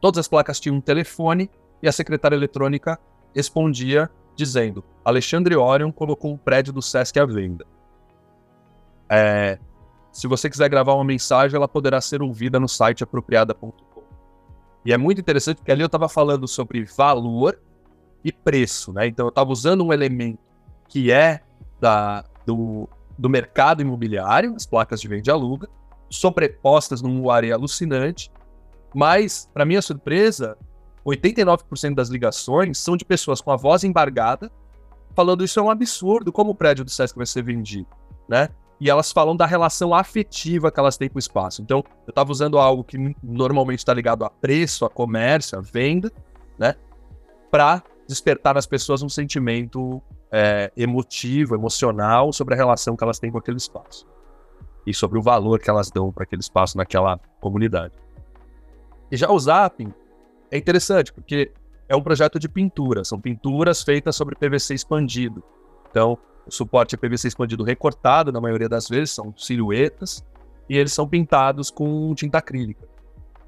todas 0.00 0.18
as 0.18 0.26
placas 0.26 0.58
tinham 0.58 0.74
um 0.74 0.80
telefone 0.80 1.48
e 1.80 1.88
a 1.88 1.92
secretária 1.92 2.34
eletrônica 2.34 2.98
respondia 3.32 4.10
dizendo: 4.34 4.84
Alexandre 5.04 5.54
Orion 5.54 5.92
colocou 5.92 6.32
um 6.32 6.36
prédio 6.36 6.72
do 6.72 6.82
Sesc 6.82 7.16
à 7.20 7.24
venda. 7.24 7.64
É, 9.08 9.58
se 10.10 10.26
você 10.26 10.50
quiser 10.50 10.68
gravar 10.68 10.94
uma 10.94 11.04
mensagem, 11.04 11.56
ela 11.56 11.68
poderá 11.68 12.00
ser 12.00 12.22
ouvida 12.22 12.58
no 12.58 12.68
site 12.68 13.04
apropriada.com. 13.04 13.87
E 14.84 14.92
é 14.92 14.96
muito 14.96 15.20
interessante 15.20 15.58
porque 15.58 15.72
ali 15.72 15.82
eu 15.82 15.86
estava 15.86 16.08
falando 16.08 16.46
sobre 16.46 16.84
valor 16.84 17.60
e 18.24 18.32
preço, 18.32 18.92
né? 18.92 19.06
Então 19.06 19.26
eu 19.26 19.30
estava 19.30 19.50
usando 19.50 19.84
um 19.84 19.92
elemento 19.92 20.38
que 20.88 21.12
é 21.12 21.40
da, 21.80 22.24
do, 22.46 22.88
do 23.16 23.28
mercado 23.28 23.82
imobiliário, 23.82 24.54
as 24.54 24.66
placas 24.66 25.00
de 25.00 25.08
venda 25.08 25.28
e 25.28 25.30
aluga, 25.30 25.68
sobrepostas 26.10 27.02
num 27.02 27.30
área 27.30 27.54
alucinante, 27.54 28.30
mas, 28.94 29.48
para 29.52 29.64
minha 29.64 29.82
surpresa, 29.82 30.56
89% 31.04 31.94
das 31.94 32.08
ligações 32.08 32.78
são 32.78 32.96
de 32.96 33.04
pessoas 33.04 33.40
com 33.40 33.50
a 33.50 33.56
voz 33.56 33.84
embargada, 33.84 34.50
falando 35.14 35.44
isso 35.44 35.58
é 35.60 35.62
um 35.62 35.70
absurdo, 35.70 36.32
como 36.32 36.52
o 36.52 36.54
prédio 36.54 36.84
do 36.84 36.90
Sesc 36.90 37.16
vai 37.16 37.26
ser 37.26 37.42
vendido, 37.42 37.88
né? 38.28 38.48
E 38.80 38.88
elas 38.88 39.10
falam 39.10 39.36
da 39.36 39.44
relação 39.44 39.92
afetiva 39.92 40.70
que 40.70 40.78
elas 40.78 40.96
têm 40.96 41.08
com 41.08 41.16
o 41.16 41.18
espaço. 41.18 41.60
Então, 41.62 41.82
eu 42.06 42.10
estava 42.10 42.30
usando 42.30 42.58
algo 42.58 42.84
que 42.84 42.96
normalmente 43.22 43.80
está 43.80 43.92
ligado 43.92 44.24
a 44.24 44.30
preço, 44.30 44.84
a 44.84 44.90
comércio, 44.90 45.58
a 45.58 45.60
venda, 45.60 46.12
né? 46.56 46.74
Para 47.50 47.82
despertar 48.06 48.54
nas 48.54 48.66
pessoas 48.66 49.02
um 49.02 49.08
sentimento 49.08 50.00
é, 50.30 50.70
emotivo, 50.76 51.54
emocional 51.54 52.32
sobre 52.32 52.54
a 52.54 52.56
relação 52.56 52.96
que 52.96 53.02
elas 53.02 53.18
têm 53.18 53.30
com 53.30 53.38
aquele 53.38 53.56
espaço. 53.56 54.06
E 54.86 54.94
sobre 54.94 55.18
o 55.18 55.22
valor 55.22 55.58
que 55.58 55.68
elas 55.68 55.90
dão 55.90 56.12
para 56.12 56.22
aquele 56.22 56.40
espaço 56.40 56.76
naquela 56.76 57.18
comunidade. 57.40 57.94
E 59.10 59.16
já 59.16 59.30
o 59.30 59.38
Zapping 59.38 59.92
é 60.50 60.56
interessante, 60.56 61.12
porque 61.12 61.52
é 61.88 61.96
um 61.96 62.02
projeto 62.02 62.38
de 62.38 62.48
pintura, 62.48 63.04
são 63.04 63.20
pinturas 63.20 63.82
feitas 63.82 64.14
sobre 64.14 64.36
PVC 64.36 64.74
expandido. 64.74 65.42
Então, 65.90 66.18
o 66.48 66.52
suporte 66.52 66.94
é 66.94 66.98
PVC 66.98 67.28
expandido 67.28 67.62
recortado, 67.62 68.32
na 68.32 68.40
maioria 68.40 68.68
das 68.68 68.88
vezes, 68.88 69.10
são 69.10 69.34
silhuetas, 69.36 70.24
e 70.68 70.76
eles 70.76 70.92
são 70.92 71.06
pintados 71.06 71.70
com 71.70 72.14
tinta 72.14 72.38
acrílica. 72.38 72.88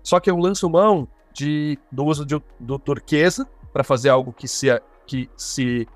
Só 0.02 0.20
que 0.20 0.30
eu 0.30 0.36
lanço 0.36 0.68
mão 0.68 1.08
de, 1.32 1.78
do 1.90 2.04
uso 2.04 2.24
de, 2.24 2.40
do 2.58 2.78
turquesa 2.78 3.48
para 3.72 3.84
fazer 3.84 4.08
algo 4.08 4.32
que 4.32 4.48
se, 4.48 4.68
que 5.06 5.28
se 5.36 5.86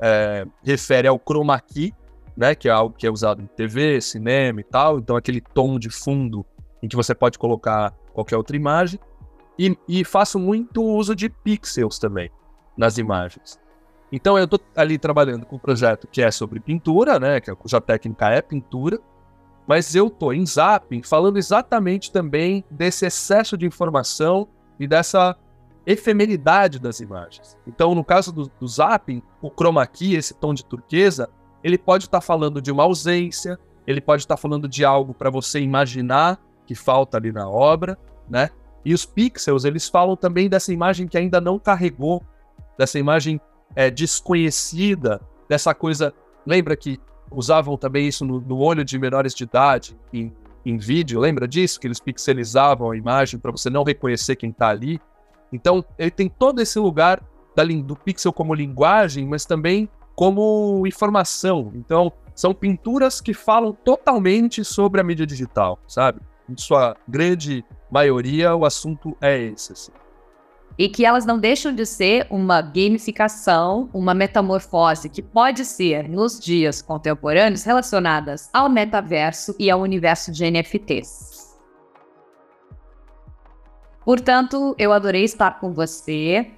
é, 0.00 0.46
refere 0.62 1.08
ao 1.08 1.18
chroma 1.18 1.58
key, 1.60 1.92
né, 2.36 2.54
que 2.54 2.68
é 2.68 2.72
algo 2.72 2.94
que 2.96 3.06
é 3.06 3.10
usado 3.10 3.42
em 3.42 3.46
TV, 3.46 4.00
cinema 4.00 4.60
e 4.60 4.64
tal, 4.64 4.98
então 4.98 5.16
aquele 5.16 5.40
tom 5.40 5.78
de 5.78 5.90
fundo 5.90 6.46
em 6.82 6.88
que 6.88 6.94
você 6.94 7.14
pode 7.14 7.38
colocar 7.38 7.92
qualquer 8.12 8.36
outra 8.36 8.56
imagem. 8.56 9.00
E, 9.58 9.76
e 9.88 10.04
faço 10.04 10.38
muito 10.38 10.82
uso 10.82 11.16
de 11.16 11.28
pixels 11.28 11.98
também 11.98 12.30
nas 12.76 12.96
imagens. 12.96 13.58
Então 14.10 14.38
eu 14.38 14.44
estou 14.44 14.60
ali 14.74 14.98
trabalhando 14.98 15.44
com 15.44 15.56
um 15.56 15.58
projeto 15.58 16.06
que 16.06 16.22
é 16.22 16.30
sobre 16.30 16.60
pintura, 16.60 17.18
né, 17.18 17.40
que 17.40 17.54
cuja 17.54 17.80
técnica 17.80 18.30
é 18.30 18.40
pintura, 18.40 18.98
mas 19.66 19.94
eu 19.94 20.06
estou 20.06 20.32
em 20.32 20.46
Zapping 20.46 21.02
falando 21.02 21.36
exatamente 21.36 22.10
também 22.10 22.64
desse 22.70 23.04
excesso 23.04 23.56
de 23.56 23.66
informação 23.66 24.48
e 24.80 24.86
dessa 24.86 25.36
efemeridade 25.86 26.78
das 26.78 27.00
imagens. 27.00 27.56
Então, 27.66 27.94
no 27.94 28.04
caso 28.04 28.32
do, 28.32 28.50
do 28.58 28.66
Zapping, 28.66 29.22
o 29.42 29.50
chroma 29.50 29.86
key, 29.86 30.14
esse 30.16 30.34
tom 30.34 30.54
de 30.54 30.64
turquesa, 30.64 31.28
ele 31.62 31.76
pode 31.76 32.04
estar 32.04 32.20
tá 32.20 32.26
falando 32.26 32.62
de 32.62 32.70
uma 32.70 32.82
ausência, 32.84 33.58
ele 33.86 34.00
pode 34.00 34.22
estar 34.22 34.36
tá 34.36 34.40
falando 34.40 34.68
de 34.68 34.84
algo 34.84 35.12
para 35.12 35.30
você 35.30 35.60
imaginar 35.60 36.38
que 36.66 36.74
falta 36.74 37.16
ali 37.16 37.32
na 37.32 37.48
obra, 37.48 37.98
né? 38.28 38.50
E 38.84 38.92
os 38.92 39.04
pixels, 39.04 39.64
eles 39.64 39.88
falam 39.88 40.16
também 40.16 40.48
dessa 40.48 40.72
imagem 40.72 41.08
que 41.08 41.16
ainda 41.16 41.40
não 41.40 41.58
carregou, 41.58 42.22
dessa 42.78 42.98
imagem 42.98 43.40
é, 43.74 43.90
desconhecida, 43.90 45.20
dessa 45.48 45.74
coisa. 45.74 46.12
Lembra 46.46 46.76
que 46.76 47.00
usavam 47.30 47.76
também 47.76 48.06
isso 48.06 48.24
no, 48.24 48.40
no 48.40 48.58
olho 48.58 48.84
de 48.84 48.98
menores 48.98 49.34
de 49.34 49.44
idade 49.44 49.98
em, 50.12 50.32
em 50.64 50.76
vídeo? 50.76 51.20
Lembra 51.20 51.48
disso? 51.48 51.80
Que 51.80 51.86
eles 51.86 52.00
pixelizavam 52.00 52.90
a 52.90 52.96
imagem 52.96 53.40
para 53.40 53.50
você 53.50 53.70
não 53.70 53.82
reconhecer 53.82 54.36
quem 54.36 54.50
está 54.50 54.68
ali. 54.68 55.00
Então, 55.52 55.84
ele 55.98 56.10
tem 56.10 56.28
todo 56.28 56.60
esse 56.60 56.78
lugar 56.78 57.22
da, 57.56 57.64
do 57.64 57.96
pixel 57.96 58.32
como 58.32 58.54
linguagem, 58.54 59.26
mas 59.26 59.44
também 59.44 59.88
como 60.14 60.86
informação. 60.86 61.72
Então, 61.74 62.12
são 62.34 62.54
pinturas 62.54 63.20
que 63.20 63.32
falam 63.32 63.72
totalmente 63.72 64.64
sobre 64.64 65.00
a 65.00 65.04
mídia 65.04 65.26
digital, 65.26 65.78
sabe? 65.88 66.20
Em 66.48 66.56
sua 66.56 66.96
grande 67.06 67.64
maioria, 67.90 68.54
o 68.54 68.64
assunto 68.64 69.16
é 69.20 69.38
esse. 69.38 69.72
Assim. 69.72 69.92
E 70.78 70.88
que 70.88 71.04
elas 71.04 71.26
não 71.26 71.38
deixam 71.38 71.74
de 71.74 71.84
ser 71.84 72.26
uma 72.30 72.62
gamificação, 72.62 73.90
uma 73.92 74.14
metamorfose 74.14 75.08
que 75.08 75.20
pode 75.20 75.64
ser, 75.64 76.08
nos 76.08 76.38
dias 76.38 76.80
contemporâneos, 76.80 77.64
relacionadas 77.64 78.48
ao 78.52 78.68
metaverso 78.68 79.56
e 79.58 79.68
ao 79.68 79.80
universo 79.80 80.30
de 80.30 80.48
NFTs. 80.48 81.58
Portanto, 84.04 84.74
eu 84.78 84.90
adorei 84.90 85.24
estar 85.24 85.60
com 85.60 85.74
você. 85.74 86.50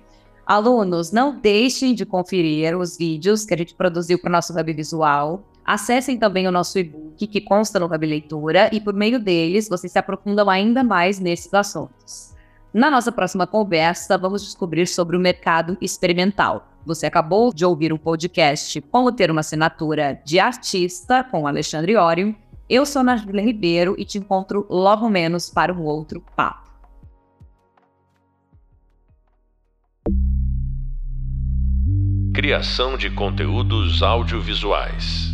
Alunos, 0.47 1.11
não 1.11 1.37
deixem 1.37 1.95
de 1.95 2.07
conferir 2.07 2.77
os 2.79 2.97
vídeos 2.97 3.45
que 3.45 3.55
a 3.55 3.57
gente 3.57 3.75
produziu 3.75 4.21
para 4.21 4.29
o 4.29 4.33
nosso 4.33 4.53
Hub 4.53 4.73
Visual. 4.73 5.43
Acessem 5.64 6.18
também 6.18 6.47
o 6.47 6.53
nosso 6.53 6.79
e-book 6.79 7.27
que 7.27 7.41
consta 7.41 7.81
no 7.81 7.87
Hub 7.87 8.07
Leitura 8.07 8.68
e 8.73 8.81
por 8.81 8.95
meio 8.95 9.18
deles 9.18 9.68
vocês 9.68 9.93
se 9.93 9.99
aprofundam 9.99 10.49
ainda 10.49 10.85
mais 10.85 11.18
nesses 11.18 11.53
assuntos. 11.53 12.35
Na 12.73 12.89
nossa 12.89 13.11
próxima 13.11 13.49
conversa, 13.49 14.16
vamos 14.16 14.45
descobrir 14.45 14.87
sobre 14.87 15.16
o 15.16 15.21
mercado 15.21 15.77
experimental. 15.81 16.68
Você 16.87 17.05
acabou 17.05 17.53
de 17.53 17.64
ouvir 17.64 17.93
um 17.93 17.99
podcast 17.99 18.81
Como 18.83 19.11
Ter 19.11 19.29
uma 19.29 19.41
Assinatura 19.41 20.21
de 20.25 20.39
Artista 20.39 21.25
com 21.25 21.49
Alexandre 21.49 21.97
Ório. 21.97 22.35
Eu 22.68 22.87
sou 22.87 23.03
Natália 23.03 23.43
Ribeiro 23.43 23.97
e 23.99 24.05
te 24.05 24.18
encontro 24.18 24.66
logo 24.71 25.09
menos 25.09 25.51
para 25.51 25.75
um 25.75 25.83
outro 25.83 26.25
papo. 26.37 26.71
Criação 32.33 32.97
de 32.97 33.11
conteúdos 33.11 34.01
audiovisuais. 34.01 35.30